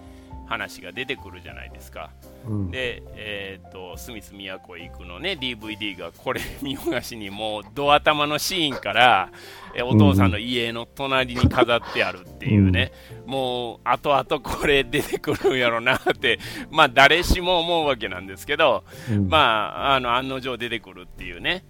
[0.46, 2.10] 話が出てくるじゃないですか。
[2.46, 2.70] うん。
[2.70, 9.30] で、えー、とスミス都へ行くのね DVD がこれ見逃しにもうド頭のシーンから
[9.74, 12.92] えお父さんの家の隣に飾ってあるっていうね、
[13.26, 16.38] もう後々これ出てくるんやろなって
[16.70, 19.28] まあ誰しも思うわけなんですけど、うん。
[19.28, 21.64] まああの案の定出てくるっていうね。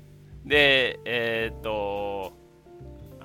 [0.44, 2.43] でえっ、と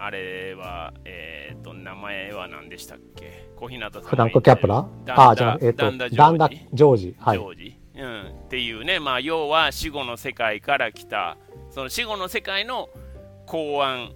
[0.01, 3.49] あれは、えっ、と、名前は何でしたっけ？
[3.55, 4.87] 小日向さんがフランク・キャプラ？
[5.05, 7.15] ダンダあ、じゃあ、えっ、と、ダンダジョージ・ジョージ。
[7.19, 7.37] はい。
[7.37, 7.43] ジ。
[7.43, 11.37] ョージ、うん、っていうね、まあ、要は死後の世界から来た
[11.69, 12.89] その死後の世界の
[13.45, 14.11] 公安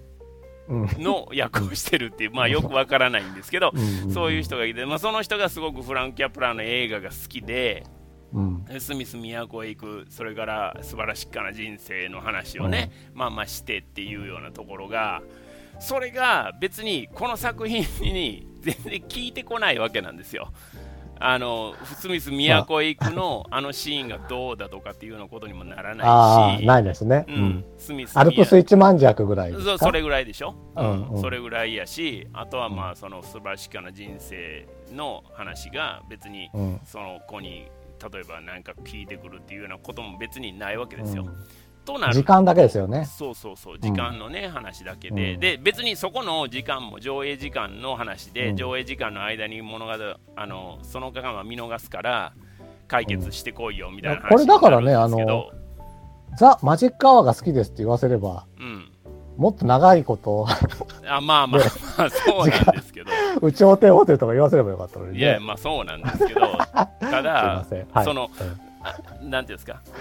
[0.66, 0.88] うん。
[1.02, 4.10] の役をしてるっていう、まあ、よくわからないんですけど、うん。
[4.10, 7.84] そういう人がいて、まあ、その人がすごくフランク・キャプラーの映画が好きで、
[8.32, 8.64] うん。
[8.80, 15.22] スミス都へ行く、それから素晴らしっかな人生の話をね、まあまあしてっていうようなところが、
[15.78, 20.52] それが別にこの作品に全然聞いてこないわけなんですよ。
[21.20, 27.24] あのスミス都へ行くのあのシーンがどうだとかっていうようなことにもならないし、ないですね。
[27.28, 27.64] ううんん。
[27.78, 29.70] スミスアルプス一万弱ぐらいですか？
[29.70, 36.80] そうそれぐらいでしょ、うんうんそれぐらいやし、あとはまあその素晴らしかな人生の話が別にうん。
[36.84, 37.68] その子に
[38.12, 41.24] 例えば何か聞いてくるっていうようなことも別にないわけですよ。
[41.24, 41.34] うん
[41.84, 42.14] となる。
[42.14, 43.04] 時間だけですよね。
[43.04, 43.78] そうそうそう。
[43.78, 45.40] 時間のね、話だけで、うん。
[45.40, 48.56] で別にそこの時間も上映時間の話で、うん。
[48.56, 52.32] 上映時間の間に物語あのその間は見逃すから
[52.88, 55.52] 解決してこいよみたいな話これだからねになるんですけど。
[56.36, 58.90] ザ・マジックアワーが好きですって言わせれば、うん。
[59.36, 60.46] もっと長いこと、
[61.08, 61.60] あまあまあ
[61.98, 63.10] まあそうなんですけど。
[63.42, 65.18] 宇宙帝ホテルとか言わせればよかったのにね。
[65.18, 66.40] いやまあそうなんですけど。
[67.00, 67.64] ただ。
[67.92, 68.04] はい。
[68.04, 68.30] その
[68.82, 69.80] あなんていうんですか？
[69.86, 69.92] うん、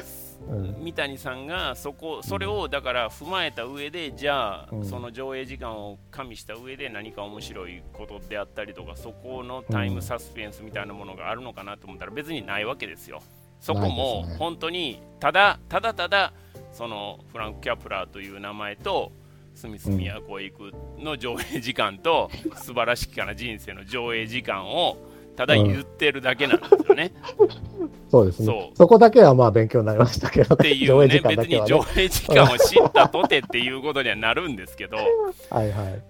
[0.49, 0.83] うん。
[0.83, 4.85] 三谷さんがそこそれをだから踏まえた上でじゃあ、うん。
[4.85, 13.21] その上映時間を加味した上で何か面白いことであったりとかそこのタイムサスペンスみたいなものがあるのかなと思ったら別にないわけですよ。
[13.59, 16.33] そこも本当にただただただ
[16.73, 19.11] そのフランク・キャプラーという名前と
[19.55, 24.97] スミス都へ行くの上映時間と、素晴らしきかな人生の上映時間を
[25.35, 27.13] ただ言ってるだけなんですよね。
[28.09, 31.47] そうですねそこだけはまあ勉強になりましたけど、っていうね、 上映時間別。
[31.47, 34.97] に上映時間を知ったとてっていうことにはなるんですけど、
[35.49, 36.03] はいはい。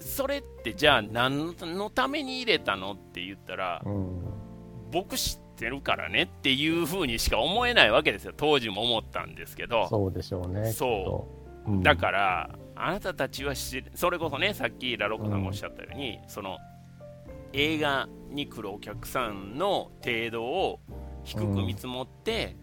[0.00, 4.18] それってじゃあ何のために入れたのって言ったら、うん。
[4.92, 10.72] 僕知ってるからねっていうふうにしか思えないわけですよ、当時も思ったんですけど、そうでしょうね。
[10.72, 11.26] そ
[11.66, 11.70] う。
[11.70, 13.54] うんだから、あなたたちは
[13.94, 16.58] それこそね、さっきラロコさんがおっしゃったように、その
[17.56, 20.80] 映画に来るお客さんの程度を
[21.24, 22.54] 低く見積もって、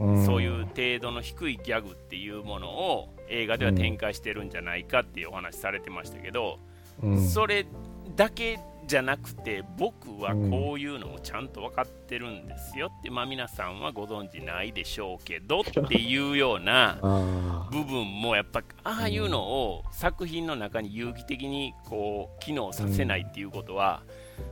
[0.00, 0.24] ん。
[0.24, 6.60] そういう程度の低いギャグっていうものを映画では展開してるんじゃないかっていうお話されてましたけど、
[7.02, 7.28] うん。
[7.28, 7.66] それ
[8.14, 24.02] だけじゃなくて僕はこういうのもちゃんと分かってるんですよって、まあ、皆さんはご存知ないでしょうけどっていうようなあ部分もやっぱああいうのを作品の中に有機的にこう機能させないっていうことは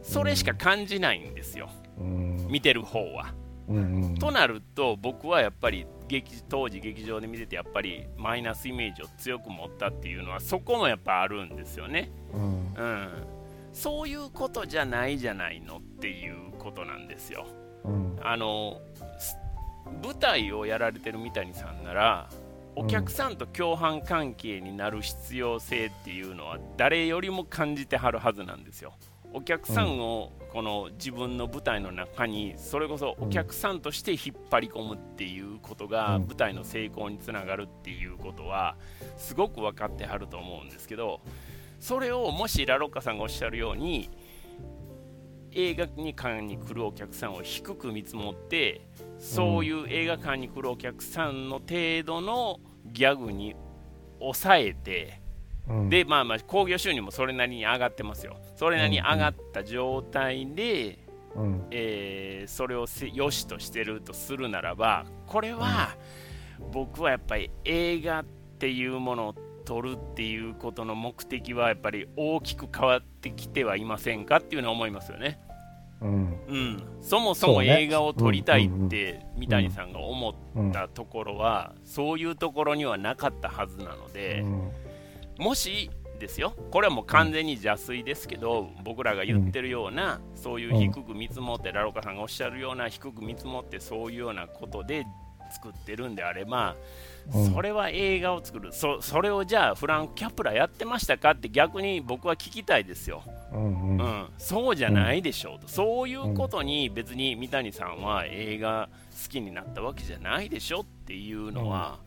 [0.02, 3.34] それしか感じないんですよーうん見てる方は。
[3.68, 12.10] うんうんとなると僕はやっぱり劇当時劇場で見ててやっぱりマイナスイメージを強く持ったっていうのはそこもやっぱあるんですよね。
[12.32, 13.08] うんうん、
[13.72, 17.46] そういうことじゃないじゃないのっていうことなんですよ。
[17.84, 18.80] うんあの
[19.18, 19.36] す
[20.02, 22.28] 舞台をやられてる三谷さんなら
[22.74, 28.92] お客さんと共犯関係になる必要性っていうのは誰よりも感じてはるはずなんですよ。
[29.36, 36.22] お客さんをこの自分の舞台の中にそれこそお客さんとして引っ張り込むっていうことがうん。
[36.22, 38.76] 舞台の成功につながるっていうことは
[39.18, 41.20] すごく分かってはると思うんですけど
[41.80, 44.08] それをもしラロッカさんがおっしゃるように
[45.52, 48.88] 映画に館に来るお客さんを低く見積もって
[49.18, 53.54] そういう映画館に来るお客さんの程度のギャグに
[54.18, 55.20] 抑えて、
[55.68, 55.88] うん。
[55.88, 58.36] でまあまあ興行収入もそれなりに上がってますよ。
[58.56, 60.98] それなりに上がった状態で、
[61.34, 61.66] うん。
[61.70, 65.97] えーそれをせ良しとしてるとするならばこれは
[66.72, 68.24] 僕はやっぱり映画っ
[68.59, 69.34] ていうものを
[69.64, 75.40] 撮るっていうことの目的はやっぱり大きく変わってきてはいませんかっていうのは思いますよね。
[76.01, 76.38] うん。
[76.47, 78.86] うん、そもそも映画を撮りたいうんうんうん。
[78.86, 84.70] って三谷さんが思ったところはそういうところにはなかったはずなので、うん
[85.38, 86.54] もしですよ。
[86.70, 95.06] これはもう完全に邪推ですけど、僕らが言ってるような、そういう低く見積もって、ラロカさんがおっしゃるような低く見積もってそういうようなことで
[95.50, 96.76] 作ってるんであれば、
[97.34, 97.52] うん。
[97.52, 98.72] それは映画を作る。
[98.72, 103.22] そそれをじゃあフランク・キャプラやってましたかって逆に僕は聞きたいですよ、
[103.52, 104.06] うんううん。
[104.06, 108.88] ん、そうじゃないでしょうと、そういうことに別に三谷さんは映画
[109.22, 111.98] 好きになったわけじゃないでしょっていうのは、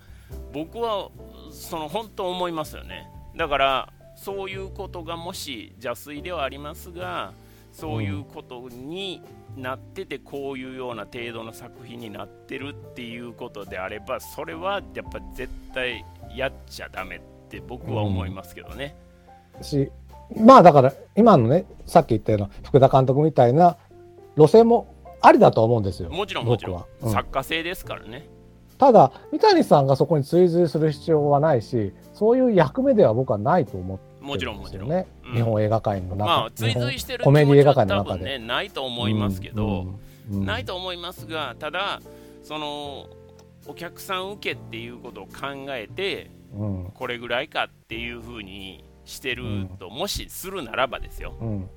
[0.54, 1.10] 僕は
[1.52, 7.34] その本当思いますよねだからそういうことがもし邪推ではありますが
[7.72, 9.22] そういうことに
[9.56, 16.04] なっててこういうような程度の作品になってるっていうことであればそれはやっぱ絶対
[16.36, 17.20] やっちゃダメっ
[17.50, 18.96] て僕は思いますけどね。
[19.62, 19.92] し、
[20.36, 23.78] まあだから今のね、さっき言ったような福田監督みたいな
[24.38, 26.10] 路線もありだと思うんですよ。
[26.10, 28.28] もちろんもちろん、ん作家性ですからね。
[28.80, 34.90] ただ、三谷さんがそこに追随する必要はないし、そういう役目では僕はないと思ってもちろるんもちろん。
[34.90, 35.06] ね。
[35.26, 35.36] うん。
[35.36, 38.40] 日本映画界の中、まあ、追随してるコメディ映画界の中で。
[38.40, 40.00] ないと思いますけど、うん
[40.32, 42.02] うんないと思いますが、ただ、
[42.44, 43.08] その
[43.66, 46.92] お客さん受けっていうことを考えて、うん。
[46.94, 51.70] これぐらいかっていうふうにしてると、もしするならばですよ、うん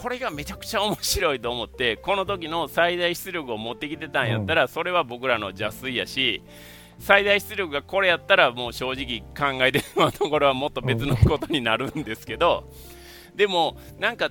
[0.00, 6.42] これがめちゃくちゃ面白いと思って、この時の最大出力を持ってきてたんやったら、それは僕らの邪推やし、
[7.00, 12.70] 最大出力がこれやったら、もう正直考えてしまうところはもっと別のことになるんですけど、
[13.34, 14.30] でも、なんか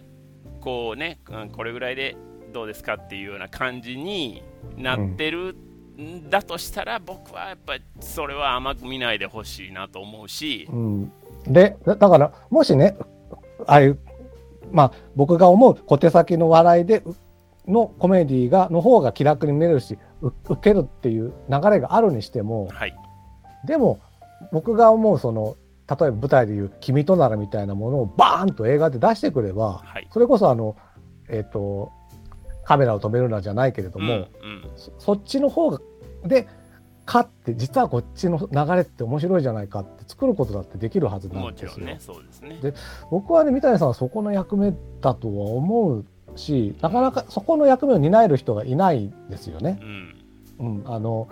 [0.62, 2.16] こうね、うんこれぐらいで
[2.54, 4.44] どうですかっていうような感じに
[4.78, 5.56] なってる
[6.00, 11.12] んだとしたら、僕はやっぱりそれは甘く見ないでほしいなと思うし、うん。
[11.46, 12.98] で、だだから、もしね、
[13.66, 14.00] ああいう、
[14.72, 17.16] まあ、僕が思う小手先の笑いで、う
[17.72, 22.96] のコメディが、の方が気楽に見れるし、う受けるっていう流れがあるにしても、はい、
[23.66, 24.00] でも、
[24.52, 25.56] 僕が思う、その、
[25.90, 30.76] 例えば舞台でいう、君とならみたいなものをバーンと映画で出してくれば、はい、それこそあの、
[31.30, 31.92] えっ、と、
[32.64, 34.28] カメラを止めるなじゃないけれども、うんうん。
[34.76, 35.80] そそっちの方が、
[36.26, 36.48] で、
[37.08, 41.70] 勝って、実はこっちの流れって面白いじゃないかって作ることだってできるはずなんですよ。
[41.70, 42.60] もちろんね、そうですね。
[42.62, 42.74] で
[43.10, 46.06] 僕はね、三谷さんはそこの役目だとは思う
[46.36, 49.80] し、なかなかそこの役目を担える人がいないんですよね。
[49.82, 50.16] うん。
[50.60, 51.30] うん、あの、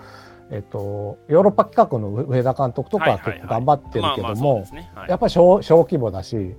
[0.49, 4.65] えっと、ヨーロッパ企画の上田監督とかは結構頑張ってるけども
[5.09, 6.55] やっぱり小小規模だし、うん。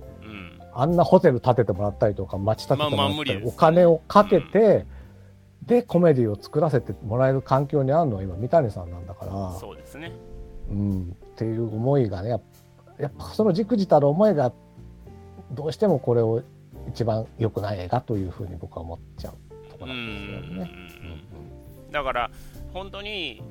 [0.73, 4.85] あんなホテル建ててもらったりとか、街建ててもらったり、まあまあ無理ですお金をかけて、
[5.67, 10.11] で、コメディを作らせてもらえる環境にあるのは今、三谷さんなんだから、そうですね。
[10.69, 14.51] うん、っていう思いがね、やっぱそのじくじたる思いが、
[15.51, 16.41] どうしてもこれを
[16.89, 19.33] 一番良くない映画というふうに僕は思っちゃう
[19.71, 20.71] とこなんですよね。
[21.03, 21.57] うん
[21.91, 22.31] だから
[22.73, 23.41] 本当に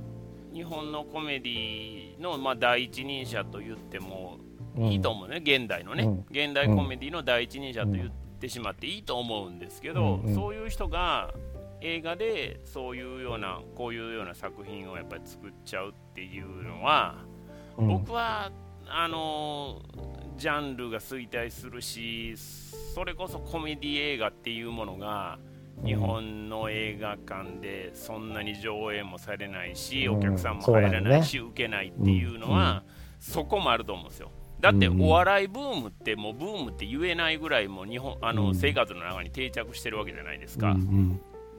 [0.53, 4.39] 日本のコメディのまあ第一人者と言っても
[4.79, 6.25] いいと思うね、現代のね、うん。
[6.31, 10.35] 現代コメディの第一人者と言ってしまっていいと思うんですけど、うんうん。
[10.35, 11.33] そういう人が
[11.81, 17.25] 映画でそういうようなこういうような作品をやっぱり作っちゃうっていうのは、
[17.77, 17.89] うん。
[17.89, 18.51] 僕は
[18.89, 19.83] あの
[20.37, 22.35] ジャンルが衰退するし
[22.95, 25.39] それこそコメディ映画っていうものが
[25.85, 30.17] 日本の映画館でそんなに上映もされないし、うん。
[30.19, 32.83] お客さんも入らないし、受けないっていうのは、
[33.21, 34.31] そこもあると思うんですよ。
[34.61, 35.03] だってうん。
[35.03, 38.55] お笑いブームってもうブームって言えないぐらいもう日本あの、うん。
[38.55, 40.75] 生活の中に定着してるわけじゃないですか。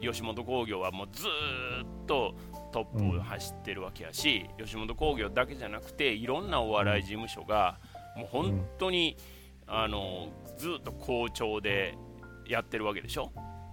[0.01, 2.35] うん吉本興業はもうずーっと
[2.71, 7.79] トップを走ってるわけやし、吉本興業だけじゃなくていろんなお笑い事務所が
[8.15, 9.17] もう本当に、
[9.65, 11.97] あのずっと好調で
[12.47, 13.31] やってるわけでしょ？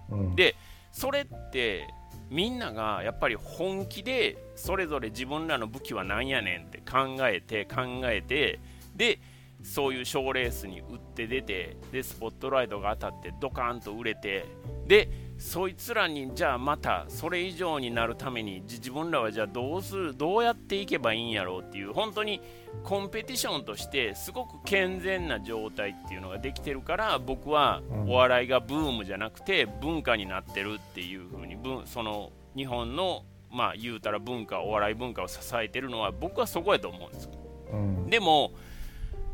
[0.09, 0.35] うん。
[0.35, 0.55] で
[0.91, 1.87] それって
[2.29, 8.59] みんながやっぱり本気でそれぞれ自分らの武器は何やねんって考えて考えて
[8.95, 9.19] で
[9.63, 14.45] そういう賞ーレースに打って出てでスポットライトが当たってドカーンと売れて
[14.87, 22.41] でそいつらにじゃあまたそれ以上になるためにじ自分らはじゃあどうするどうやっていけばいいんやろうっていう本当に
[22.83, 28.09] コンペティションとしてすごく健全な状態っていうのができてるから僕はうん。
[28.09, 37.31] お笑いがブームじゃなくて文化になってるっていう風にぶその日本のまあ言うたら文化お笑い文化を支えてるのは僕はそこやと思うんですよ。
[37.73, 38.09] うん。
[38.09, 38.51] でも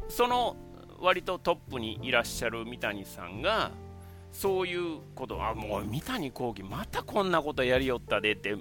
[0.07, 0.55] その
[0.99, 3.71] 割とトップにいらっしゃる三谷さんが
[4.31, 5.45] そういうこと。
[5.45, 8.55] あもう三谷幸喜またこんなことやりよったでって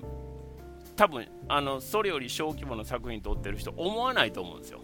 [0.96, 4.80] 多分あのそれより小規模の作品撮ってる人思わないと思うんですよ、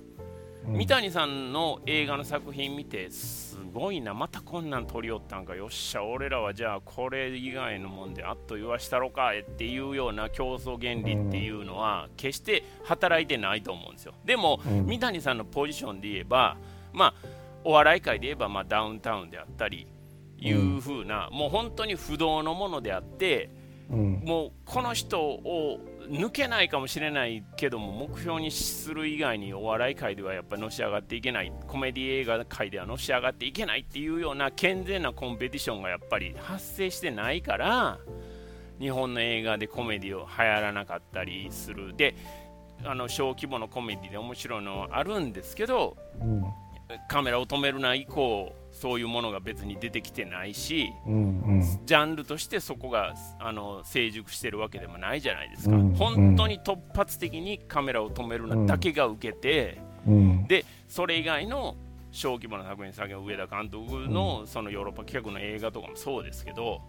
[0.67, 0.79] うん。
[0.79, 5.55] 三谷さんの映画の作品見てすごいなまたこんなん撮りよったんか。
[5.55, 14.15] よっしゃ俺らはじゃあこれ以外のもんであっと言わしたろかいっていうような競争原理っていうのは決して働いてないと思うんですよ。
[14.25, 14.87] でも、うん。
[14.87, 16.57] 三谷さんのポジションで言えば
[16.93, 17.15] まあ
[17.65, 19.87] お笑い界で言えば、まあ、ダウンタウンであったり
[20.39, 23.51] いう風な、もう本当に不動のものであって
[23.91, 24.23] うん。
[24.25, 31.53] もうこの人を抜けないかもしれないけども目標にする以外にお笑い界ではやっぱりのし上がっていけない。
[31.67, 37.99] コメディ映画界ではのし上がっていけないっていうような健全なコンペティションがやっぱり発生してないから
[38.79, 41.95] 日本の映画でコメディを流行らなかったりする。
[41.97, 42.15] で
[42.85, 46.45] あの小規模のコメディで面白いのあるんですけど、うん、
[47.09, 51.17] カメラを止めるな以降そういうものが別に出てきてないし、うんう
[51.59, 61.77] ん、ジャンルとしてそこがあの成熟してるわけでもないじゃないですか、うんうん、本当に突発的にカメラを止めるなだけが受けて、うん、でそれ以外の
[62.11, 66.81] 小規模な作品、先ほど上田監督のそのヨーロッパ企画の映画とかもそうですけど、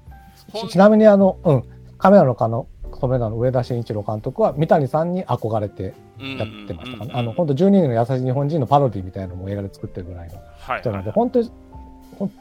[0.69, 1.63] ちなみにあの、うん、
[1.97, 7.11] カメラのカのカメラの上田慎一郎監督は三谷さんに憧れてやってましたかね。
[7.13, 10.39] あの本当12人の優しい日本人のパロディみたいなのも映画で作ってるぐらいの人
[10.69, 11.51] なので、はいはい、本当に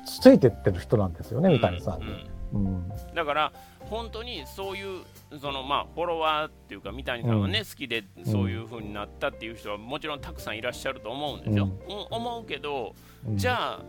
[0.04, 2.00] ついてってる人なんですよね、三谷さん。
[2.00, 2.30] に。
[2.52, 3.52] うん、だから
[3.90, 5.02] 本当にそういう
[5.40, 11.68] そのまあフォロワーっていうか三谷さんがね、うん、好きでそういう風になったっていう人はもちろんたくさんいらっしゃると思うんですよ。
[11.88, 12.94] うん、思うけど、
[13.34, 13.84] じゃあ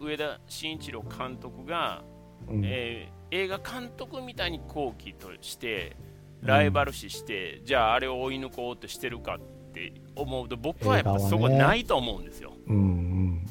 [0.00, 2.02] 上田慎一郎監督が、
[2.48, 5.96] うん、えー、映画監督みたいに後期として
[6.42, 12.50] ライバル視して、じゃああれを追い抜こうとしてるかって思うと僕はやっぱそこないと思うんですよ。
[12.50, 13.46] ねうんうん、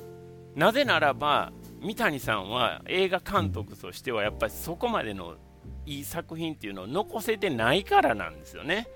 [0.56, 1.52] なぜならば
[1.84, 5.36] 三谷さんは映画監督としてはやっぱりそこまでの
[5.86, 8.88] いい作品っていうのを残せてないからなんですよね。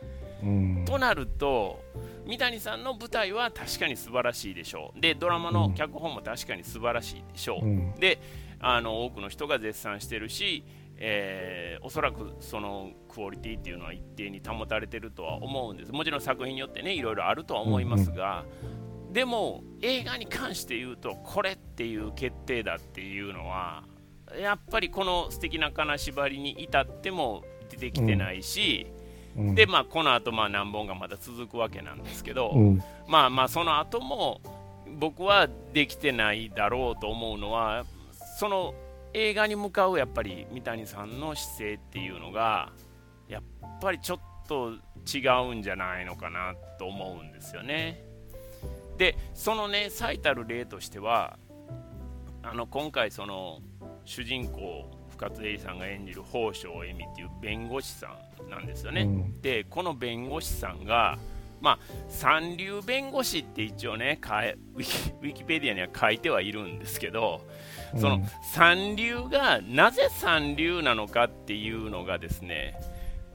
[0.42, 1.84] うん、となると
[2.26, 5.02] 三谷さんの舞台は確かに素晴らしいでしょう。
[5.02, 8.20] でドラマの脚本も確かに素晴らしいでしょう、うん、で
[8.60, 10.64] あの多くの人が絶賛してるし、
[10.98, 15.92] えー、おそらくそのクオリティっていうのは一定に保たれてるとは思うんです。
[15.92, 18.46] もちろん作品によってねいろいろあるとは思いますが、
[19.12, 23.84] でも映画に関して言うとこれっていう決定だっていうのは
[24.40, 28.88] やっぱりこの素敵な金縛りに至っても出てきてないし、
[29.38, 34.42] うん、でまあこの後まあ何本がまだ続くわけなんですけど、うん、まあまあその後も
[35.00, 37.86] 僕はできてないだろうと思うのは
[38.40, 38.74] その
[39.14, 42.72] 映画に向かうやっぱり三谷さんの姿勢っていうのが
[43.28, 43.44] やっ
[43.82, 44.72] ぱりちょっと
[45.12, 48.07] 違うんじゃないのかなと思うんですよね。
[48.98, 51.38] でそのね最たる例としては
[52.44, 53.60] あの今回その
[54.06, 58.16] 主人公深津絵里さんが演じる宝生恵美っていう弁護士さ
[58.46, 61.18] んなんですよね、うん、でこの弁護士さんが
[61.60, 64.20] まあ、三流弁護士って一応ね
[64.76, 67.42] ウィキペディアには書いてはいるんですけど、
[68.00, 68.22] その
[68.54, 72.80] 三流がなぜ三流なのかっていうのがですね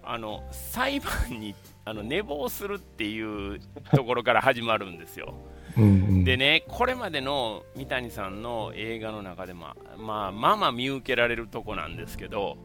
[0.04, 3.60] あの裁判にあの寝坊するっていう
[3.92, 5.34] ところから始まるんですよ。
[5.76, 9.68] うんうん、でね、これまでの三谷さんの映画の中でも、
[9.98, 12.56] まあ、まあまあ見受けられるとこなんですけど、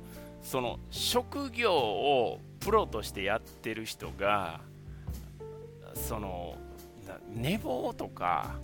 [0.41, 4.61] その職業をプロとしてやってる人が、
[5.93, 6.57] その
[7.34, 8.55] 寝坊とか、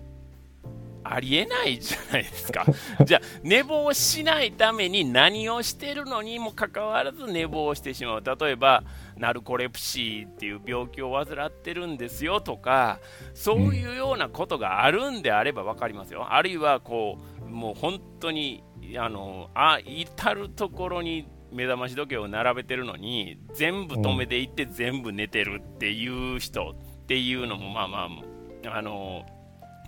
[1.03, 2.65] ありえないじゃないですか。
[3.03, 8.24] じゃあ、寝坊しないために何をしてるのにもかかわらず寝坊してしまう。
[8.24, 8.84] 例えば、
[9.18, 12.99] ナルコレプシーっていう病気を患ってるんですよとか、
[13.34, 16.34] そういうようなことがあるんであれば分かりますよ。
[16.34, 18.64] あるいは、こう、もう本当に、
[18.98, 28.10] あの、あ、至るところに目覚まし時計を並べてるのに、全部止めていって全部寝てるっていう人っていうのも、まあま
[28.65, 29.26] あ、あの、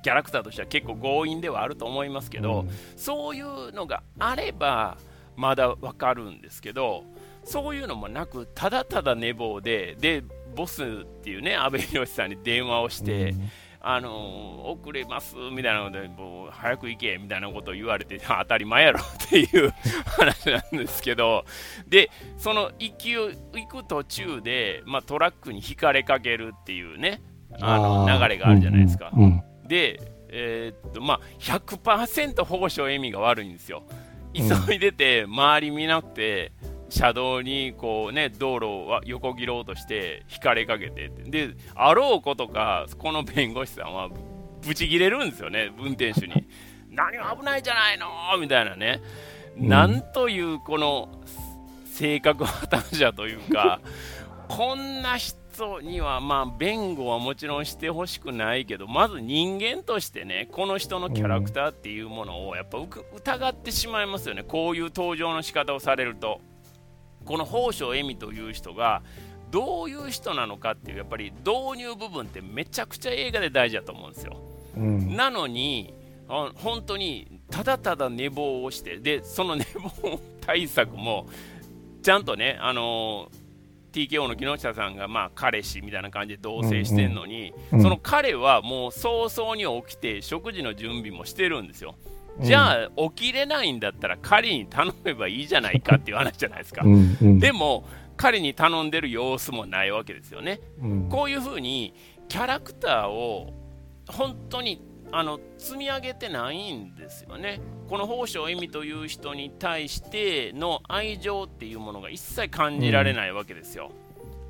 [0.05, 4.97] キャラクターとしては結構強引ではあると思いますけど、うん、そういうのがあれば
[5.35, 7.03] まだわかるんですけど
[7.45, 10.23] そういうのもなくただただ寝坊でで
[10.55, 13.51] ボスっていうね阿部寛さんに電話をして、うん、
[13.81, 19.73] あの遅れますみたいなのでもう早く行けみたいなことを言われて 当たり前やろっていう
[20.17, 21.45] 話なんですけど
[21.87, 23.33] でその行き行
[23.67, 27.21] く途中で、まあ、トラックに引かれかけるっていうね
[27.61, 29.11] あの流れがあるじゃないですか。
[29.13, 29.99] うんうんで、
[30.29, 33.83] えー、っとまあ、100%保護所笑みが悪いんですよ。
[34.33, 36.51] 急いでて、周り見なくて、
[36.95, 44.09] 車道にこう、ね、道路を横切ろうとして引かれかけてであろうことかこの弁護士さんは
[44.65, 46.47] ブチギレるんですよね運転手に。
[46.89, 48.07] 何が危ないじゃないの
[48.39, 49.01] みたいなね、
[49.57, 51.09] うん、なんというこの
[51.85, 53.81] 性格破綻者というか
[54.47, 66.41] こんな人人には、まあ、弁護はもちろんしてほしくないけど、まず人間としてね、この人のキャラクターっていうものを、やっぱ疑ってしまいますよね、こういう登場の仕方をされると。
[67.25, 69.03] この宝生恵美という人が、
[69.51, 74.37] どういう人なのかっていう、やっぱり導入部分ってめちゃくちゃ映画で大事だと思うんですよ。
[74.77, 75.93] うん、なのに、
[76.27, 79.65] 本当にただただ寝坊をして、で、その寝
[80.01, 81.27] 坊対策も、
[82.01, 83.45] ちゃんとね、あのー
[83.95, 91.95] TKO の木下さんがまあ彼氏みたいな感じで同棲してんのに、うんうんその彼はもう早々に起きて食事の準備もしてるんですよ。
[92.39, 96.83] じゃあ、起きれないんだったら彼に頼めばいいじゃないかっていう話じゃないですか。
[96.83, 97.85] うんうん、でも、
[98.17, 100.59] 彼に頼んでる様子もないわけですよね。
[100.81, 101.93] うん、こういうふうに
[102.27, 103.53] キャラクターを
[104.07, 104.81] 本当に
[105.11, 107.59] あの積み上げてないんですよね。
[107.87, 113.91] この宝生恵美という人に対しての愛情っていうものが一切感じられないわけですよ。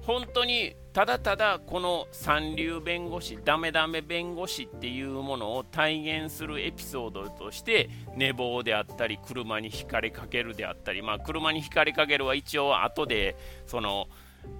[0.06, 14.08] 本当にただただこの三流弁護士ダメダメ弁護士っていうものを体現するエピソードとして寝坊であったり車にひかれかけるであったり、まあ、車にひかれかけるは一応後でその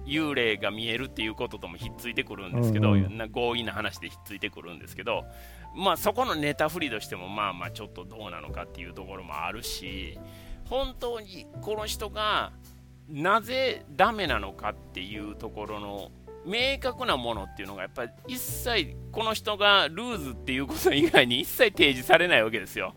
[0.04, 3.16] 幽霊が見えるっていうことともひっついてくるんですけど、うんうん。
[3.16, 5.24] な強引な話でひっついてくるんですけど、
[5.76, 10.18] まあ、そこのネタ振りとしてもまあまあちょっとどうなのかっていうところもあるし
[10.68, 12.52] 本当にこの人が
[13.08, 16.10] なぜダメなのかっていうところの
[16.44, 22.94] 明確なものっていうのがやっぱり一切この人がルーズっていうこと以外に一切提示されないわけですよ。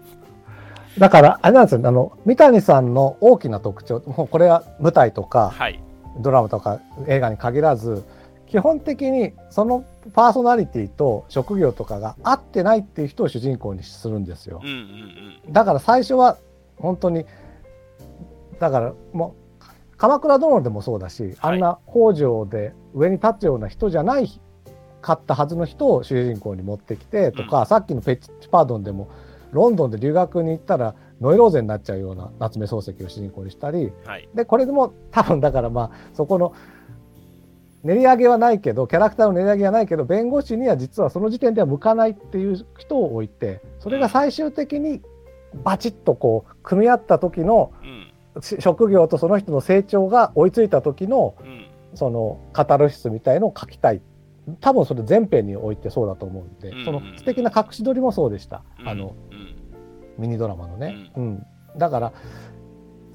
[0.97, 5.79] だから、あれなんですよ、あの、三谷さんの大きな特徴、もうこれは舞台とか、はい、
[6.19, 8.03] ドラマとか映画に限らず、
[8.47, 14.69] 基本的にそのパーソナリティと職業とかが合ってないっていう人を主人公にするんですようん。
[14.69, 16.37] うんうんだから最初は
[16.77, 17.25] 本当に、
[18.59, 19.38] だからもう、
[19.99, 21.35] 鎌倉殿でもそうだし、はい。
[21.41, 24.27] あんな北条で上に立つような人じゃない
[25.01, 29.09] かったはずの人を主人公に持ってきてとか、さっきのペッチパードンでも、
[29.51, 34.29] ロンドンで留学に行ったらノイローゼになっちゃうような夏目漱石を主人公にしたり、はい。
[34.33, 36.53] で、これでも多分だからまあ、そこの、
[37.83, 45.01] 練り上げはないけど、キャラクターの練り上げはないけど、弁護士には実はその時点では向かないっていう人を置いて、それが最終的に
[45.63, 47.98] バチッとこう、組み合った時のうん。
[47.98, 47.98] し
[48.41, 51.65] 職業とその人の成長が追いついた時の、うん
[51.95, 54.01] そのカタルシスみたいのを書きたい。
[54.61, 58.63] 多分それ全編においてそうだと思うんで、うんその素敵な隠し撮りもそうでした。
[58.79, 59.55] うんあの、うん
[60.19, 61.11] ミニドラマのね。
[61.15, 61.45] うん。
[61.77, 62.13] だから、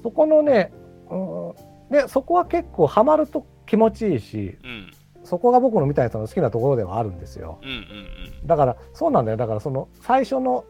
[0.03, 0.73] そこのね、
[1.09, 1.53] う
[1.89, 4.91] ん、で、そこは結構ハマると気持ちいいし、うん
[5.23, 7.59] そこが僕の三谷さんの好きなところではあるんですよ。
[7.63, 9.37] うんうんだから、そうなんだよ。
[9.37, 10.65] だから、その最初の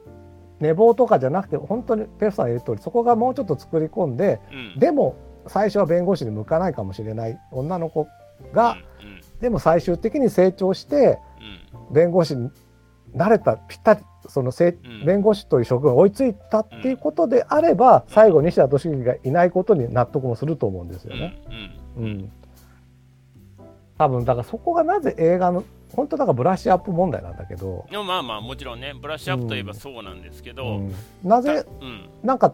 [0.60, 4.58] 寝坊とかじゃなくて、本当にペフさん言う通り、そこがもうちょっと作り込んで、うん。
[4.58, 5.16] うんでも、
[5.48, 8.08] 最初は弁護士に向かないかもしれない女の子
[8.54, 8.86] が、うん
[9.42, 11.20] でも最終的に成長して、
[11.88, 11.94] うん。
[11.94, 12.50] 弁護士に
[13.14, 21.42] なれた、ぴったり、そのせ弁護士という職業に追いついたっていうことであれば、最後、西田敏行がいないことに納得もすると思うんですよね。
[21.98, 22.04] うん。
[22.04, 22.12] うん。
[22.12, 22.32] うん。
[23.98, 25.64] 多分、だからそこがなぜ映画の、
[25.96, 30.96] 本当だからブラッシュアップ問題なんだけど、でもまあまあもちろんねブラッシュアップといえばそうなんですけど、うん。
[31.24, 32.10] なたぜ、うん。
[32.24, 32.54] なんか、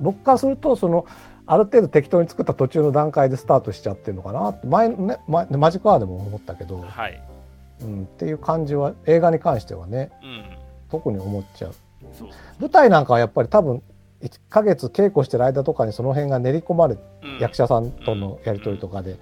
[0.00, 1.06] 僕からすると、その、
[1.46, 7.20] ある程度適当に作った途中の段階でスタートしちゃってるのかなって前のね、前マジックアワーでも思ったけど、はい、
[7.82, 10.12] うん、っていう感じは映画に関してはね。
[10.22, 10.44] うん、
[10.90, 11.74] 特に思っちゃう。
[12.12, 12.28] そう、
[12.60, 13.82] 舞台なんかはやっぱり多分
[14.22, 17.38] 1ヶ月稽古してる間とかにその辺が練り込まれうん。
[17.40, 19.18] 役者さんとのやり取りとかでうん。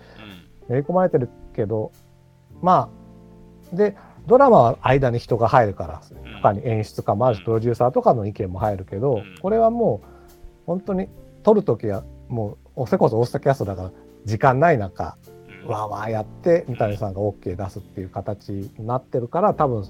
[0.69, 1.93] 練り込まれてるけど
[2.61, 2.98] まあ
[3.73, 3.97] で
[4.27, 6.33] ドラマは間に人が入るからうん。
[6.43, 9.35] 他に演出家もあるしプロデューサーとかの意見も入るけどうん。
[9.41, 10.09] これはもう
[10.67, 11.09] 本当に
[11.43, 13.93] 撮る時はもうそれこそオースターキャストだから
[14.25, 15.17] 時間ない中
[15.65, 15.69] うん。
[15.69, 19.85] わーわーやって三谷さんが OK 出すっていう形になってるから多分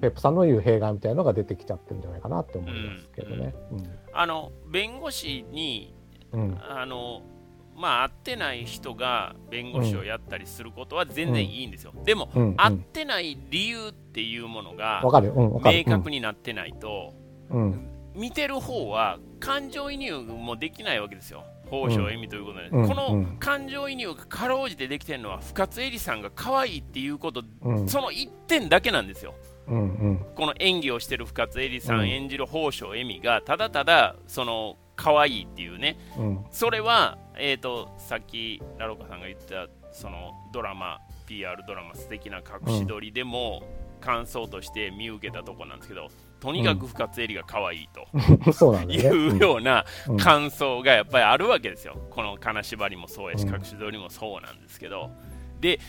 [0.00, 3.54] ペップさんの言う弊害みたいなのが出てきちゃってるんじゃないかなって思いますけどね。
[4.12, 5.94] あの弁護士に
[6.32, 6.58] うんうん。
[6.60, 7.22] あの
[7.76, 12.56] まあ会ってない人が弁護士をやったりすることは全然いいんですよ、でも、うんうん。
[12.56, 15.02] 会ってない理由っていうものが。
[15.04, 17.14] 明確になってないと、
[17.50, 17.62] うん。
[17.62, 17.88] うん。
[18.14, 21.44] 見てる方は感情移入もできないわけですよ。
[21.70, 22.88] 宝生恵美ということで、うん。
[22.88, 23.36] このうん。
[23.38, 27.88] 感情移入がかろうじてできてるのは深津絵里さんが可愛いっていうことうん。
[27.88, 29.34] その一点だけなんですよ。
[29.68, 29.82] うんう
[30.12, 30.26] ん。
[30.34, 32.00] この演技をしてる深津絵里さうん。
[32.02, 35.98] ん演じる宝生恵美がただただその可愛いっていうね。
[36.18, 36.44] うん。
[36.50, 43.62] それは、えー、とさっきラロカさんが言ったそのドラマ PR ドラマ素敵な隠し撮りでも
[44.00, 46.08] 感想として見受けたとこなんですけど
[46.40, 47.88] とにかく深津絵里が可愛い
[48.44, 48.90] と そうなん。
[48.90, 50.16] いうようなうん。
[50.18, 51.96] 感想がやっぱりあるわけですよ。
[52.10, 53.54] この金縛りもそうやしうん。
[53.54, 55.10] 隠し撮りもそうなんですけど。
[55.60, 55.80] で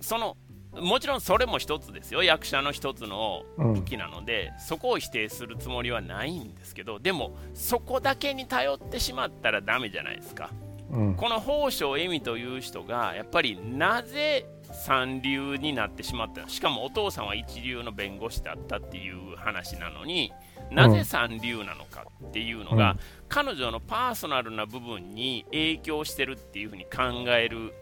[0.00, 0.36] その
[0.74, 2.22] もちろんそれも一つですよ。
[2.22, 3.72] 役者の一つのうん。
[3.72, 10.50] 武器なので、そこを否定するつもりはないんですけどでもそこだけに頼ってしまったらダメじゃないですか
[10.90, 11.14] うん。
[11.14, 16.48] この宝生恵美という人がやっぱりなぜ三流になってしまったの？
[16.48, 20.32] しかもお父さんは一流の弁護士だったっていう話なのに
[20.70, 22.98] なぜ三流なのかっていうのが、うん、
[23.28, 27.72] 彼女のパーソナルな部分に影響してるっていうふうに考える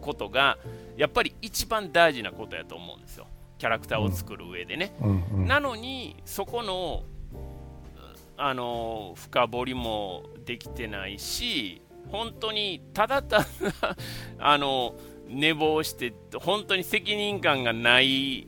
[0.00, 0.58] ことが
[0.96, 3.26] やっぱり一番大事なことやと思うんですよ。
[3.56, 5.24] キャラクターを作る上でね、うん。
[5.32, 7.04] うん、なのにそこの
[8.36, 13.46] あの深掘りもできてないし本当にただただ
[14.38, 14.94] あの
[15.28, 18.46] 寝坊して本当に責任感がない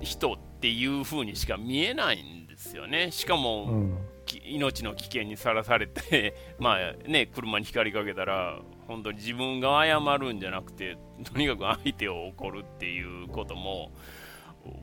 [0.00, 3.10] 人っていう風にしか見えないんですよね。
[3.10, 3.98] しかも、うん、
[4.44, 13.92] 命の危険にさらされて まあね車に光りかけたら本当に自分が謝るんじゃなくてとにかく相手を怒るっていうことも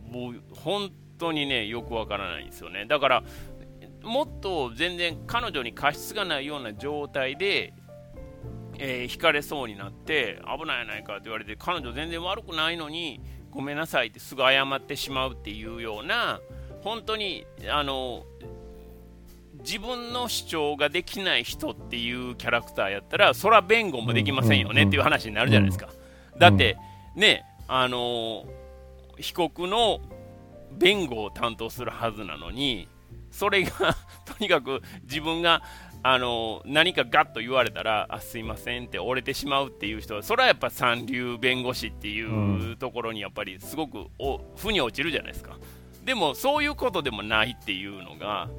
[0.10, 2.86] もう本当にねよくわからないんですよね。
[2.86, 3.24] だから
[4.04, 7.74] もっと全然彼女に過失がないような状態で、
[8.78, 13.20] えー、引かれそうになって危ないやないかって言われて彼女全然悪くないのに
[13.52, 16.40] ごめんなさいってすぐ謝ってしまうっていうような
[16.84, 18.26] 本当にあの
[19.64, 25.90] 自分の主張ができない人っていうキャラクターやったらそら弁護もできませんよねっていう話になるじゃないですか。
[26.38, 26.78] だって
[27.16, 28.46] ねあの
[29.18, 30.00] 被告の
[30.72, 32.88] 弁護を担当するはずなのに
[33.30, 33.96] それが
[34.26, 35.62] とにかく自分が
[36.04, 44.08] あの何かガッと言われたらあすいませんって折れてしまうっていう人はそれはやっぱ三流弁護士っていうところにやっぱりすごく
[44.56, 45.58] 負に落ちるじゃないですか。
[46.04, 48.50] でもそういうことでもないっていうのが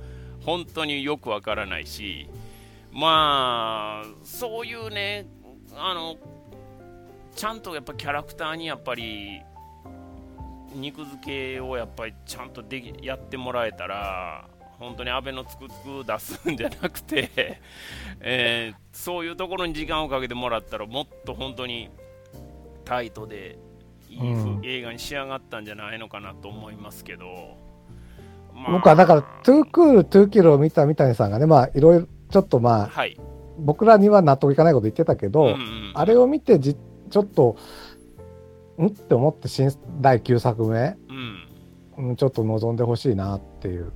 [0.44, 2.28] 本当によくわからないし
[2.92, 5.26] まあそういうね
[5.76, 6.16] あの
[7.34, 9.40] ちゃんとやっぱキャラクターにやっぱり
[10.74, 11.16] 肉付
[11.56, 14.48] けをやっぱりちゃんとでやってもらえたら
[14.82, 17.30] 本当に安倍のつくつく出すんじゃなくて
[18.20, 21.88] えー、そういうところに時間をかけてもらったらもっと本当に
[22.84, 23.58] タイトで
[24.10, 27.56] いい、うん、映画に仕上がったんじゃないのかなと思いますけど、
[28.52, 33.16] まあ、僕はだから「トゥークールトゥーキル」を見た三谷さんがねまあいろいろちょっとまあ、はい、
[33.58, 36.76] 僕らには納得いかないこと言ってたけど、うんうん、あれを見てじ
[37.10, 37.56] ちょっと
[38.78, 38.86] ん？
[38.86, 40.96] って思って新第9作目、
[41.96, 43.92] うん、ちょっと望んでほしいなっていう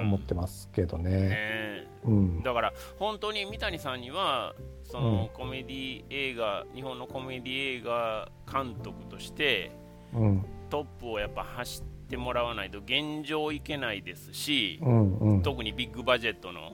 [0.00, 1.28] 思ってますけどね。
[1.28, 4.54] ねうん、だから本当に三谷さんには
[4.84, 9.72] そのコメディ映画、日本のコメディ映画監督として、
[10.14, 16.72] うん、トップをやっぱ走ってもらわないと現状いけないですし、うんうん、特にビッグバジェットの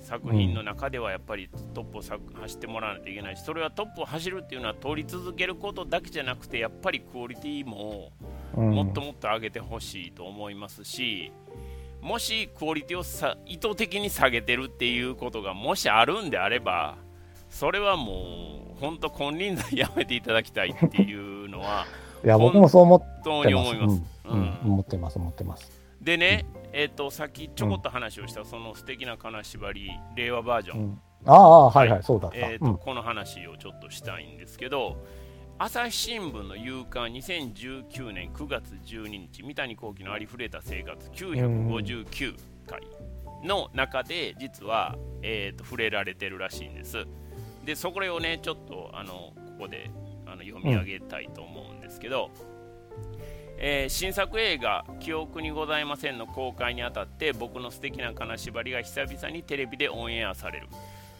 [0.00, 8.10] 作品の中ではやっぱりトップを走ってもらわないといけないしそれはトップを走るっていうのは取り続けることだけじゃなくてやっぱりクオリティも
[8.54, 11.32] もっともっと上げてほしいと思いますし、
[12.02, 16.96] もしクオリティをさ意図的に下げてるっていうことがもしあるんであれば
[17.48, 21.86] それはもう本当金輪際やめていただきたいっていうのは
[22.24, 23.30] いや僕もそう思ってます。
[23.30, 25.70] 本当に思います、うん、うん、思ってます思ってます。
[26.00, 34.96] でね、えっ、ー、とさっきちょこっと話をした、その素敵な金縛り令和バージョン、うん、ああはいはい、そうだった、えーとこの話をちょっとしたいんですけど
[35.64, 42.34] 朝日新聞の夕刊2019年9月12日三谷幸喜のありふれた生活959
[42.66, 42.80] 回
[43.44, 47.06] の中で実は、えーと、触れられてるらしいんです。
[47.64, 49.88] でそれをねちょっとあのここで
[50.26, 52.32] あの読み上げたいと思うんですけど、
[53.56, 60.66] えー、新作映画「記憶にございません」の公開にあたって僕の素敵な金縛りが久々にテレビでオンエアされる。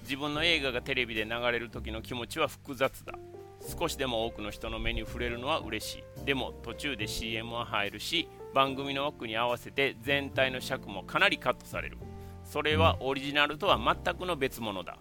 [0.03, 3.15] 自分の映画がテレビで流れる時の気持ちは複雑だ。
[3.63, 6.25] 少しでも多くの人の目に触れるのは嬉しい。
[6.25, 11.99] でも途中で CM は入るし番組の枠に合わせて全体の尺もかなりカットされる。
[12.45, 14.99] それはオリジナルとは全くの別物だ。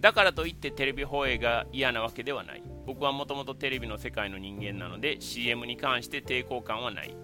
[0.00, 2.62] だからといってテレビ放映が嫌なわけではない。
[2.86, 7.16] 僕はもともとテレビの世界の人間なので CM に関して抵抗感はない。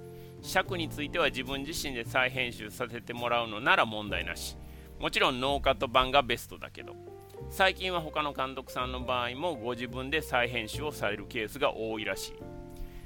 [0.43, 4.57] 尺については自分自身で再編集させてもらうのなら問題なし。
[4.99, 7.12] もちろんノーカット版がベストだけど。
[7.53, 12.33] 最近は他の監督さんの場合もご自分で再編集をされるケースが多いらしい。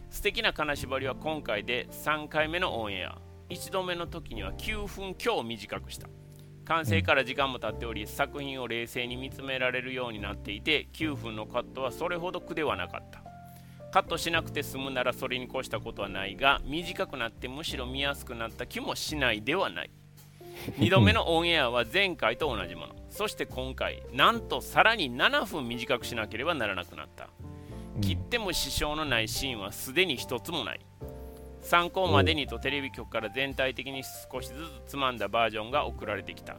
[0.08, 3.18] 素敵な金縛りは今回で3回目のオンエア。
[3.50, 6.08] 1度目の時には9分強短くした。
[6.64, 13.24] 完成から時間も経っており作品を冷静に見つめられるようになっていて9分のカットはそれほど苦ではなかった。
[13.90, 19.90] カットしなくて済むならそれに越したことはないが短くなってむしろ見やすくなった気もしないではない。
[20.78, 23.05] 2度目のオンエアは前回と同じもの。
[23.16, 27.30] そして今回なんとさらに7分短くしなければならなくなった。
[28.02, 30.80] 切っても支障のないシーンはすでに一つもない。
[31.62, 34.54] 参考までにとテレビ局から全体的に少しず
[34.86, 36.58] つつまんだバージョンが送られてきた。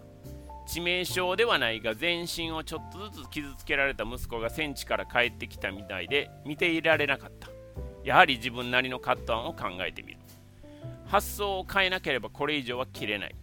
[0.68, 7.50] 致命傷ではないが全身をちょっとずつ傷つけられた息子が戦地から帰ってきたみたいで見ていられなかった。
[8.04, 10.18] やはり自分なりのカット案を考えてみる。
[11.06, 13.36] 発想を変えなければこれ以上は切れない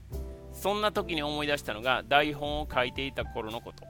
[0.64, 3.84] そんな時に思い出したのが台本を書いていた頃のこと。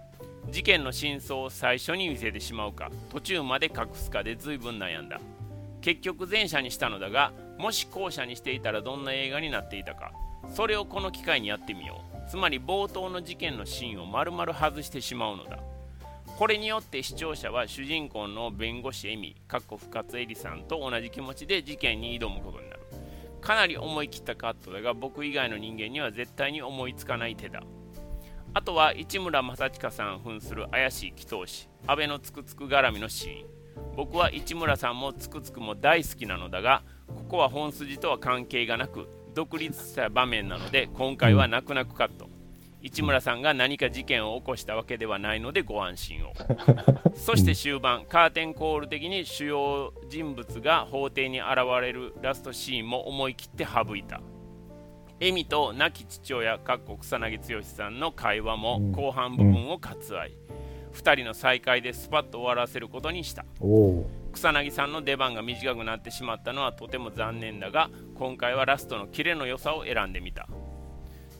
[0.50, 5.20] 事件の真相を最初に見せてしまうか途中まで隠すかで随分悩んだ。
[5.82, 10.10] 結局前者にしたのだがもし後者にしていたらどんな映画になっていたか。
[10.52, 12.28] それをこの機会にやってみよう。
[12.28, 15.60] つまり冒頭の事件のシーンを丸々外してしまうのだ。
[16.36, 22.83] これによって視聴者は主人公の弁護士エミかっこ深津絵里さんと同じ気持ちで事件に挑むことになる。
[23.44, 27.62] かなり思い切ったカットだが僕以外の人間には絶対に思いつかない手だ。
[28.54, 31.68] あとは市村正親さん扮する怪しい祈祷師。
[31.86, 33.94] 阿部のつくつく絡みのシーン。
[33.96, 42.33] 僕は市村さんもつくつくも大好きなのだがここは本筋とは関係がなく独立した場面なので今回は泣く泣くカット。
[42.86, 46.32] 市村さんが何か事件を起こしたわけではないのでご安心を。
[47.16, 54.20] そして終盤カーテンコール的に主要人物が法廷に現れるラストシーンも思い切って省いた。
[55.18, 60.36] 恵美と亡き父親かっこ草薙剛さんの会話も後半部分を割愛、うん、
[60.92, 63.46] 2人の再会でスパッと終わらせることにした。
[64.34, 70.48] 草薙さんの出番が短くなってしまったのはとても残念だが今回はラストのキレの良さを選んでみた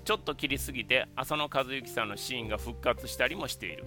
[0.05, 3.85] ちょっと切りすぎて浅野和之さんのシーンが復活したりもしている。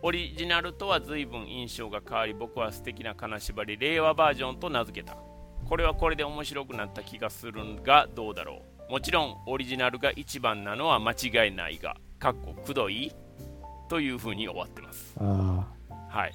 [0.00, 5.16] オリジナルとは随分印象が変わり僕は素敵な金縛り令和バージョンと名付けた。
[5.68, 8.92] これはこれで面白くなった気がするがどうだろう。
[8.92, 13.12] もちろんオリジナルが一番なのは間違いないがかっこくどい？
[13.88, 15.18] というふうに終わってます。
[15.18, 16.32] はい。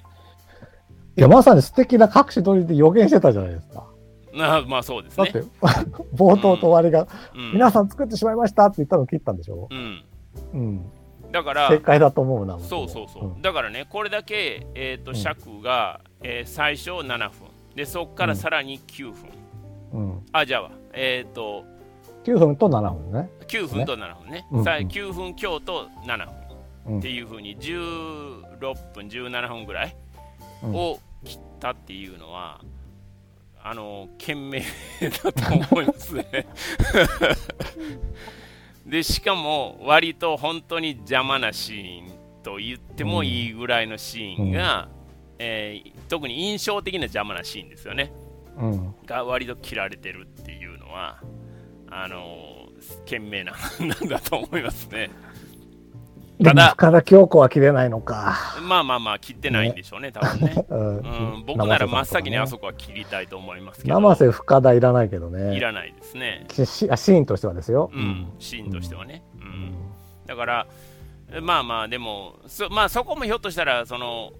[1.16, 3.86] いやまさに素敵な隠し撮りで予言してたじゃないですか
[4.38, 5.30] あ まあそうですね。
[5.30, 5.48] だって、
[6.14, 9.68] 冒頭と終わりが、うん、皆さん作ってしまいましたって言ったのを切ったんでしょ？
[9.70, 10.04] うん。
[10.52, 10.90] うん。
[11.32, 12.58] だから、正解だと思うな。
[12.60, 13.24] そうそうそう。
[13.24, 17.48] うん、だからね、これだけ、えっ、ー、と、尺が、えー、最初7分。
[17.74, 19.14] で、そこからさらに9分。
[19.92, 20.22] うん。
[20.32, 21.64] あ、じゃあ、えっ、ー、と、
[22.24, 23.28] 9分と7分ね。
[23.48, 24.46] 9分と7分ね。
[24.50, 26.44] ねさ9分強と7分。
[26.98, 28.58] っていうふうに16
[28.94, 29.96] 分、17分ぐらい
[30.62, 32.60] を切ったっていうのは、
[33.66, 36.46] あの懸命だと思いますね。
[38.84, 42.12] でしかも割と本当に邪魔なシーン
[42.42, 44.90] と言ってもいいぐらいのシーンが、うん、
[45.38, 48.12] えー、特に印象的な邪魔なシーンですよね、
[48.58, 51.22] うん、が割と切られてるっていうのは
[51.88, 52.68] あの
[53.06, 55.08] 懸命ななんだと思いますね。
[56.42, 58.36] ただ、深田恭子は切れないのか。
[58.62, 60.64] まあまあまあ、切ってないんでしょうね、ね多分ね。
[60.68, 63.94] うん、僕なら真っ先にあそこは切りたいと思いますけど。
[63.94, 65.56] 生瀬深田いらないけどね。
[65.56, 66.46] いらないですね。
[66.50, 67.90] シシーンとしてはですよ。
[67.92, 69.22] うん、シーンとしてはね。
[69.40, 69.44] うん。
[69.44, 69.74] うん、
[70.26, 70.66] だから、
[71.40, 74.32] まあまあ、でも、そまあそこもひょっとしたら、その、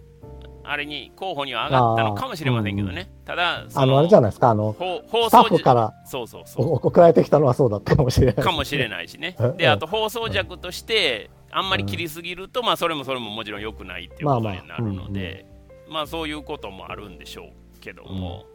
[0.66, 15.46] あれに候補には上がったのかもしれませんけどね、ただ、あのあれじゃないですか、あの放送スからそうそうそう送られてきたのはそうだったかもしれない、かもしれないしね、 であと放送弱として、あんまり切りすぎると、まあ、それもそれももちろん良くないっていうことになるので、
[15.88, 18.46] まあそういうこともあるんでしょうけども、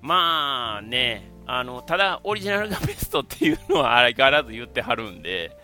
[0.00, 5.56] まあね、あのただ、オリジナルがベストっていうのは相変わらず言ってはるんで、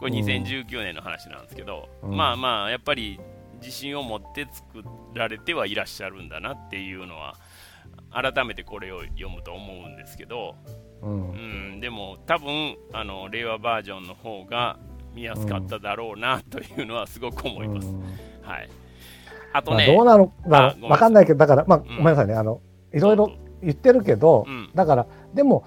[0.00, 3.20] これ2019年の話なんですけど、まあまあ、やっぱり
[3.60, 4.84] 自信を持って作
[5.14, 7.34] られてはいらっしゃるんだなっていうのは、
[8.10, 10.56] 改めてこれを読むと思うんですけど、
[11.02, 11.34] うん、う
[11.76, 14.78] ん、でも多分あの令和バージョンの方が
[15.16, 17.88] 見やすかっただろうなというのはすごく思います。
[18.42, 18.68] はい。
[19.54, 22.60] あとね、まあ、どうなのかわかんないけど、だから、まあ、ごめんなさいね、あの、
[22.92, 23.32] いろいろ
[23.62, 25.64] 言ってるけど、だから、でも、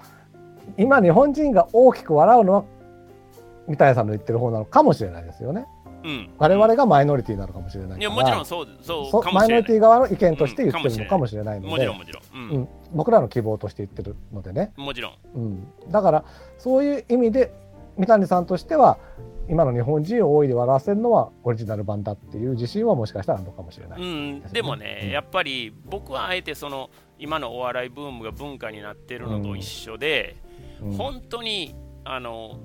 [0.78, 2.64] 今日本人が大きく笑うのは、
[3.66, 5.66] 三谷さんの言ってる方なのかもしれないですよね。
[6.04, 12.22] うん、我々がマイノリティなのかもしれないいやもちろんそうそうマイノリティ側の意見として言ってるのかもしれないので、もちろんもちろん、
[12.52, 14.72] うん、僕らの希望として言ってるのでね。
[14.76, 16.24] もちろん、うん、だから
[16.56, 17.52] そういう意味で
[17.98, 18.98] 三谷さんとしては
[19.50, 30.36] 今の日本人を大いで笑わせるのはオリジナル版だっていう自信はもしかしたらあるのかもしれない、ね、うん、でもね、うん、やっぱり僕はあえてその今のお笑いブームが文化になってるのと一緒で、
[30.80, 31.74] うん、本当に
[32.04, 32.60] あの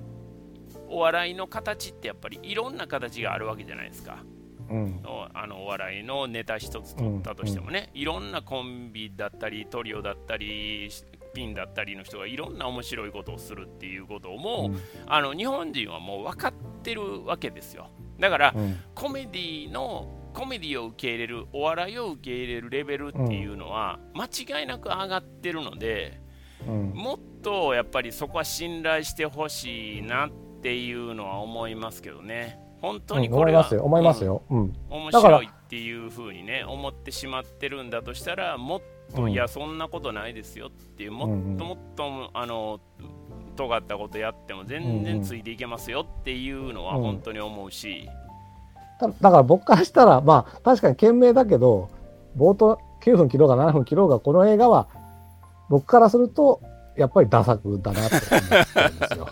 [0.88, 4.24] お笑いの形ってやっぱりいろんな形があるわけじゃないですか。
[4.68, 5.00] うん、
[5.32, 10.88] あのお笑いのネタ一つ取ったとしてもね、うんうん、いろんなコンビだったりトリオだったり
[11.36, 16.52] ピンだったりの人がいろんな面白いことをするっていうことをもう、うん、あの日本人はもう分かっ
[16.82, 17.90] てるわけですよ。
[18.18, 24.26] だから、うん、コメディのコメディを受け入れるお笑いを受け入れるレベルっていうのは、間
[24.60, 26.20] 違いなく上がってるので、
[26.66, 30.30] うん、もっとやっぱりそこは信頼してほしいなっ
[30.62, 32.58] ていうのは思いますけどね。
[32.80, 38.82] 本当にこれは、うん、思いますよ、うん、面白いっていうふうにね思ってしまってるんだとしたらもっ
[39.14, 42.80] と、いやそんなことないですよっていうもっともっと、あの
[43.56, 48.08] 尖ったことやっても全然ついていけますよっていうのは本当に思うし、
[49.00, 51.90] だだから僕からしたらまあ確かに賢明だけど
[52.36, 54.88] 冒頭9分切ろうが7分切ろうがこの映画は
[55.68, 56.60] 僕からすると
[56.96, 59.28] やっぱりダ作だなって思ってるんですよ。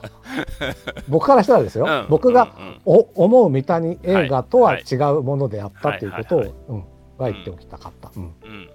[1.09, 2.07] 僕からしたらですよ、うん。
[2.11, 4.85] 僕が思う三谷映画とははい。
[4.91, 6.49] 違うものであったということを、はい。
[6.49, 6.57] はい。
[6.69, 6.85] うん。
[7.17, 8.11] は言っておきたかった。
[8.17, 8.23] うん。
[8.23, 8.71] うん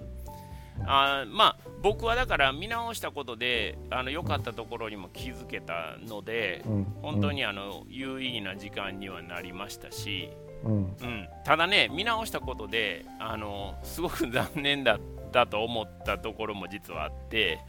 [0.86, 6.84] あーまあ僕はだから見直したことであの良かったところにも気づけたので、うん。
[7.02, 10.30] 本当にあの有意義な時間にはなりましたし、
[10.64, 10.72] うん。
[10.72, 15.00] うん、ただね見直したことであのすごく残念だっ
[15.32, 17.60] たと思ったところも実はあって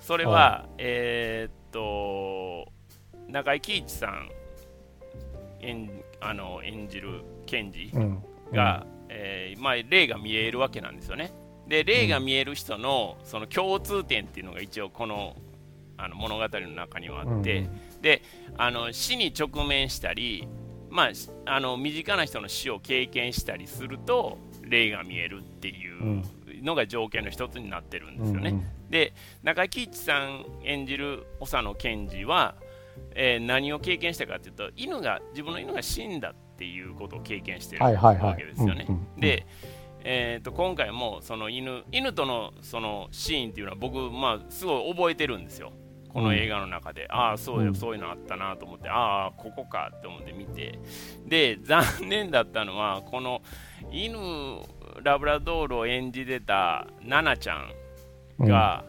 [0.00, 2.72] それは、えーっと
[3.28, 4.30] 中井貴一さん
[5.60, 5.90] 演
[6.20, 8.22] あの演じる検事うん。
[8.52, 11.32] が、えーまあ、例が見えるわけなんですよね。
[11.68, 15.36] で例が見える人のその共通点っていうのが一応この
[15.98, 17.68] あの物語の中にはあって、
[18.02, 18.22] で
[18.58, 20.46] あの死に直面したり、
[20.90, 26.22] まあ、しあの身近な人の死を経験したりすると霊が見えるっていう
[26.62, 28.60] のが条件の一つになってるんですよね。
[28.90, 32.54] で中井貴一さん演じる長野賢治は、
[33.14, 38.30] えー何を経験したかというと犬が自分の犬が死んだっていうことを経験してるはいはいはい。
[38.30, 38.86] わけですよね。
[38.88, 39.20] うんうん。
[39.20, 39.46] で、
[40.08, 45.72] えー、と今回もその犬犬とのそのシーンっていうのは僕、まあ、すごい覚えてるんですよ。
[46.12, 47.74] この映画の中で、ああそうよ、うん。
[47.74, 50.78] そういうのあったなと思ってああここかって思って見て。
[51.26, 53.42] で 残念だったのはこの
[53.90, 54.16] 犬
[55.02, 58.84] ラブラドールを演じてたナナちゃんが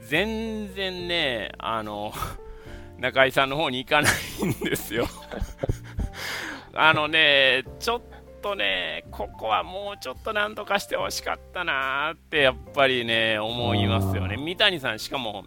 [0.00, 2.12] 全然ねあの
[2.98, 5.06] 中井さんの方に行かないんですよ。
[6.74, 8.02] あのねちょっ
[8.48, 14.36] とねここはもうちょっとなんとかしてほしかったなーってやっぱりね思いますよね。
[14.36, 15.44] 三谷さんしかも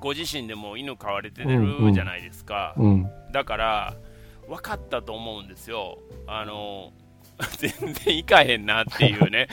[0.00, 2.84] ご自身でも犬飼われてるじゃないですか、うん。
[2.84, 3.94] うんだから
[4.48, 5.98] 分かったと思うんですよ。
[6.26, 6.92] あの
[7.58, 9.46] 全然行かへんなっていうね。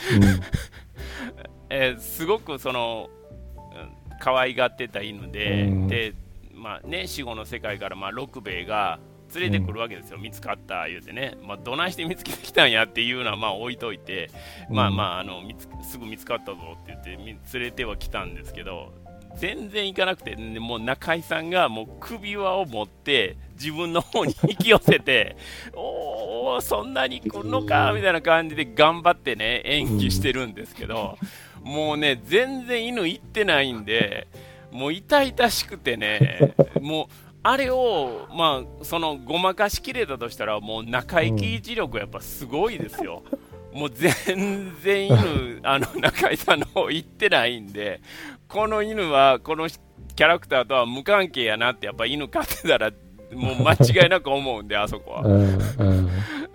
[1.69, 3.09] えーすごくその
[3.55, 5.87] うん可愛がってた犬で、うん。
[5.87, 6.13] で
[6.53, 8.99] まあね死後の世界からまあ六兵衛が
[9.35, 14.29] 連れてくるわけですよ、見つかった言うてね、まあ、どないして見つけてきたんやっていうのはまあ置いといて、
[14.69, 18.93] まあまああの見つすぐ見つかったぞって言ってみ連れてはきたんですけど
[19.37, 25.37] 全然行かなくて、ねもう中井さんがもう首輪を持って自分の方に引き寄せて
[25.73, 31.17] おーそんなに来るのかみたいな感じで頑張ってね演技してるんですけど、
[31.63, 34.27] もうね全然犬行ってないんで
[34.71, 37.07] もう痛々しくてねもう
[37.49, 43.23] あれをまあそのごまかしきれたとしたらもう中井貴一力やっぱすごいですよ。
[43.73, 48.01] もう全然犬、 あの中井さんの方行ってないんで、
[48.49, 52.91] この犬はこのキャラクターとは無関係やなって、やっぱ犬飼ってたら、
[53.31, 55.21] もう間違いなく思うんで、 あそこは。
[55.21, 56.09] うんうん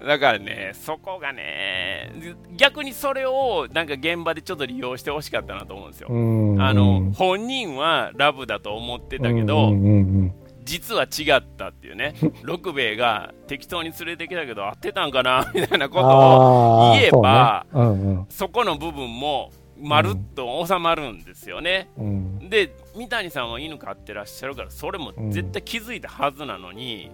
[0.04, 2.10] だからね、そこがね、
[2.56, 6.08] 逆にそれをなんか現場でちょっと利用してほしかったなと思うんですよ。
[6.10, 15.50] うんあの本人はラブだと思ってたけど、うんうん実は違ったっていうね、 六兵衛が適当に連れてきたけど、合ってたんかな？
[15.54, 17.88] みたいなことを言えばそうね。
[17.88, 18.26] うんうん。
[18.28, 21.90] そこの部分もまるっと収まるんですよね。
[21.96, 22.48] うん。
[22.48, 27.10] で、三谷さんは犬飼ってらっしゃるから、それも絶対気づいたはずなのに、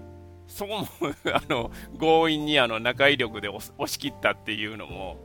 [0.48, 0.86] そこも
[1.32, 5.18] あの強引にあの中井力で押し切ったっていうのも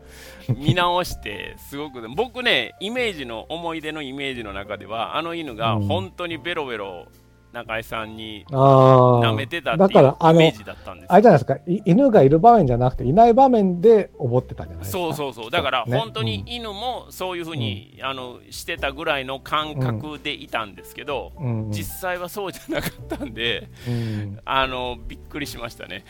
[0.49, 5.87] 見直して、すごく、僕ね、イメージの、思い出のイメージの中では、あの犬がうん。
[5.87, 7.07] 本当にベロベロ
[7.53, 9.31] 中井さんにああ。
[9.31, 14.97] 舐めてたってだいうイメージだったんですあれじゃないですか、い犬がいる場面じゃなくて、いない場面で思ってたんじゃないですか。
[14.97, 15.51] そうそうそう。
[15.51, 15.97] だからね。
[15.97, 21.67] 本当に犬もそういうふうに、あのしてたぐらいの感覚でいたんですけど、うん。
[21.67, 24.39] うん実際はそうじゃなかったんでうん。
[24.45, 26.03] あのびっくりしましたね。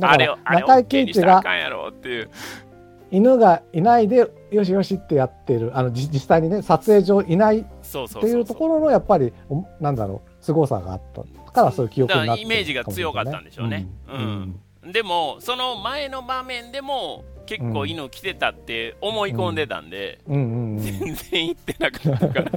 [0.00, 2.30] あれをあれを中井 OK 貴一がにしたらあかんやろっていう。
[3.12, 13.86] 犬がいないで、よしよしってやってる、あのじ実際にね、撮影上いないっそうそうていうところの、やっぱり、おなんだろう、凄さがあったから、そういう記憶になってイメージが強かったんでしょうね。
[14.08, 14.60] うん。
[14.92, 20.78] でもその前の場面でも結構犬来てたって思い込んでたんで、うんうんうん。
[20.78, 22.52] 全然行ってなかったから。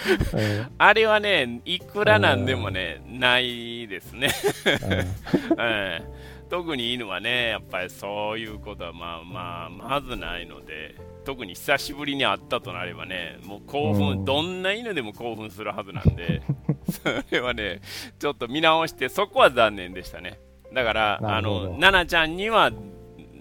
[0.34, 4.28] えあれはねいくらなんでもね、ないですね。
[4.64, 5.06] ー
[5.60, 6.20] ええ。
[6.48, 10.96] 特に犬はね、やっぱりそういうことはまあまあまずないので、
[11.30, 16.42] 特に久しぶりに会ったとなればね、もう興奮、うんどんな犬でも興奮するはずなんで、
[16.90, 17.80] それはね、
[18.18, 20.40] ちょっと見直して、そこは残念でしたね。
[20.74, 22.72] だから、あの、ナナちゃんには、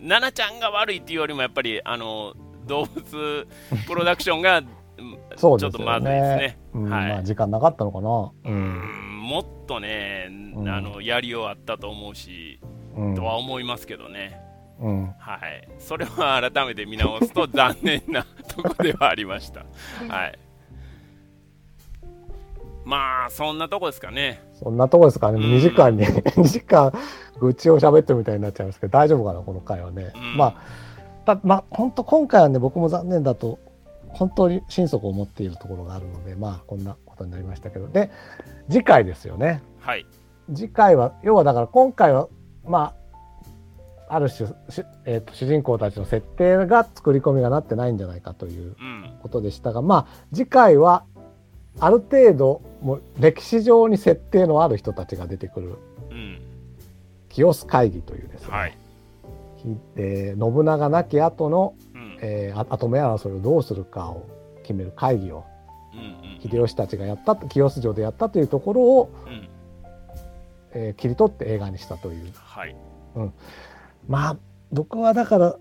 [0.02, 2.36] ナナちゃんが悪いっていうよりも、やっぱり、あの、
[2.68, 3.48] 動物
[3.88, 4.62] プロダクションが。
[4.62, 6.60] ちょっとまずいですね。
[6.74, 8.32] うんはいまあ時間なかったのかな。
[8.44, 12.60] うんもっとね、うんあのやりようあったと思うし、
[12.98, 14.49] うんとは思いますけどね。
[14.80, 15.04] うん。
[15.20, 19.66] はい、それは改めて見直すと残念なとこではありました。
[20.08, 20.40] はい。
[22.86, 24.42] まあそんなとこですかね。
[24.54, 25.58] そんなとこですかね、うん。
[25.58, 26.92] 2時間に 2時間
[27.40, 30.38] 愚痴を喋ってるみたいになっちゃいますけど大丈夫かなこの回はね、うん。
[30.38, 30.56] まあ
[31.26, 33.60] たまあ本当今回はね僕も残念だと
[34.08, 37.88] 本当に心底思っているところがあるのでまあこんなことになりましたけど。
[37.88, 38.10] で
[38.70, 39.62] 次回ですよね。
[39.80, 40.06] はい。
[40.54, 42.28] 次回は要はだから今回は
[42.66, 43.09] まあ
[44.10, 49.14] ある種し、えーと主人公たちの設定が作り込みがなってないんじゃないかといううん。
[49.22, 51.04] ことでしたがまあ次回は
[51.80, 55.76] ある程度もう歴史上に設定のある人たちが出てくる
[56.10, 56.42] うん。
[57.30, 58.78] 清須会議というですね、はい。
[59.58, 62.18] ひえー信長亡き後の、うん。
[62.22, 64.26] えー、あ跡目争いをどうするかを
[64.64, 65.46] 決める会議を
[65.94, 66.02] うんう
[66.38, 66.40] ん。
[66.42, 69.48] 秀吉たちがやったと清須城でやったというところを、うん。
[70.74, 72.76] えー切り取って映画にしたというはい。
[74.10, 74.38] まあ
[74.72, 75.56] 僕はだから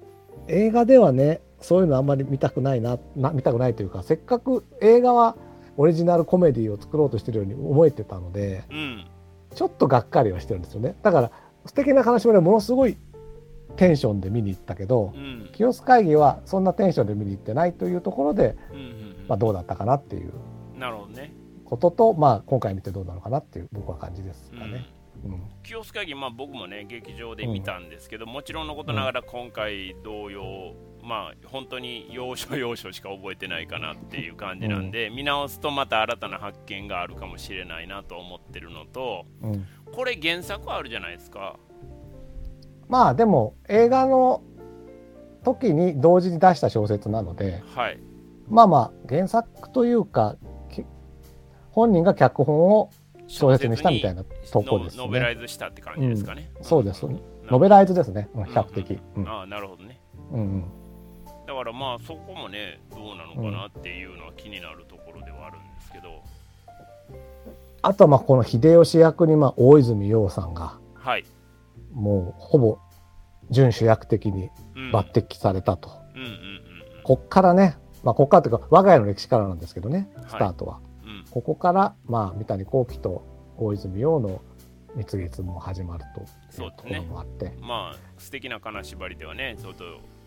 [0.49, 5.37] 映画ではねそういうのあんまり見たくないなな見たくないというかせっかく映画は
[5.77, 9.07] オリジナルコメディを作ろうとしてるように思えてたのでうん。
[9.55, 11.31] ちょっとがっかりはしてるんですよねだから
[11.65, 12.97] 素敵な悲しみでものすごい
[13.77, 15.51] テンションで見に行ったけどうん。
[15.53, 20.33] 清須会議はそんなテンションで見に行ってないというところで、うんうんまあ、どうだったかなっていう
[20.79, 21.33] なるほどね。
[21.65, 24.87] ことと、まあ、今回見てどうなのかなっていう僕は感じですうんかね。
[24.93, 24.98] うん
[25.63, 39.67] 清須会議、まあ、僕もね劇場で見たんですけど、もちろんのことながら今回同様、まあ本当に要所要所しか覚えてないかなっていう感じなんで、見直すとまた新たな発見があるかもしれないなと思ってるのとうん。
[39.93, 41.57] これ原作あるじゃないですか。
[42.89, 44.43] まあでも映画の
[45.45, 47.99] 時に同時に出した小説なのではい。
[48.49, 50.37] まあまあ原作というか
[50.71, 50.85] き
[51.71, 52.91] 本人が脚本を
[53.29, 55.33] 小説にしたみたいなとこですノノベラね。
[55.35, 57.07] イズしたって感じですかね、そうです。
[57.07, 57.21] ん。
[57.51, 58.45] ノベライズですね、うん。
[58.47, 58.99] 比較的。
[59.17, 59.29] うん。
[59.29, 60.01] ああなるほどね。
[60.33, 60.65] うんうん。
[61.47, 66.23] だからまあそこもねどうなのかなっていうのは気になるところではあるんですけど、
[67.83, 71.25] あとはまあこの秀吉役にまあ大泉洋さんがはい、
[71.93, 72.79] もうほぼ
[73.51, 75.91] 準主役的にうん、抜擢されたと。
[76.15, 76.39] うんうんうん
[77.03, 80.25] こっからね、まあこっからというか我が家の歴史からなんですけどね、はい。
[80.29, 80.77] スタートは。
[80.77, 80.88] うんうん
[81.31, 83.25] ここからまあ三谷幸喜と
[83.57, 84.41] 大泉洋の
[84.97, 86.21] 蜜月も始まると
[86.63, 87.53] いうところもあって。
[87.61, 89.85] まあ素敵な金縛りではねちょっと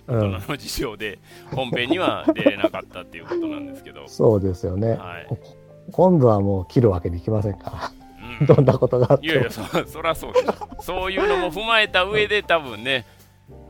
[0.07, 0.31] うん。
[0.33, 1.19] 大人の事情で
[1.53, 4.93] 本編には出れなかったっていうことなんですけど、そうですよね。
[4.93, 5.25] はい。
[5.27, 5.37] こ
[5.91, 7.91] 今度はもう切るわけにいきませんか
[8.39, 8.47] うん。
[8.47, 8.55] ら。
[8.55, 9.33] どんなことがあっても。
[9.33, 10.81] いやいやそそらそうでしょ。
[10.81, 13.05] そういうのも踏まえた上で多分ね、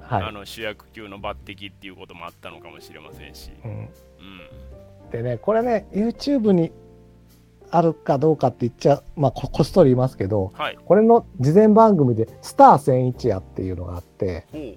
[0.01, 0.23] はい。
[0.23, 3.71] あの主役級の抜擢っていうこともあったのかもしれませんし、うん。
[3.71, 3.89] うん、
[5.11, 6.71] でね、これね、YouTube に
[7.71, 10.77] あるかどうかって言っちゃ、まあここっそり言いますけど、はい。
[10.85, 14.75] これの事前番組でスター千一夜っていうのがあって、ほう。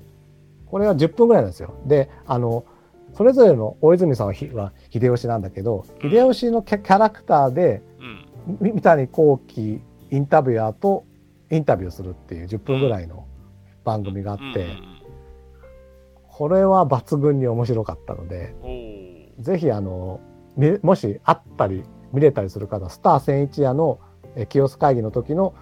[0.67, 1.75] これは10分ぐらいなんですよ。
[1.87, 2.65] で、あの、
[3.13, 6.11] それぞれの大泉さんはひは秀吉なんだけど、うん。
[6.11, 7.83] 秀吉のキャラクターで、
[8.49, 8.59] うん。
[8.61, 9.81] み三谷幸喜
[10.11, 11.05] インタビュアーと
[11.51, 13.27] インタビューするっていう10分ぐらいの
[13.85, 14.69] 番組があって、
[16.29, 18.55] これは抜群に面白かったので、
[19.39, 20.21] ぜひあの、
[20.57, 21.85] みもしあったり
[22.15, 23.99] 見れたりする方、スター千一夜の
[24.37, 25.55] え清須会議の時の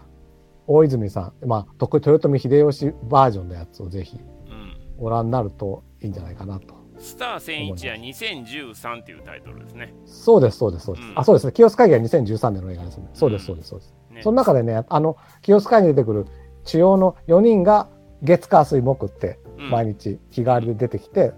[0.67, 6.75] 大泉さん、まあ、徳豊臣秀吉バージョンのやつをぜひうんご覧になるといいんじゃないかなと。
[6.99, 9.93] スター千一夜2013っていうタイトルですね。
[10.07, 11.09] そうです、そうです、そうです。
[11.09, 11.53] うんあ、そうですね。
[11.53, 13.11] 清須会議は2013年の映画ですね。
[13.13, 13.95] そうです、そうです、そうです。
[14.11, 16.27] ねその中でね、あの、清須会議に出てくる
[16.65, 17.89] 主要の4人が
[18.23, 21.35] 月火水木ってうん毎日日替わりで出てきて、うん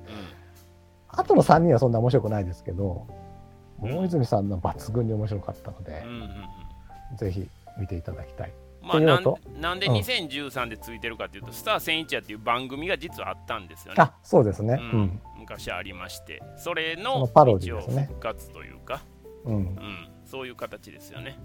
[1.16, 3.24] あとの3人はそんな面白くないですけど、うん
[3.81, 6.31] 大泉さんの抜群に面白かったのでうん、うんうん
[7.17, 7.49] ぜひ
[7.79, 8.53] 見ていただきたい。
[8.83, 9.25] まあ、なん
[9.61, 14.03] なんでうん2013でついてるかというと、スター千一夜っていう番組が実はあったんですよね。
[14.03, 14.75] あ、そうですね。
[14.75, 15.21] ううんん。
[15.39, 19.01] 昔ありまして、それそののパロディ復活というか、
[19.45, 19.55] うん。
[19.55, 21.39] うん、そういう形ですよね。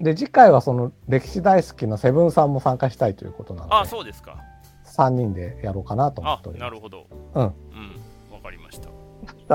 [0.00, 4.36] で、次回はその歴史大好きなセブンさんも参加したいということなのあ、で、そうですか。
[4.84, 6.70] 3人でやろうかなと思あってお、ります。
[6.70, 7.06] なるほど。
[7.34, 7.54] うん。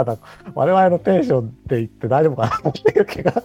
[0.01, 0.15] うん、わかりました。
[0.15, 0.17] ただ、
[0.53, 3.33] 我々のテンションで言って大丈夫かなっていう気が。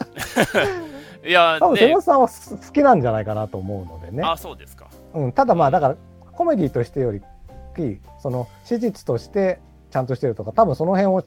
[1.24, 4.24] いや多分セブねンさんは好きなんじゃないかなと思うのでね。
[4.24, 4.89] あ、そうですか。
[5.15, 5.97] うん、ただまあだから
[6.33, 7.23] コメディとしてより
[8.19, 9.61] その史実として
[9.91, 11.24] ちゃんとしてるとか多分その辺を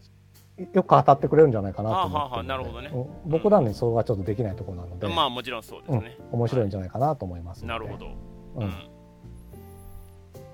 [0.73, 6.18] よく語ってくれるんじゃないかなと思ってるのではあはあなるほどねうん僕らにそれはちょっとできないところなので、まあ、もちろんそうですね。
[6.31, 8.07] 面白いんじゃないかなと思いますのでなるほど。
[8.56, 8.73] うんうん。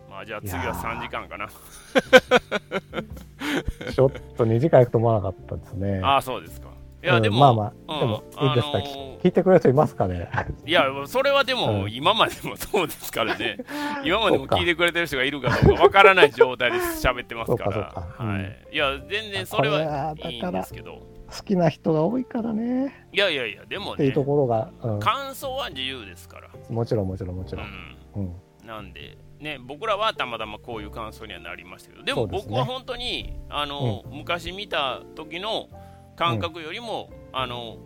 [0.10, 1.50] まあ、じゃあ次はいやー3時間かな。
[3.94, 6.00] ちょっと2時間行くと思わなかったですね。
[6.04, 6.70] ああ、そうですか。
[7.04, 10.30] いや、でも、まあまあ、うんでもいいですか、あのー聞いてくれる人いますかね？
[10.66, 11.92] いや、それはでも、うん。
[11.94, 13.58] 今までもそうですからね、
[14.04, 18.14] 今までも聞いてくれてる人がいるかどうかわからない状態で喋ってますか、ら。
[18.20, 23.08] うんはい、いや、全然それははいいんですけど、好きな人が多いからね。
[23.14, 27.68] いやいやいや、でもねっていうと、ころが、うん、感想は自由ですから、もちろんもちろんもちうろん。
[27.68, 28.68] ん、うん。
[28.68, 35.68] なんで、ね、僕らはたまたまこういう感想にはなりましたけど、でも僕は本当に、あの昔見た時の
[36.16, 37.78] 感覚よりも、あの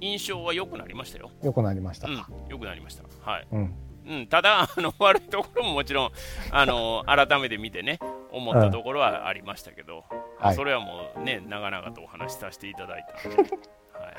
[0.00, 1.30] 印象は良くなりましたよ。
[1.42, 3.04] よくなりましたうんくなりました。
[3.30, 3.46] はい。
[3.52, 3.74] うん。
[4.08, 6.10] うん、ただあの、 悪いところももちろん
[6.50, 8.00] あの改めて見てね、
[8.32, 10.04] 思ったところはありましたけど、
[10.38, 13.14] はいそれはもうね、長々とお話しさせていただいた
[13.98, 14.10] は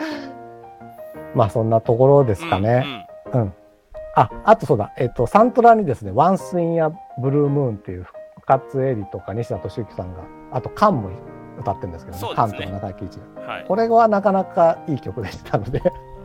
[1.34, 3.06] い、まあそんなところですかね。
[3.34, 3.54] うんうん。
[4.20, 6.88] あ、あとそうだ、えっと、サントラにですね、Once in a
[7.22, 8.06] Blue Moon っていう
[8.42, 11.10] 深津絵里とか西田敏行さんが、あとカンも
[11.58, 13.42] 歌ってるんですけどね、ねカンとか中井貴一が。
[13.42, 15.82] うんはい、これはなかなかいい曲でしたので、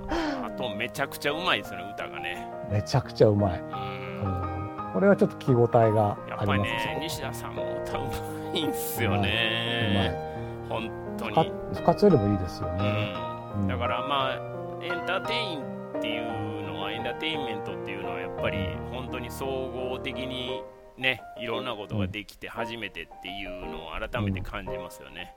[0.08, 2.48] あと、めちゃくちゃうまいですよね、歌がね。
[2.70, 3.60] めちゃくちゃうまい。
[3.60, 4.90] ううんん。
[4.92, 10.66] これはちょっと聞き応えがやっぱりありますね、西田さんも歌うまいんすようまね。
[10.68, 11.34] 本当に。
[11.34, 11.44] 深
[11.74, 13.14] 深津絵里もいいですようね。
[13.62, 14.38] ん、だからまあ、
[14.82, 15.60] エンターテイン
[15.98, 16.53] っていう
[16.84, 18.58] のは、エンターテインメントっていうのは、やっぱり
[18.90, 20.62] 本当に総合的に
[20.98, 25.34] ね、いろんなことができて初めてっていうのを改めて感じますよね。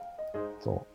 [0.60, 0.86] そ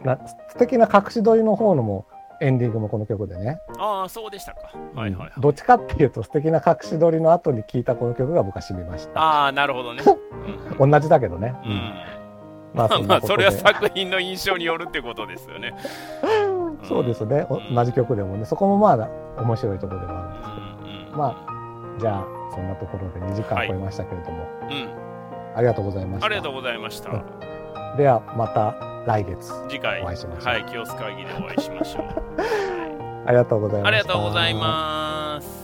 [0.00, 0.06] う。
[0.06, 0.18] な
[0.50, 2.06] 素敵な隠し撮りの方のも
[2.40, 3.58] エンディングもこの曲でね。
[3.78, 4.70] ああ、そうでしたか。
[4.94, 5.32] はいはいはい。
[5.38, 9.20] どっちかっていうと素敵な隠し撮りの後に聴いたこの曲が僕は染みました。
[9.20, 10.02] ああ、なるほどね。
[10.78, 11.54] うん同じだけどね。
[11.64, 11.92] うん
[12.74, 15.74] まあまあまあ、それはさ作品の印象によるってことですよね。
[16.84, 19.08] そうですね、同じ曲でもね、そこもまあ
[19.42, 26.26] 面白いところではあるんですけど、まあ、じゃあ、そんなところで2時間超えましたけれども、うん、ありがとうございました。
[26.26, 27.10] ありがとうございました。
[27.10, 27.22] うん
[27.96, 28.76] では、また
[29.06, 30.52] 来月次回、お会いしましょう。
[30.52, 32.04] はい、清須会議でお会いしましょう。
[32.40, 32.58] はい
[33.28, 33.98] ありがとうございました。
[33.98, 35.57] ありがとうございます。